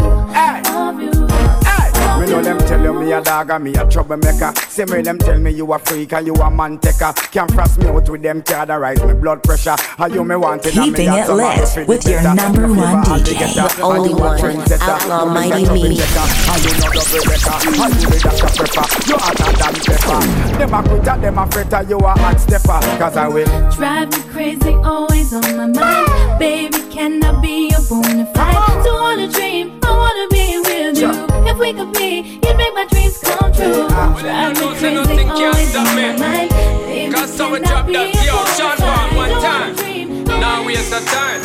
[2.50, 4.52] Of them tell you me a dog and me a troublemaker.
[4.70, 7.14] Same way them tell me you a freak and you a man taker.
[7.32, 9.76] Can't frost me out with them rise my blood pressure.
[9.78, 13.54] How you me want it Keeping it lit with your number one DJ.
[13.54, 14.40] The only one.
[14.82, 15.90] Outlaw Mighty Me.
[15.90, 17.54] And you no double decker.
[17.70, 18.50] And you the Dr.
[18.58, 18.86] Pepper.
[19.08, 20.58] You hotter than pepper.
[20.58, 21.88] Them a quitter, them a fretter.
[21.88, 22.80] You a hot stepper.
[22.98, 26.40] Cause I will Drive me crazy, always on my mind.
[26.40, 28.84] Baby, can I be your bona fide?
[28.84, 31.29] So wanna dream, I wanna be with you.
[31.48, 33.88] If we could be, you'd make my dreams come true.
[33.92, 36.50] Ah, Drive me crazy, always on my mind.
[36.50, 39.10] Baby, Cause so we can I drop be that your yo, bona Sean fide?
[39.10, 39.62] Paul one Don't time.
[39.62, 41.42] wanna dream, Now waste of time.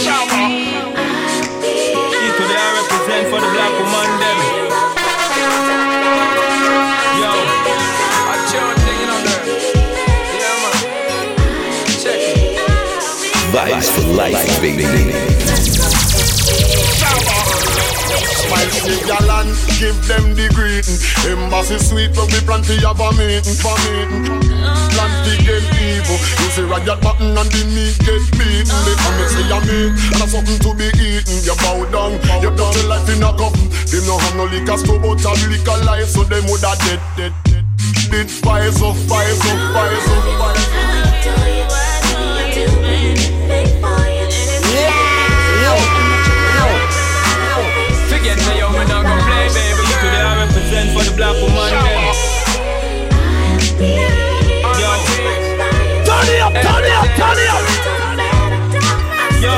[0.00, 0.42] Shower.
[2.24, 4.38] You today I represent for the black woman them.
[7.20, 7.30] Yo,
[8.32, 9.44] I chill thing on there.
[10.40, 10.74] Yeah, man.
[12.02, 12.58] Check it.
[13.52, 15.29] Vibes for life, baby.
[18.80, 20.96] Spicy galan, give them the greeting.
[21.28, 24.24] Embassy sweet when we plan to have a meeting, for meeting.
[24.96, 26.16] Plan to get evil.
[26.16, 28.72] You see riot button and the meat get beaten.
[28.88, 31.44] They come and say I'm meat and have something to be eaten.
[31.44, 33.68] You bow down, you put your life in a coffin.
[33.68, 37.34] Them no have no liquor store, but a liquor life, so them woulda dead, dead,
[37.44, 37.64] dead.
[38.08, 41.79] Did fire so, fire so, fire so, fire
[51.00, 52.14] represent for the black woman them.
[54.80, 54.90] Yo,
[56.04, 57.64] turn it up, turn it up, turn it up.
[59.40, 59.54] Yo,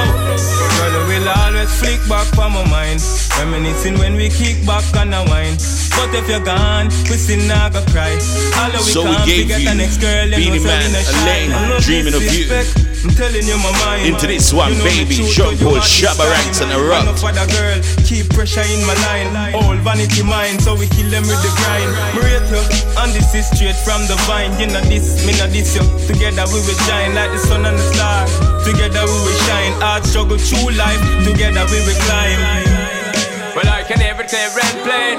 [0.78, 3.00] girl, you will always flick back from my mind.
[3.38, 5.56] Reminiscing when we kick back on a wine.
[5.96, 8.18] But if you're gone, we still not gonna cry.
[8.58, 11.02] Although we So we can't gave you the next girl, you Beenie Man, we
[11.50, 11.66] no.
[11.68, 12.91] Elaine, Dreaming of You.
[13.02, 14.06] I'm telling you my mind.
[14.06, 15.26] Into this one, You know baby.
[15.26, 17.02] Sean Paul Shabba ranks on the And rock.
[17.02, 19.54] Enough other girl, keep pressure in my line.
[19.58, 21.90] All vanity mind, so we kill them with the grind.
[22.14, 22.46] Me rate
[23.02, 24.54] and this is straight from the vine.
[24.54, 25.82] You know this, me know this you.
[26.06, 28.22] Together we will shine like the sun and the star.
[28.62, 29.74] Together we will shine.
[29.82, 31.02] Hard struggle through life.
[31.26, 32.38] Together we will climb.
[33.58, 35.18] Well, I can never tell rent plane.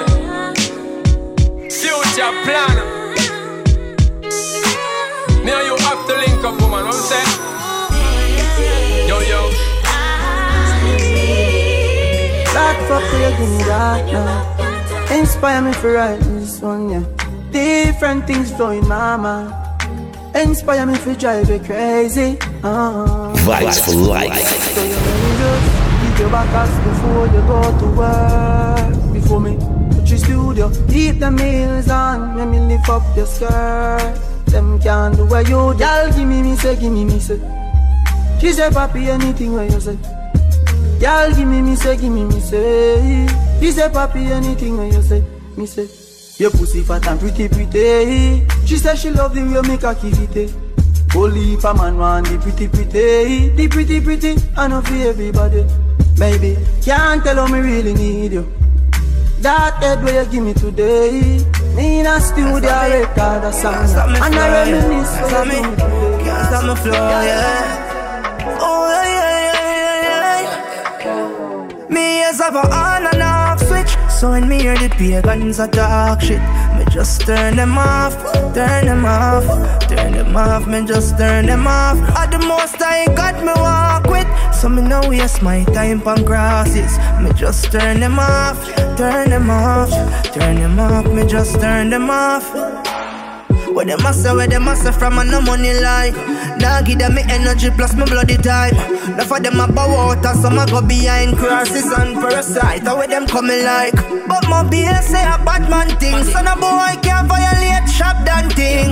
[1.67, 2.75] Future plan.
[5.43, 6.87] And you have to link up, woman.
[6.87, 7.52] What I'm saying?
[9.13, 9.41] Yo, yo.
[12.53, 15.15] That fuck you give me that now.
[15.15, 17.03] Inspire me for write this one, yeah.
[17.51, 19.53] Different things flowing my mind.
[20.35, 22.39] Inspire me for drive you crazy.
[22.63, 23.33] Uh.
[23.45, 24.33] Vibes for life.
[24.73, 25.65] So you really just
[26.01, 29.13] keep your back ass before you go to work.
[29.13, 29.57] Before me
[29.91, 32.35] put your studio, keep the meals on.
[32.35, 34.17] Let me lift up your skirt.
[34.47, 35.83] Them can't do what you do.
[35.83, 37.62] Y'all give me me say, give me me say.
[38.43, 39.97] She say, papi, anything when you say.
[40.99, 43.25] Y'all give me me say, give me me say.
[43.61, 45.23] She say, papi, anything when you say.
[45.55, 45.87] Me say.
[46.39, 48.45] Your pussy fat and pretty pretty.
[48.65, 50.35] She say she love the way you make it.
[50.35, 51.17] Eh.
[51.17, 55.65] Only if a man want the pretty pretty, the pretty pretty, I know for everybody.
[56.19, 58.51] Baby, can't tell how me really need you.
[59.39, 61.45] That head where you give me today,
[61.77, 63.85] me in a studio record a song,
[64.21, 65.75] and I reminisce where you.
[66.25, 67.82] Can't stop me flow, yeah.
[68.59, 71.87] Oh yeah, yeah, yeah, yeah.
[71.89, 73.95] Me as have a on and off switch.
[74.09, 76.41] So when me hear the pagans a talk shit,
[76.77, 78.15] me just turn them off,
[78.53, 79.45] turn them off,
[79.87, 80.65] turn them off.
[80.65, 81.97] Me just turn them off.
[82.17, 86.25] At the most I got me walk with, so me no waste my time on
[86.25, 86.97] crosses.
[87.21, 88.57] Me just turn them off,
[88.97, 89.89] turn them off,
[90.33, 91.05] turn them off.
[91.07, 92.45] Me just turn them off.
[93.73, 96.13] Where them a say, where them a say from and no money line
[96.59, 98.75] Now give them me energy plus me bloody time.
[99.13, 101.37] Enough of them a bow out and some a go behind.
[101.37, 103.95] Crosses and parasite How where them coming like?
[104.27, 106.23] But my BS say a bad man thing.
[106.23, 108.89] Son of boy can't violate shop done thing.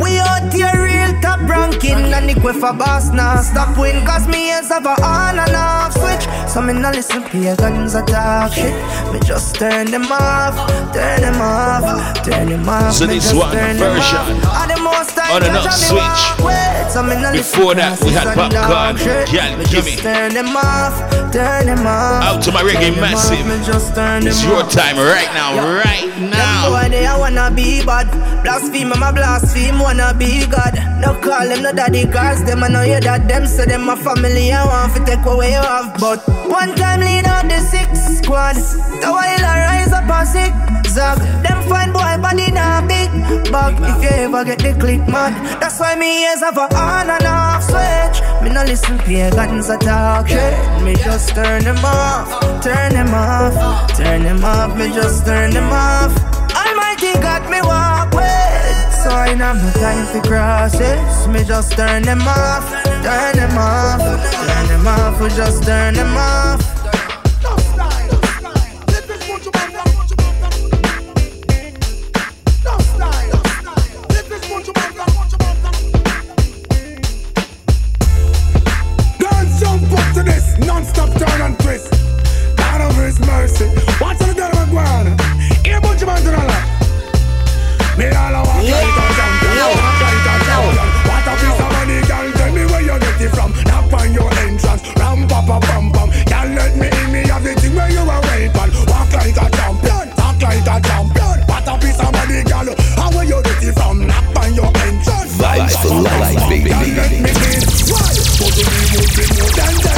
[0.00, 2.12] We out here real top ranking.
[2.14, 4.04] And the for boss now stop win.
[4.04, 6.24] Cause me ears have a on and off switch.
[6.50, 8.74] So me no listen pagans a talk shit.
[9.12, 10.54] Me just turn them off,
[10.92, 12.92] turn them off, turn them off.
[12.92, 14.60] So this one version off.
[14.60, 15.98] On the most and off switch.
[15.98, 16.90] walk with.
[16.92, 18.96] So me no listen Before that, we had popcorn.
[18.96, 19.24] Girl,
[19.66, 19.96] give me.
[19.96, 20.94] turn them off,
[21.32, 22.22] turn them off.
[22.22, 23.44] Out to my reggae massive.
[23.46, 26.70] me just turn It's your time right now, right now.
[26.70, 28.06] boy they a wanna be bad
[28.42, 32.68] Blaspheme, I'm a blaspheme, wanna be God No call them no daddy cause them I
[32.68, 35.98] know your dad Them say them my family, I want to take away you have
[35.98, 38.56] But one time lead out the six squad
[39.00, 43.10] The while I rise up a zigzag Them fine boy body not big
[43.50, 47.10] bag If you ever get the click man That's why me ears have a on
[47.10, 48.18] and off switch.
[48.42, 50.54] Me no listen pagans a talk shit.
[50.84, 52.28] Me just turn them off,
[52.62, 53.54] turn them off,
[53.96, 54.76] turn them off.
[54.76, 56.12] Me just turn them off.
[56.54, 61.28] Almighty got me walk with, so I have no time for crosses.
[61.28, 62.64] Me just turn them off,
[63.02, 64.00] turn them off,
[64.46, 65.20] turn them off.
[65.20, 66.83] We just turn them off.
[81.26, 81.90] Turn and twist.
[82.56, 83.68] God of His mercy.
[83.68, 85.06] The girl of Guan.
[85.64, 86.70] Here, bunch of man to the left.
[87.98, 90.88] Me all like a champion, walk like a champion.
[91.06, 92.26] What a piece of money, girl.
[92.34, 93.50] Tell me where you get it from.
[93.64, 96.08] Knock on your entrance, ram pa pa pam pam.
[96.26, 97.12] Girl, let me in.
[97.12, 98.72] Me have the thing where you are waiting.
[98.90, 101.36] Walk like a champion, talk like a champion.
[101.46, 102.68] What a piece of money, girl.
[102.98, 104.06] How where you get it from?
[104.06, 105.38] Knock on your entrance.
[105.38, 106.70] Vibes for life, baby.
[106.70, 107.62] Girl, let me in.
[107.94, 108.10] Why?
[108.10, 109.93] So to me would be more than that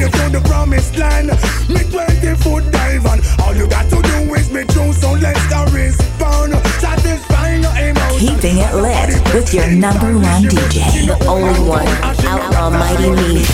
[0.00, 1.28] you to the promised land.
[1.68, 3.04] Me 20 foot dive
[3.44, 6.54] All you got to do is me true So let's go respond.
[6.80, 8.40] Satisfying your emotions.
[8.40, 11.06] Keeping it lit with your number one DJ.
[11.06, 11.86] The only one,
[12.24, 13.44] Outlaw Mighty Me.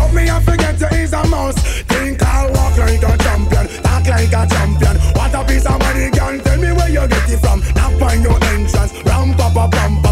[0.00, 1.54] Up me and forget to ease a mouse
[1.84, 6.10] Think I'll walk like a champion Talk like a champion What a piece of money
[6.10, 6.38] girl.
[6.40, 7.60] Tell me where you get it from.
[7.74, 8.92] Knock on your entrance.
[9.04, 10.09] Ram pa pa pam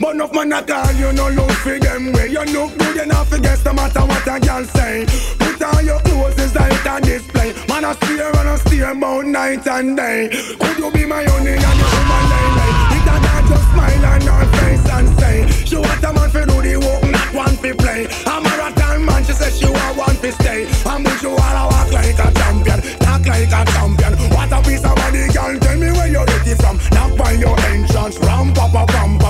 [0.00, 2.28] But enough man a call you no look for them Way.
[2.28, 5.06] You look good enough to guess no matter what a girl say.
[5.38, 7.54] Put on your clothes it's like a display.
[7.68, 10.28] Man I stare and I stare about night and day.
[10.58, 12.96] Could you be my honey and you be my lady?
[12.96, 16.44] It a girl just smile on her face and say She want a man for
[16.46, 18.06] do the work not one for play.
[18.26, 21.90] A marathon man she say she want one for stay And when she wanna walk
[21.92, 24.12] like a champion Talk like a champion.
[24.34, 26.76] What a piece of body girl Tell me where you get it from.
[26.92, 29.25] Knock by your entrance Ram pa pa pam pam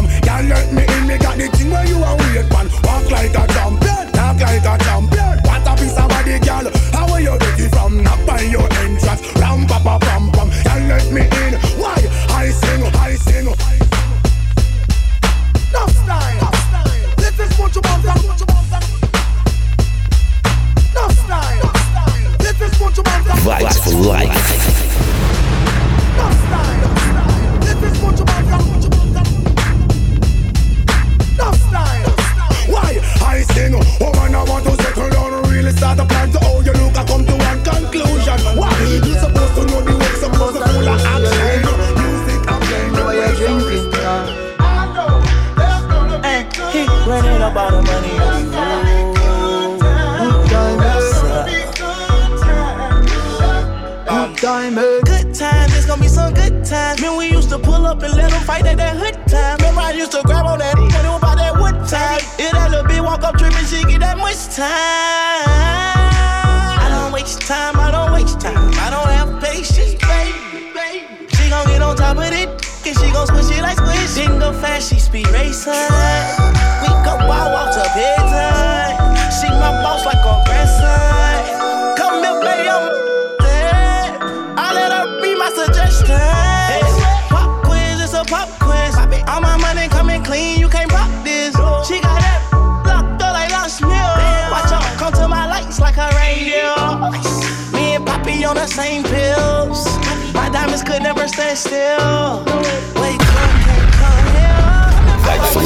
[0.48, 0.86] Let me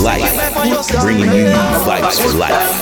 [0.01, 1.01] life.
[1.01, 1.47] Bringing you
[1.85, 2.81] vibes for life.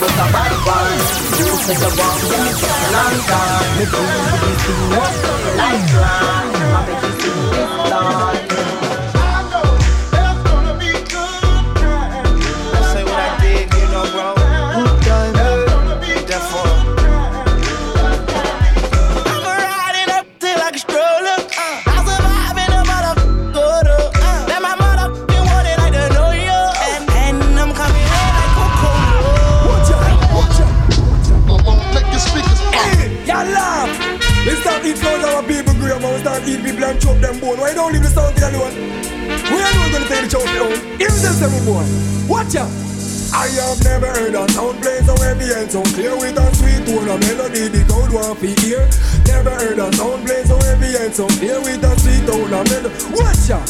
[43.59, 47.09] Have never heard a sound play so heavy and so clear with a sweet tone
[47.09, 48.83] of melody the crowd want to hear.
[49.27, 52.65] Never heard a sound play so heavy and so clear with a sweet tone of
[52.71, 52.95] melody.
[53.13, 53.69] Watch out.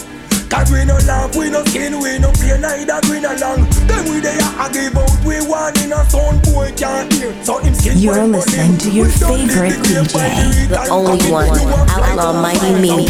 [0.48, 3.68] Cause we no laugh, we no skin, we no play neither green along.
[3.84, 7.32] Then we there I give out, we one in a sound boy can't hear.
[7.44, 11.52] So him skin You're listening to your favorite DJ, the only one,
[11.90, 13.08] Outlaw Mighty Me.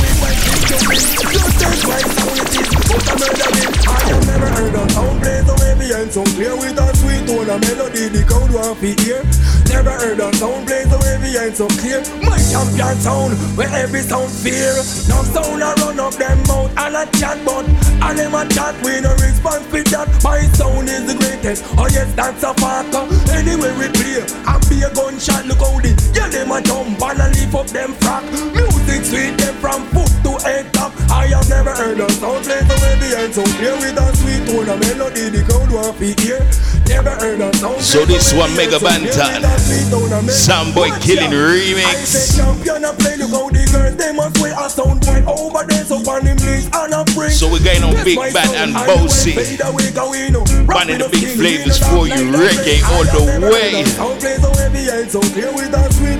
[3.87, 5.38] I have never heard a sound play
[6.19, 9.23] so heavy and clear with a sweet tone and melody the crowd want to hear.
[9.71, 12.01] Never heard a sound play so heavy and so clear.
[12.23, 14.75] My champion sound where every sound fear.
[15.07, 18.75] No sound a run up them mouth and a chat but and them a chat
[18.83, 20.09] we no response with that.
[20.25, 21.65] My sound is the greatest.
[21.79, 22.95] Oh yes, that's a fact.
[23.31, 25.47] Anyway we play and be a gunshot.
[25.47, 28.25] Look how the yeah them a jump and a lift up them frack.
[28.55, 29.87] Music sweet them from
[30.49, 30.93] head top.
[31.11, 34.43] I have never heard a sound play so heavy and so clear with a sweet
[34.49, 36.41] tone and melody the crowd want to hear.
[36.89, 39.45] Never heard a sound So this one Mega Banton
[40.29, 42.37] Soundboy Killing Remix.
[42.37, 45.85] Champion a play look how the girls they must wear a sound boy over there.
[45.85, 49.37] So on him knees and a bring So we're going on Big Bad and Bossy
[50.65, 53.85] Running the big flavors for you Reggae all the way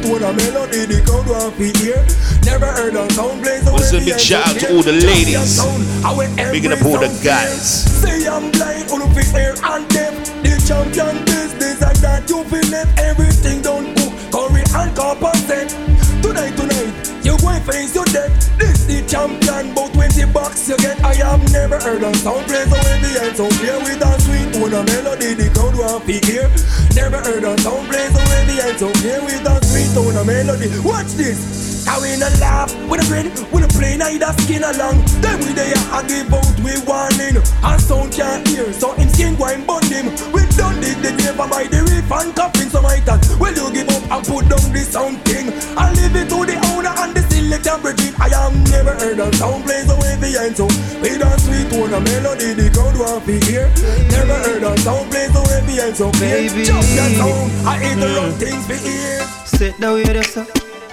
[0.09, 1.29] Sound play so heavy and so clear with a sweet tone and melody the crowd
[1.29, 2.01] want to hear.
[2.45, 5.37] Never heard a sound play so What's a big shout out to all the ladies
[5.37, 7.85] Champion sound, I wear Bigging up all the guys.
[8.01, 10.15] Say I'm blind, all of it air and deaf.
[10.41, 15.77] The champion business and that you feel left everything done book Curry and compensate
[16.25, 16.93] Tonight, tonight,
[17.25, 18.33] you going face your death.
[18.57, 22.65] This the champion, about 20 bucks you get I have never heard a sound play
[22.65, 26.19] so heavy and so clear With a sweet tone and melody the crowd want to
[26.27, 26.51] hear
[26.95, 30.27] Never heard a sound play so heavy and so clear With a sweet tone and
[30.27, 34.61] melody Watch this how we no laugh, we no grin, we no play neither skin
[34.61, 35.01] along.
[35.25, 37.41] Then we there I give out we warning.
[37.41, 40.13] And sound can't hear, so him skin go and him.
[40.29, 43.35] We done dig the grave by the reef and coffin some items.
[43.41, 45.49] Well you give up and put down the sound thing.
[45.79, 47.18] I leave it to the owner and
[47.49, 48.21] the selector Bridget.
[48.21, 50.67] I have never heard a sound play so heavy and so.
[51.01, 53.69] With a sweet tone a melody the crowd want to hear.
[54.13, 56.49] Never heard a sound play so heavy and so clear.
[56.49, 56.65] Baby.
[56.65, 59.25] Just that sound, I hate the wrong things for ear.
[59.47, 60.37] Sit down with us,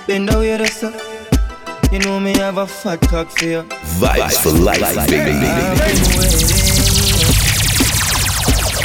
[0.07, 0.83] bend down with us.
[1.91, 3.63] You know me have a fat cock for you.
[3.99, 5.31] Vibes for life, baby.
[5.31, 6.55] baby.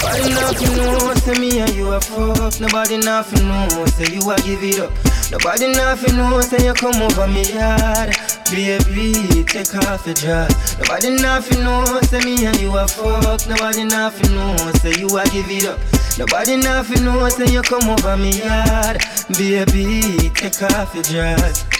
[0.02, 2.60] Nobody nothing know, say me and you a fuck.
[2.60, 5.19] Nobody nothing know, say you a give it up.
[5.31, 8.16] Nobody nothing know, say you come over me yard.
[8.51, 10.77] Baby, take off your dress.
[10.78, 13.47] Nobody nothing know, say me and you a fuck.
[13.48, 15.78] Nobody nothing know, say you a give it up.
[16.19, 18.98] Nobody nothing know, say you come over me yard.
[19.39, 21.80] Baby, take off your dress.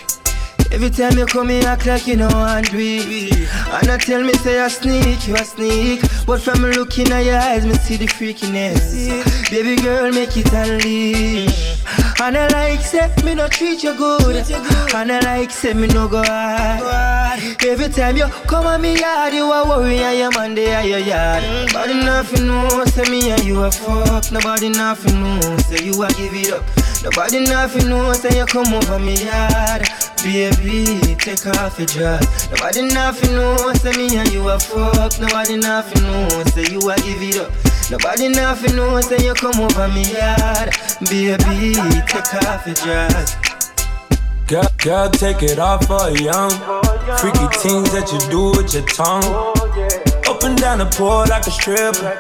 [0.73, 3.49] Every time you come in, act like you know and it.
[3.69, 6.01] And I tell me, say I sneak, you a sneak.
[6.27, 9.51] But from looking at your eyes, me see the freakiness.
[9.51, 11.83] Baby girl, make it unleash.
[12.21, 14.37] And I like, say, me no treat you good.
[14.95, 17.41] And I like, say, me no go hard.
[17.65, 20.99] Every time you come at me yard, you a worry your man they are your
[20.99, 21.43] yard.
[21.73, 24.31] Nobody nothing know, say me and you a fuck.
[24.31, 26.65] Nobody nothing know, say you a give it up.
[27.03, 29.89] Nobody nothing know, say you come over me yard.
[30.23, 32.51] Baby, take off your dress.
[32.51, 35.19] Nobody nothing know, say me and you a fuck.
[35.19, 37.51] Nobody nothing know, say you a give it up.
[37.91, 40.77] Nobody nothing know, say you come over me yard.
[41.09, 41.73] Baby,
[42.07, 43.37] take off your dress.
[44.47, 46.51] Girl, girl, take it off for young.
[47.19, 49.25] Freaky things that you do with your tongue.
[50.29, 52.19] Up and down the pole like a stripper.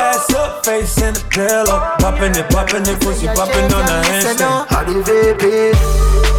[0.00, 1.80] Ass up, face in the pillow.
[1.98, 4.66] Popping it, popping it, pussy popping on the handstand.
[4.68, 5.72] How do they pay?
[5.72, 6.29] Baby,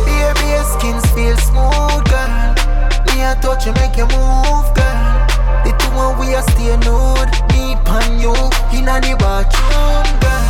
[0.52, 2.34] your skin feel smooth, girl.
[3.07, 4.99] Me a touch you, make you move, girl.
[5.64, 7.32] The two one we are stay nude.
[7.56, 8.36] Me pan you
[8.76, 10.45] in a the bathroom, girl.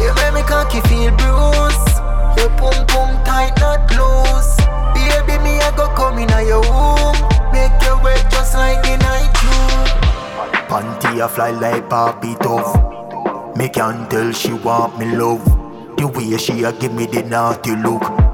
[0.00, 1.94] You make me cocky feel bruised.
[2.38, 4.56] Your pum pum tight, not loose.
[4.96, 7.16] Baby, me a go come in your room.
[7.52, 10.68] Make you wet just like the night dew.
[10.68, 12.74] Panty a fly like Barbie dove.
[13.56, 15.44] Me can tell she want me love.
[15.96, 18.33] The way she a give me the naughty look.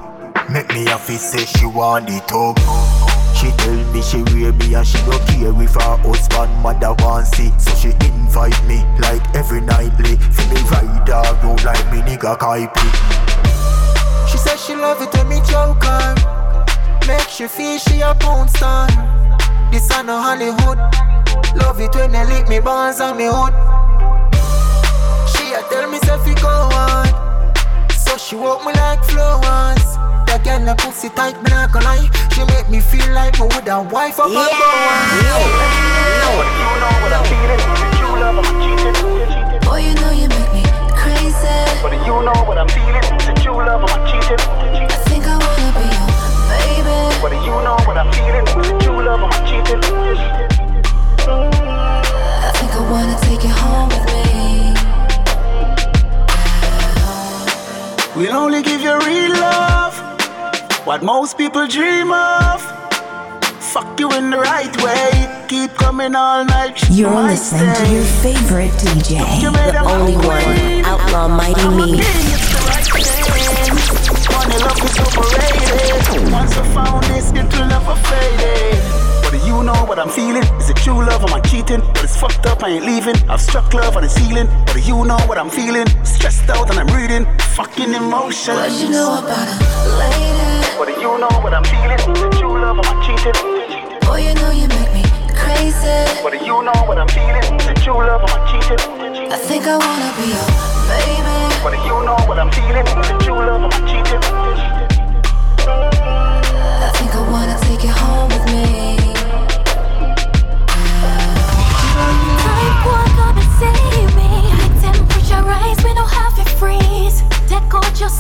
[0.50, 2.58] Make me a fi say she want the tug.
[3.38, 7.28] She tell me she wear me and she no care if her husband mother want
[7.28, 7.52] see.
[7.56, 10.16] So she invite me like every nightly.
[10.16, 12.88] For me ride her out like me nigga Kaipi.
[14.28, 16.14] She says she love it when me joke her.
[17.06, 18.88] Make she feel she a porn star.
[19.70, 20.78] This a no Hollywood.
[21.62, 23.54] Love it when they lick me balls on me hood.
[25.30, 27.06] She a tell me say fi go on.
[27.92, 32.06] So she walk me like flowers that girl a pussy tight, me not gonna lie.
[32.30, 34.46] She make me feel like me with a wife up yeah.
[34.46, 34.62] a boy.
[35.10, 35.34] You
[36.22, 36.38] oh,
[36.78, 37.58] know what I'm feeling,
[37.98, 38.94] true love, I'm cheating.
[39.66, 40.62] Boy, you know you make me
[40.94, 41.50] crazy.
[41.82, 43.02] But you know what I'm feeling,
[43.42, 44.38] you love, I'm cheating.
[44.38, 46.06] I think I wanna be your
[46.46, 46.94] baby.
[47.18, 48.46] But you know what I'm feeling,
[48.86, 49.82] you love, I'm cheating.
[51.26, 54.78] I think I wanna take you home with me.
[58.14, 59.69] We'll only give you real love
[60.84, 62.62] what most people dream of.
[63.72, 65.46] Fuck you in the right way.
[65.48, 66.78] Keep coming all night.
[66.90, 69.18] You're listening to your favorite DJ,
[69.72, 72.00] The only one, Outlaw Mighty Me.
[74.32, 76.32] Money love is overrated.
[76.32, 79.09] Once I found this, it will never fade.
[79.50, 80.44] Do you know what I'm feeling?
[80.62, 81.80] Is it true love or am I cheating?
[81.80, 83.16] But it's fucked up, I ain't leaving.
[83.28, 84.46] I've struck love on the ceiling.
[84.64, 85.88] But do you know what I'm feeling?
[86.04, 87.26] Stressed out and I'm reading.
[87.58, 88.54] Fucking emotions.
[88.54, 89.58] What do you know about a
[89.98, 90.78] lady?
[90.78, 91.98] What do you know what I'm feeling?
[91.98, 93.34] Is it true love or am I cheating?
[94.06, 95.02] Boy, you know you make me
[95.34, 95.98] crazy.
[96.22, 97.42] What do you know what I'm feeling?
[97.58, 98.78] Is it true love or am I cheating?
[99.34, 100.46] I think I wanna be your
[100.86, 101.34] baby.
[101.66, 102.86] What do you know what I'm feeling?
[102.86, 104.79] Is it true love or am I cheating?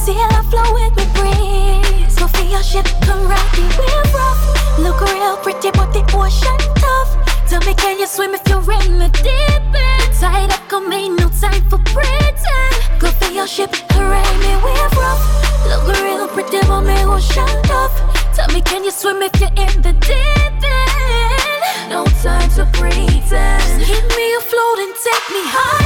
[0.04, 2.16] Seal and flow with me breeze.
[2.50, 4.78] Your ship come right the wave rough.
[4.78, 7.10] Look real pretty, but the ocean tough.
[7.48, 10.12] Tell me, can you swim if you're in the deep end?
[10.18, 12.74] Tied up, come ain't no time for pretend.
[12.98, 15.22] Go feel your ship, ride me wave rough.
[15.68, 17.94] Look real pretty, but me ocean tough.
[18.34, 21.62] Tell me, can you swim if you're in the deep end?
[21.88, 23.62] No time to pretend.
[23.62, 25.79] Just give me a float and take me higher.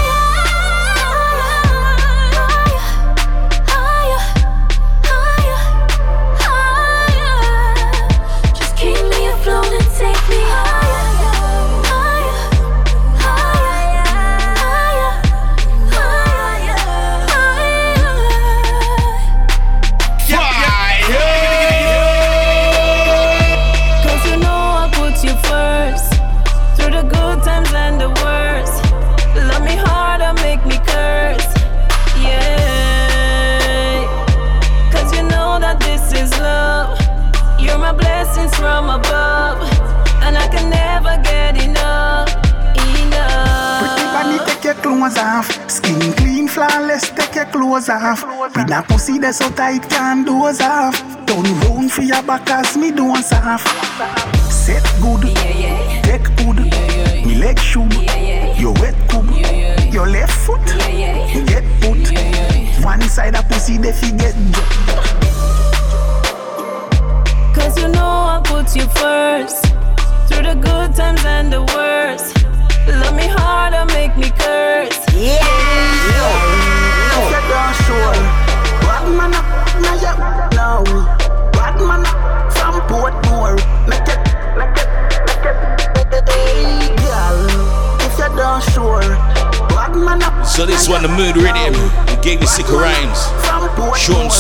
[49.25, 51.01] That's so tight, can't doze off.
[51.25, 54.34] Turn round for your back as me doze off.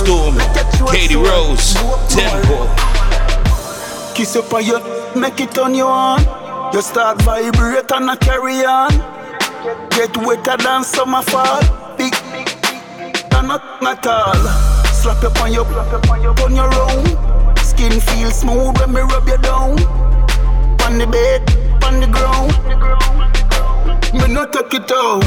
[0.04, 0.36] Storm,
[0.92, 1.72] Katie Rose,
[2.10, 2.68] Tempo.
[4.14, 4.78] Kiss up on you,
[5.18, 6.20] make it on your on.
[6.74, 8.90] You start vibrate and I carry on.
[9.88, 11.62] Get wetter than summer fall.
[11.96, 12.14] Big,
[13.32, 14.34] and not at all.
[14.92, 17.56] Slap up on your, on your own.
[17.56, 19.80] Skin feel smooth when me rub you down.
[20.84, 21.40] On the bed,
[21.82, 22.52] on the ground.
[24.12, 25.24] Me no take it out.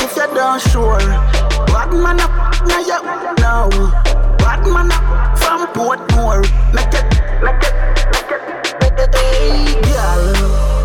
[0.00, 0.98] If you don't sure,
[1.68, 3.07] bad man up, now you
[3.48, 3.68] know.
[4.44, 6.44] Bad man up from Portmore.
[6.76, 7.06] Make it,
[7.44, 7.74] make it,
[8.80, 9.14] make it.
[9.14, 10.24] Hey, girl,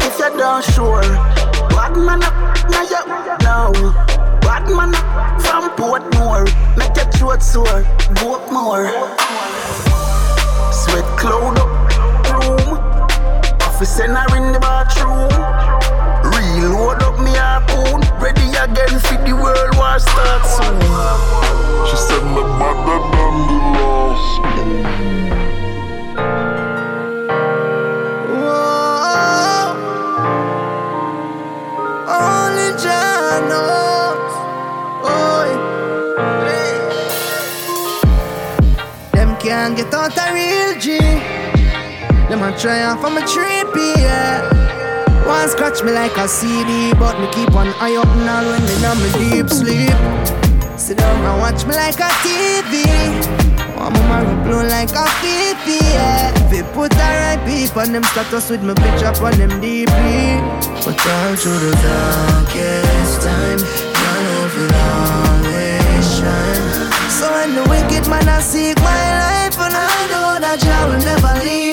[0.08, 1.08] if you don't sure,
[1.76, 2.36] bad man up,
[2.72, 3.02] now you
[3.46, 3.72] know.
[4.46, 6.48] Bad man up from Portmore.
[6.78, 7.82] Make your throat sore,
[8.24, 8.88] walk more.
[10.72, 11.72] Sweat cloud up,
[12.32, 12.78] room.
[13.68, 15.63] Office in the bathroom.
[17.54, 18.02] Reload up me harpoon.
[18.20, 20.82] Ready again for the world war start soon.
[21.88, 24.42] She said me better than the last.
[32.08, 34.34] Only Jah knows.
[35.06, 35.46] Oh,
[39.14, 40.98] Them can't get out a real G.
[42.30, 43.64] Them a try off from a tree,
[44.02, 44.63] yeah.
[45.34, 48.76] One scratch me like a CD, but me keep one eye open all when me
[48.78, 49.98] in my deep sleep.
[50.78, 52.86] Sit down and watch me like a TV.
[53.74, 56.30] One oh, mama blow like a fifi, yeah.
[56.52, 59.90] They put the right people on them status with my bitch up on them DP.
[60.86, 67.10] But all through the darkest time, your love will always shine.
[67.10, 71.02] So when the wicked man I seek my life, and I know that Jah will
[71.02, 71.73] never leave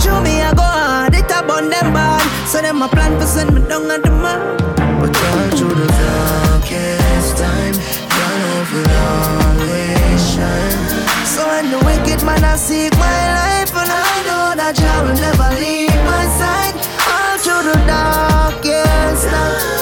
[0.00, 2.22] Show me I go hard, it a bun them bad.
[2.46, 4.58] So them a plan for send me down at the mark.
[5.00, 7.74] But all through the darkest time,
[8.14, 10.82] God over always shine.
[11.26, 15.18] So when the wicked man I seek my life, and I know that Jah will
[15.18, 16.76] never leave my side.
[17.12, 19.77] All through the darkest night,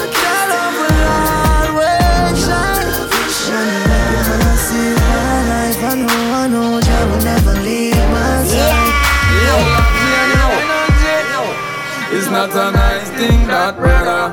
[12.37, 14.29] not a nice thing that brother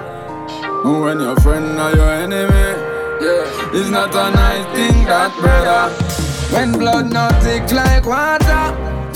[0.85, 2.67] When your friend or your enemy
[3.25, 5.89] Yeah It's not a nice thing that brother
[6.55, 8.65] When blood not thick like water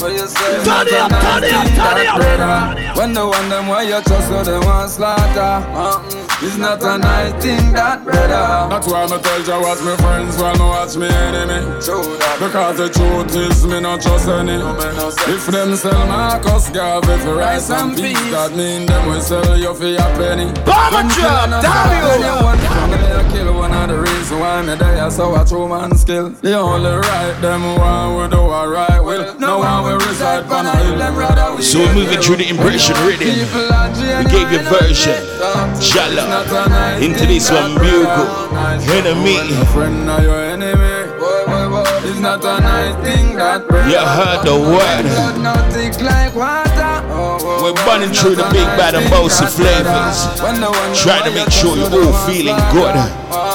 [0.00, 3.82] What you say It's not a nice thing that brother When the one them where
[3.82, 5.40] you trust so they want slaughter.
[5.76, 6.27] Uh-uh.
[6.40, 8.70] It's not a nice thing that brother.
[8.70, 11.66] That's why me tell you watch me friends while me watch me enemy.
[12.38, 14.54] Because the truth is me not trust any.
[15.34, 19.74] If them sell Marcus Garvey for rice and peas That mean them will sell you
[19.74, 20.46] for your penny.
[20.62, 23.36] Bomber When drop, killing a damn son, you.
[23.36, 25.68] when you want I kill one of the reasons why me die So I true
[25.68, 29.98] man skill The only right them one we do a right will No one will
[29.98, 33.28] reside on a hill them rather we So we're moving through the impression rhythm.
[33.28, 35.18] We gave you version.
[35.80, 37.00] Shallow.
[37.00, 38.56] Into this one, Bugle.
[38.90, 39.64] Enemy.
[39.72, 41.14] friend or your enemy.
[42.04, 45.02] It's not a nice thing that You heard the word.
[45.02, 46.67] Blood not thick like water.
[47.18, 50.24] We're burning through the big bad and bossy flavors.
[51.02, 52.94] Trying to make sure you're all feeling good.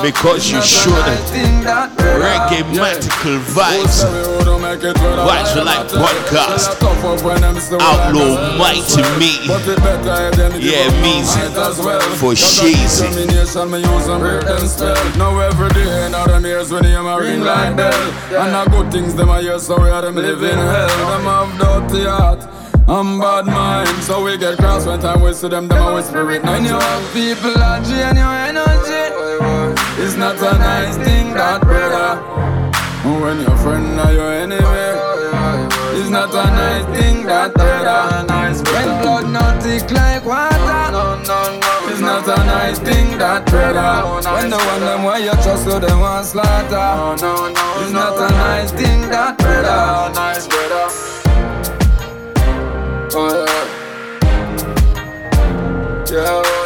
[0.03, 0.91] Because you should.
[2.19, 4.03] Reggae magical vibes.
[5.23, 6.75] Watch the like podcast.
[7.79, 9.39] Outlaw mighty me.
[10.59, 11.23] Yeah, me.
[12.19, 13.07] For sheezy.
[15.17, 17.93] Now every day, now them ears when you a ring like bell.
[18.35, 20.87] And the good things them a hear, so we are them live in hell.
[20.87, 22.43] Them have dirty heart.
[22.85, 26.29] I'm bad mind, so we get cross when time we see them, them a whisper
[26.31, 26.43] it.
[26.43, 32.19] When you have people at genuine energy, it's not a nice thing that brother.
[33.07, 34.59] When your friend or your enemy,
[35.95, 38.27] it's not a nice thing that brother.
[38.73, 43.45] When blood not thick like water, no, no, no, it's not a nice thing that
[43.45, 44.27] brother.
[44.35, 46.69] When the one them where you trust, so them want slaughter.
[46.69, 51.12] No no no It's not a nice thing that brother.
[53.15, 53.63] Oh yeah.
[56.09, 56.62] Yeah.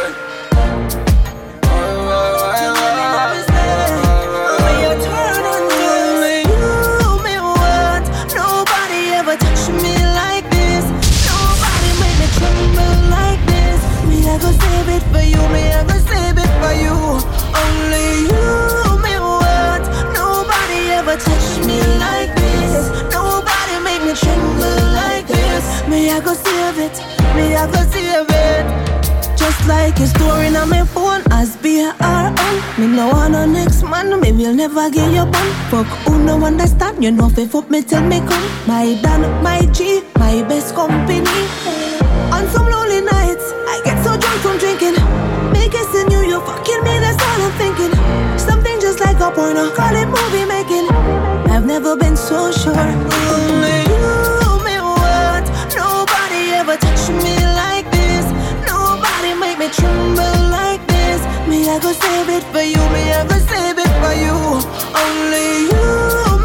[29.99, 34.53] Your story on my phone as B-R-O Me no want no next man, me will
[34.53, 35.49] never get your bun.
[35.71, 38.67] Fuck who no understand, you know if fuck me tell me come.
[38.67, 41.23] My Dan, my G, my best company.
[42.35, 44.97] On some lonely nights, I get so drunk from drinking.
[45.53, 47.93] Me kissing you, you fucking me, that's all I'm thinking.
[48.37, 50.87] Something just like a porno, call it movie making.
[51.49, 53.26] I've never been so sure
[61.69, 62.81] I go save it for you.
[62.93, 64.35] Me, I go save it for you.
[65.03, 65.87] Only you,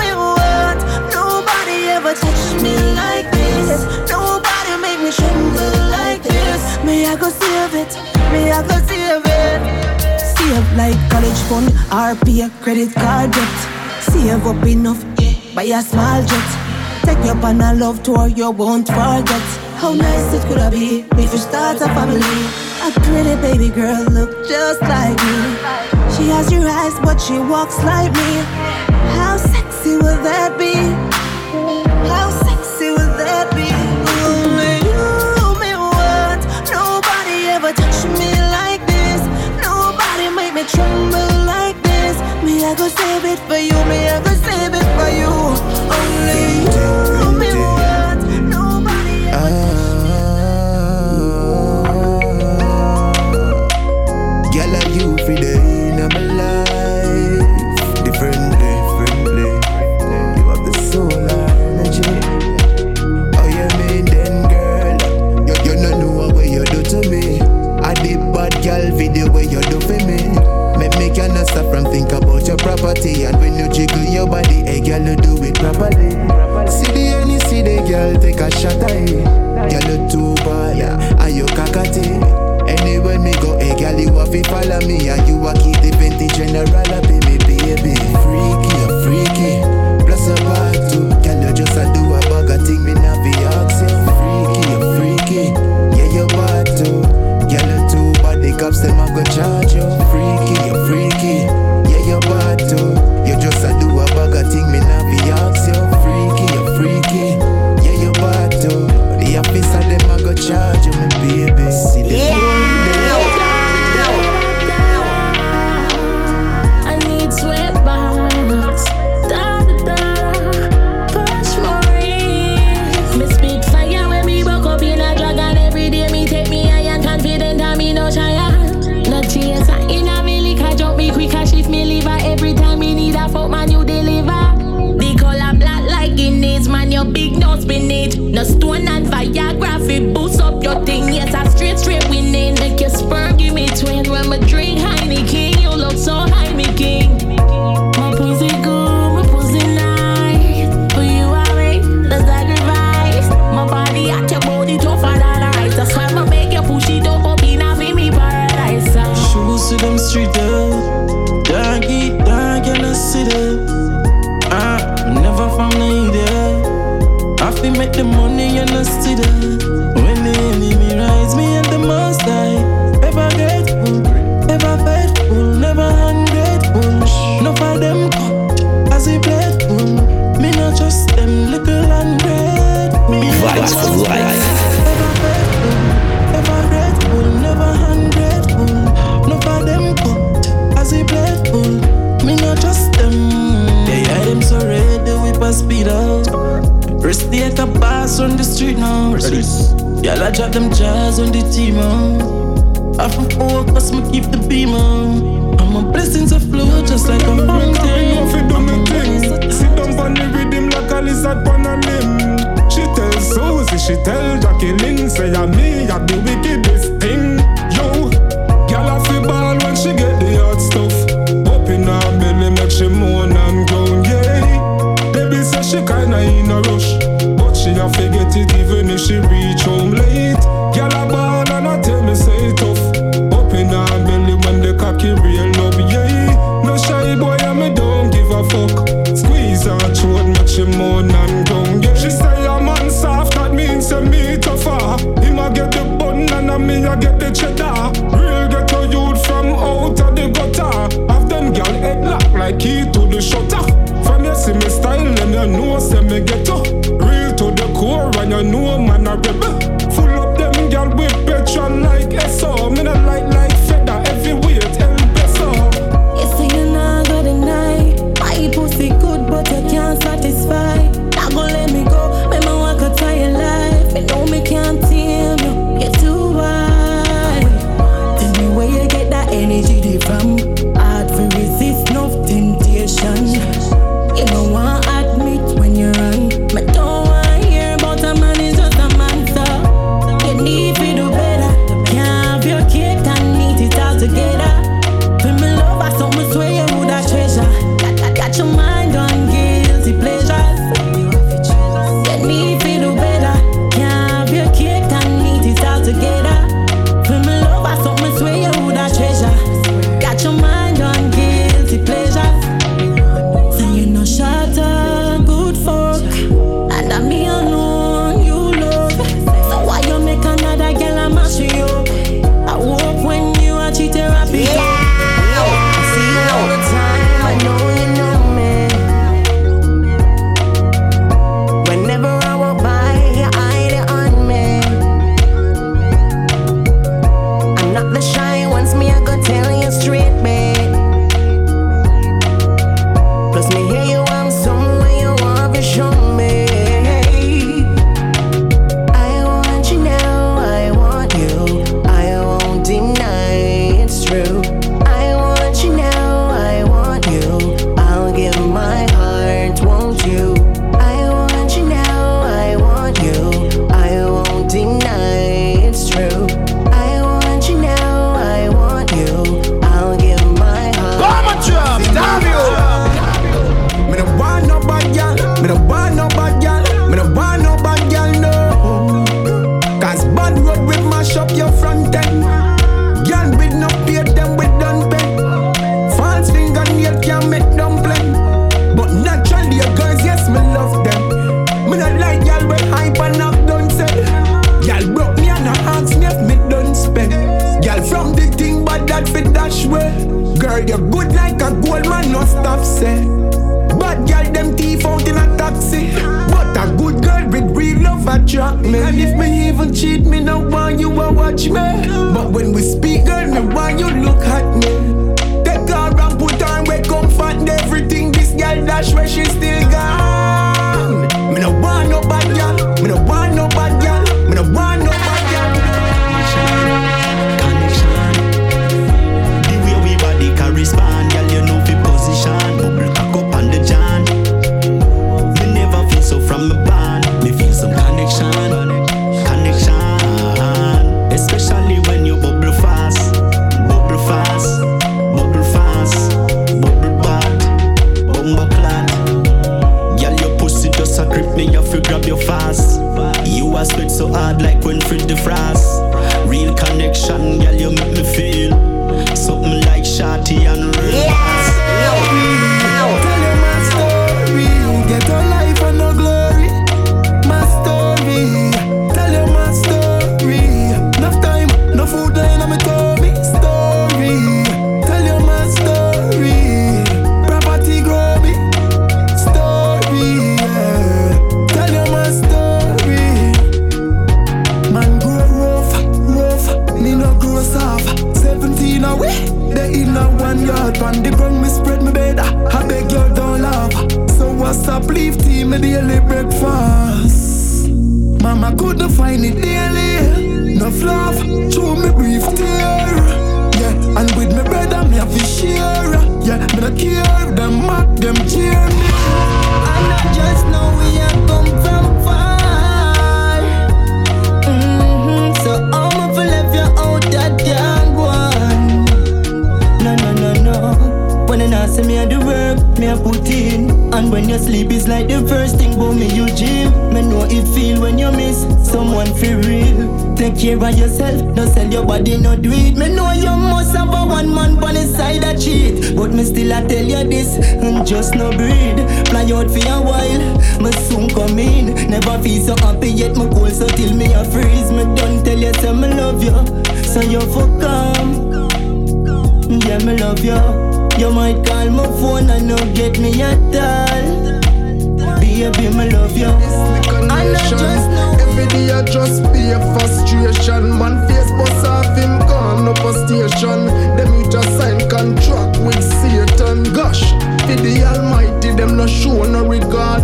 [0.00, 0.78] me what?
[1.14, 3.86] Nobody ever touched me like this.
[4.10, 6.62] Nobody make me tremble like this.
[6.84, 7.92] Me, I go save it.
[8.32, 9.62] Me, I go save it.
[10.34, 13.58] Save like college fund, RP, credit card debt.
[14.02, 15.04] Save up enough,
[15.54, 16.71] buy a small jet.
[17.04, 19.46] Take you on a love tour, you won't forget.
[19.76, 22.20] How nice it could have be if you start a family.
[22.86, 25.38] A pretty baby girl look just like me.
[26.14, 28.32] She has your eyes, but she walks like me.
[29.16, 30.71] How sexy will that be?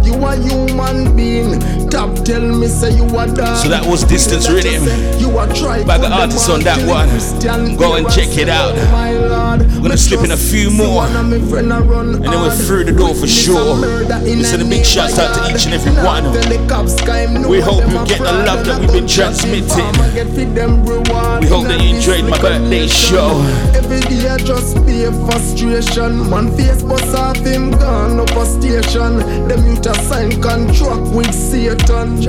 [0.03, 1.78] You a human being.
[1.91, 3.57] Top tell me say you a dog.
[3.57, 4.85] So that was Distance Rhythm.
[5.19, 5.83] You a try.
[5.85, 7.09] By the artist on that one.
[7.77, 8.75] Go and check it out.
[8.75, 11.05] We're gonna slip in a few more.
[11.07, 13.77] And then we're through the door for sure.
[14.23, 16.25] Listen, a big shout out to each and every one.
[17.49, 19.89] We hope you get the love that we've been transmitting.
[21.41, 23.41] We hope that you enjoyed my birthday show.
[23.75, 26.29] Every day I just be a frustration.
[26.29, 29.19] Man face bust off him gone up a station.
[29.49, 31.33] Them you just sign contract with
[31.79, 32.23] Satan.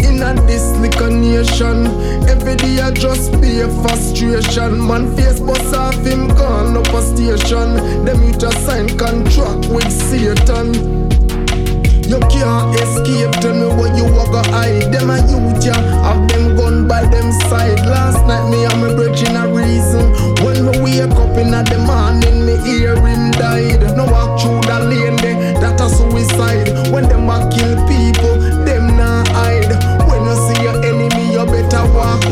[0.00, 1.86] In a this liquor nation,
[2.28, 4.86] every day I just be a frustration.
[4.86, 8.04] Man face bust off him gone up a station.
[8.04, 11.00] Them you just sign contract with Satan.
[12.10, 16.26] You can't escape, tell me what you a go hide Them a youth ya, have
[16.26, 20.10] them gun by them side Last night me and my bridging a reason
[20.42, 24.90] When me wake up in the morning, me hear him died No walk through the
[24.90, 28.39] lane there, that a suicide When them a kill people,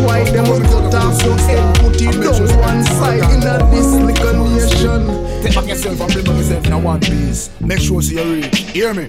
[0.05, 3.93] wide Them will cut off your head, put it down one side In a this
[3.95, 7.49] nation Take back yourself and bring back yourself in a one piece.
[7.61, 8.55] Make sure you read.
[8.55, 9.07] Hear me.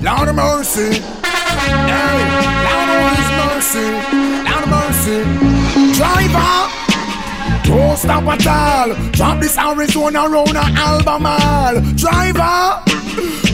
[0.00, 1.00] Lord of mercy.
[1.00, 2.18] Hey,
[2.64, 3.86] Lord of his mercy.
[4.46, 5.18] Lord of mercy.
[5.98, 6.88] Driver.
[7.64, 9.10] Don't stop at all.
[9.10, 11.80] Drop this Arizona round a Albemarle.
[11.96, 12.87] Driver.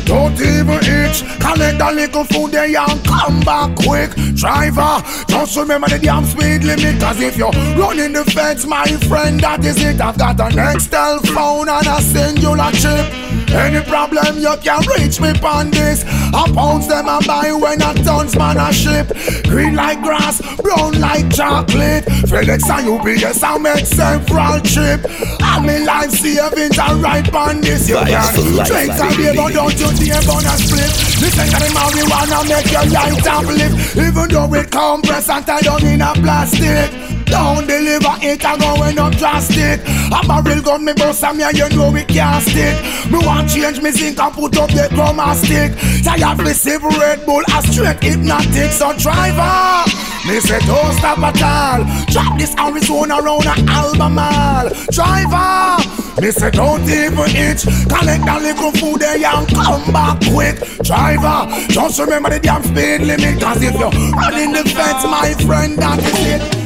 [0.05, 1.24] Don't even itch.
[1.41, 4.11] Collect a little food there and come back quick.
[4.35, 7.01] Driver, just remember the damn speed limit.
[7.01, 10.01] Cause if you're running the fence, my friend, that is it.
[10.01, 13.34] I've got an Excel phone and a Cingular chip.
[13.55, 16.05] Any problem you can reach me on this.
[16.05, 19.12] I pounds them and buy when a tons man a ship.
[19.44, 22.05] Green like grass, brown like chocolate.
[22.26, 25.06] FedEx and UPS I make several trip.
[25.40, 27.89] And me life savings are right on this.
[27.89, 30.90] You can life, drink my a beer, but don't you dare burn a split.
[31.22, 33.97] Listen to the marijuana make your life uplift.
[33.97, 37.14] Even though it compress and tied down in a plastic.
[37.35, 39.82] Don't deliver it, I going up drastic.
[40.15, 42.78] I'm a barrel gun me bust and me and you know we can't stick.
[43.11, 45.74] Me want change me zinc and put up the chroma stick.
[46.05, 48.70] Tired me sip Red Bull, a straight hypnotic.
[48.70, 49.82] So driver,
[50.31, 51.82] Me say don't stop at all.
[52.15, 54.70] Drop this Arizona around a Albemarle.
[54.94, 55.82] Driver.
[56.23, 61.51] Me say don't even itch Collect that little food there and come back quick Driver,
[61.66, 65.98] just remember the damn speed limit Cause if you're running the fence, my friend, that
[65.98, 66.65] is it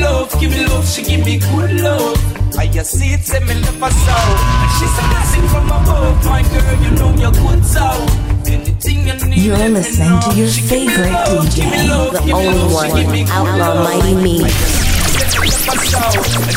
[0.00, 2.16] love, give me love, love She give me good love.
[2.58, 6.74] I just see it, say me never saw she's a blessing from above My girl,
[6.82, 8.30] you know you're good so.
[9.40, 11.12] You're listening to your favorite
[11.48, 11.58] DJ,
[12.24, 12.90] The only one,
[13.30, 14.36] Outlaw Mighty Me.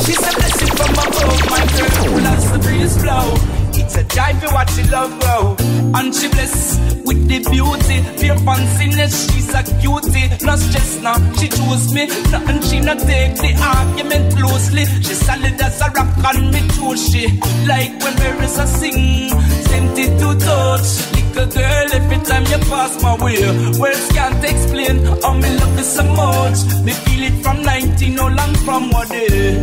[0.04, 3.63] She's a blessing from above, my girl, loves the breeze flow.
[3.96, 5.56] A joy for what she love grow.
[5.94, 10.30] And she bless with the beauty, pure fanciness, she's a cutie.
[10.44, 14.86] No stress now, she choose me, nothing she not take the argument closely.
[14.86, 17.28] She solid as a rock and me too she.
[17.68, 19.30] Like when there is a sing,
[19.70, 20.90] tempted to touch.
[21.14, 23.46] Little girl, every time you pass my way,
[23.78, 26.66] words can't explain how me love you so much.
[26.84, 29.62] Me feel it from 19, no long from one day.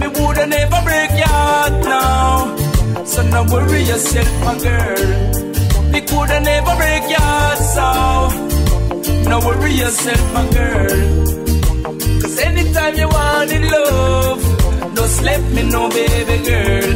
[0.00, 2.57] Me woulda never break your heart now.
[3.04, 5.02] So no worry yourself, my girl.
[5.92, 10.98] Me coulda never break your heart, so no worry yourself, my girl.
[12.20, 14.40] Cause anytime you want in love,
[14.94, 16.90] just let me know, baby girl.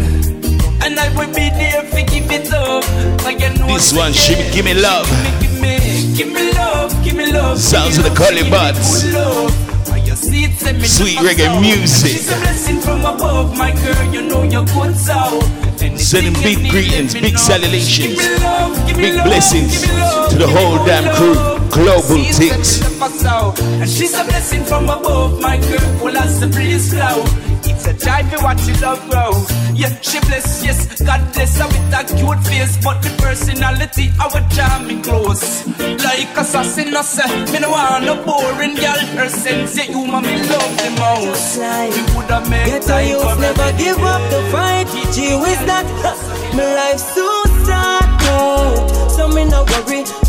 [0.85, 2.85] And I will be there for give it up.
[3.25, 5.07] Like you know This one, she be give me love.
[5.41, 7.59] Give me, give me love, give me love.
[7.59, 9.72] Sounds of the Collie Buddz.
[10.33, 12.13] Sweet reggae music.
[12.13, 14.15] She's a blessing from above, my girl.
[14.15, 15.41] You know so.
[15.97, 18.17] Sending big greetings, big salutations,
[18.97, 21.35] big blessings to the whole damn crew.
[21.69, 22.81] Global Ticks.
[23.03, 26.03] And she's a blessing from above, my girl.
[26.03, 27.52] Well, as the breeze flow.
[27.85, 29.33] It's a joy watch what she love grow.
[29.75, 34.31] Yeah, she bless, yes, God bless her with a cute face, but the personality I
[34.33, 35.67] would jam me close.
[35.99, 39.03] Like assassin, I say, me no want no boring girl.
[39.19, 40.13] Her sense, yeah, you me
[40.47, 41.59] love the most.
[41.59, 44.87] We woulda make Get a youth never give up the fight.
[45.13, 45.87] Gee whiz that
[46.55, 47.27] my life's so
[47.67, 48.79] sad out.
[48.79, 49.09] Oh.
[49.17, 50.22] So me no worry.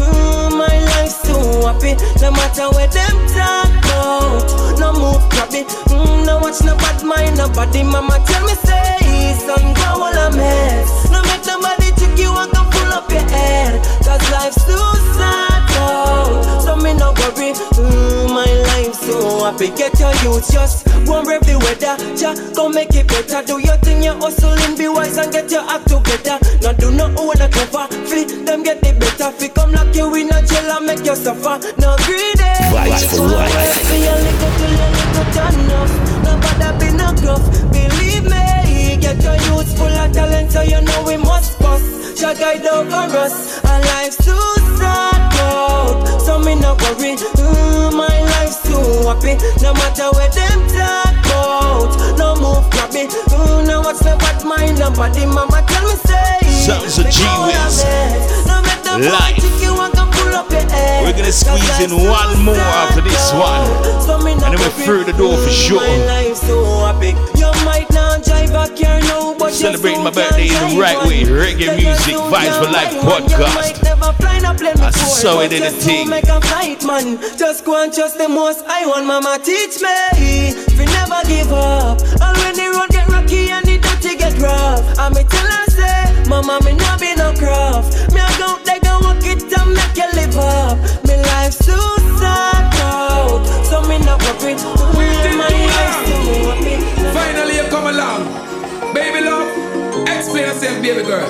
[1.74, 1.96] Happy.
[2.22, 4.80] No matter where them talk about.
[4.80, 5.66] No move grabby.
[5.90, 7.84] Mm, no watch no bad mind nobody.
[7.84, 11.10] Mama tell me say son go all a mess.
[11.12, 12.53] No make nobody trick you pull
[12.94, 13.82] up your head.
[14.06, 16.62] Cause life's too sad out.
[16.62, 17.52] So me no worry.
[17.74, 19.70] Mm, my life's so happy.
[19.74, 21.98] Get your youth just one rev the weather.
[22.16, 23.42] Jah, go make it better.
[23.46, 26.38] Do your thing, you hustling, be wise and get your act together.
[26.62, 27.88] Now do not hold a cover.
[28.08, 29.32] Flee them get the better.
[29.32, 31.58] Fi come lock you in a jail and make you suffer.
[31.82, 32.54] No greedy.
[32.72, 33.82] Vibes for life.
[33.90, 35.94] Fi a little till you little turn enough.
[36.26, 37.44] Nobody be no gruff.
[37.74, 38.44] Believe me,
[39.16, 42.18] get your youth full of talent, so you know we must bust.
[42.18, 43.64] Shall guide over us.
[43.66, 46.22] And life's too sad out.
[46.22, 47.16] So me no worry.
[47.16, 49.38] Mm, my life's too happy.
[49.62, 52.18] No matter where them talk about.
[52.18, 53.08] No move grabby.
[53.08, 55.26] Mm, no what's bad mind nobody.
[55.26, 56.40] Mama tell me say.
[56.66, 57.24] Sounds me G
[59.00, 59.42] Life.
[61.02, 63.66] We're gonna squeeze in one more after this one.
[64.30, 65.82] And then we're through the door for sure.
[69.52, 71.24] Celebrating my birthday in the right way.
[71.24, 73.82] Reggae music, Vibes for Life podcast.
[74.80, 75.64] I saw it in.
[75.64, 75.72] A
[76.86, 77.18] man.
[77.38, 78.64] Just go and trust the most.
[78.68, 80.54] I want mama teach me.
[80.70, 82.00] If you never give up,
[82.94, 87.16] get rocky and the dirty get rough, I tell her say, Mama, me not be
[87.16, 88.14] no craft.
[88.14, 90.78] Me I go they go walk it and make you live up.
[91.08, 91.78] Me life so
[92.20, 94.56] sad out, so me not worry.
[95.38, 96.18] My life so
[96.50, 96.76] happy.
[97.14, 98.22] Finally, you come along.
[98.94, 99.50] Baby love,
[100.08, 101.30] explain yourself, baby girl.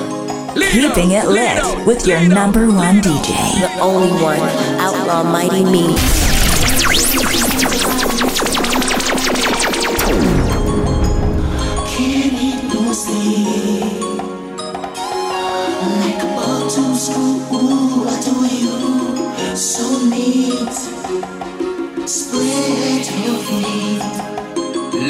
[0.56, 3.32] Lead Keeping it lit with your number one DJ.
[3.60, 4.40] The only one,
[4.80, 5.96] Outlaw Mighty Me.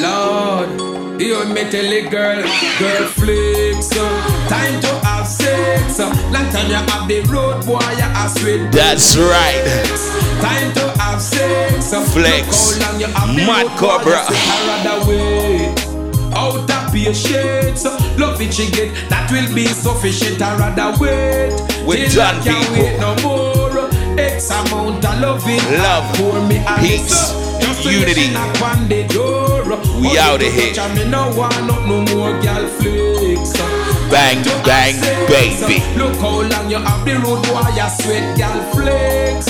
[0.04, 0.68] Lord,
[1.18, 2.42] you me tell it, girl,
[2.78, 3.88] girl flicks.
[4.48, 5.98] Time to have sex.
[5.98, 8.70] Long time you have the road boy, you are sweet.
[8.70, 9.64] That's right.
[10.42, 11.94] Time to have sex.
[12.12, 12.76] Flex.
[12.76, 14.20] look how long you have the Mad Cobra.
[14.20, 15.94] you say, I rather wait.
[16.36, 17.84] Out of patience,
[18.18, 20.42] love it she get, that will be sufficient.
[20.42, 21.56] I rather wait.
[22.10, 22.82] Till done, I can't people.
[22.82, 23.64] wait no more.
[24.18, 25.64] X amount of loving.
[25.80, 27.66] Love, pour me a peace, kiss.
[27.66, 28.28] Just so you unity.
[28.28, 29.64] she knock on the door.
[30.00, 30.72] We out of here.
[30.74, 33.52] touch and Me no want no, no more girl flicks.
[34.10, 34.94] Bang, bang,
[35.26, 35.82] baby.
[35.98, 39.46] Look how long you have the road boy, you sweat girl flicks.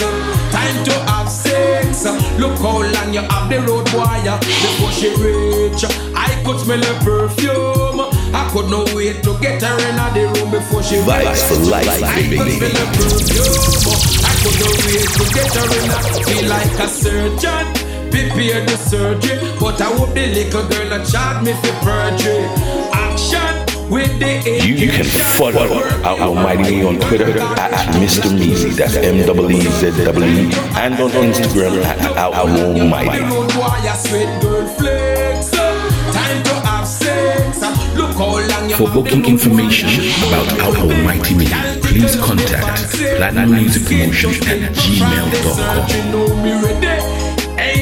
[0.54, 2.04] Time to have sex.
[2.38, 5.84] Look how long you have the road wire before she reach.
[6.14, 8.00] I could smell her perfume.
[8.34, 11.88] I could not wait to get her in the room before she Vibes for life,
[12.02, 12.36] I baby.
[12.38, 13.94] could smell her perfume.
[14.24, 15.90] I could not wait to get her in.
[16.24, 17.93] Feel like a surgeon.
[18.14, 22.46] Prepare the surgery, but I hope the little girl not charge me for perjury.
[22.94, 28.30] Action with the You, you can follow Outlaw Mighty Me on Twitter at, at Mr.
[28.30, 33.18] Meezy, that's M-E-E-Z-E-E, and on Instagram at Outlaw Mighty.
[33.24, 35.50] road wire sweet girl flex.
[35.50, 37.62] Time to have sex.
[37.96, 39.88] Look how long you For booking information
[40.28, 41.46] about Outlaw Mighty Me,
[41.82, 45.84] please contact Platinum Music Promotion at gmail.com.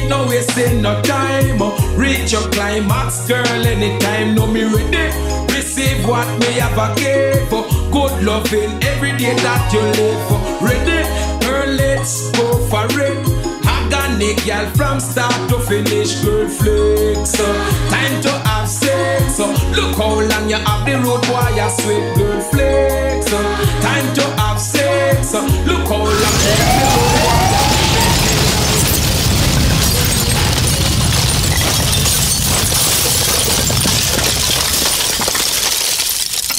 [0.02, 1.62] Ain't no wasting no time.
[1.96, 4.34] Reach your climax, girl, anytime.
[4.34, 5.14] Know me ready.
[5.54, 7.62] Receive what me have a give for.
[7.92, 10.66] Good loving every day that you live for.
[10.66, 11.06] Ready?
[11.46, 13.14] Girl, let's go for it.
[13.64, 17.38] Organic girl from start to finish, girl flex.
[17.38, 17.90] uh.
[17.90, 19.38] Time to have sex.
[19.38, 19.46] uh.
[19.76, 23.30] Look how long you have the road wire sweet, girl flex.
[23.30, 25.32] Time to have sex.
[25.32, 27.01] Look how long you have the road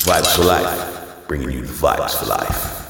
[0.03, 2.83] Vibes for life, bringing you the vibes for life.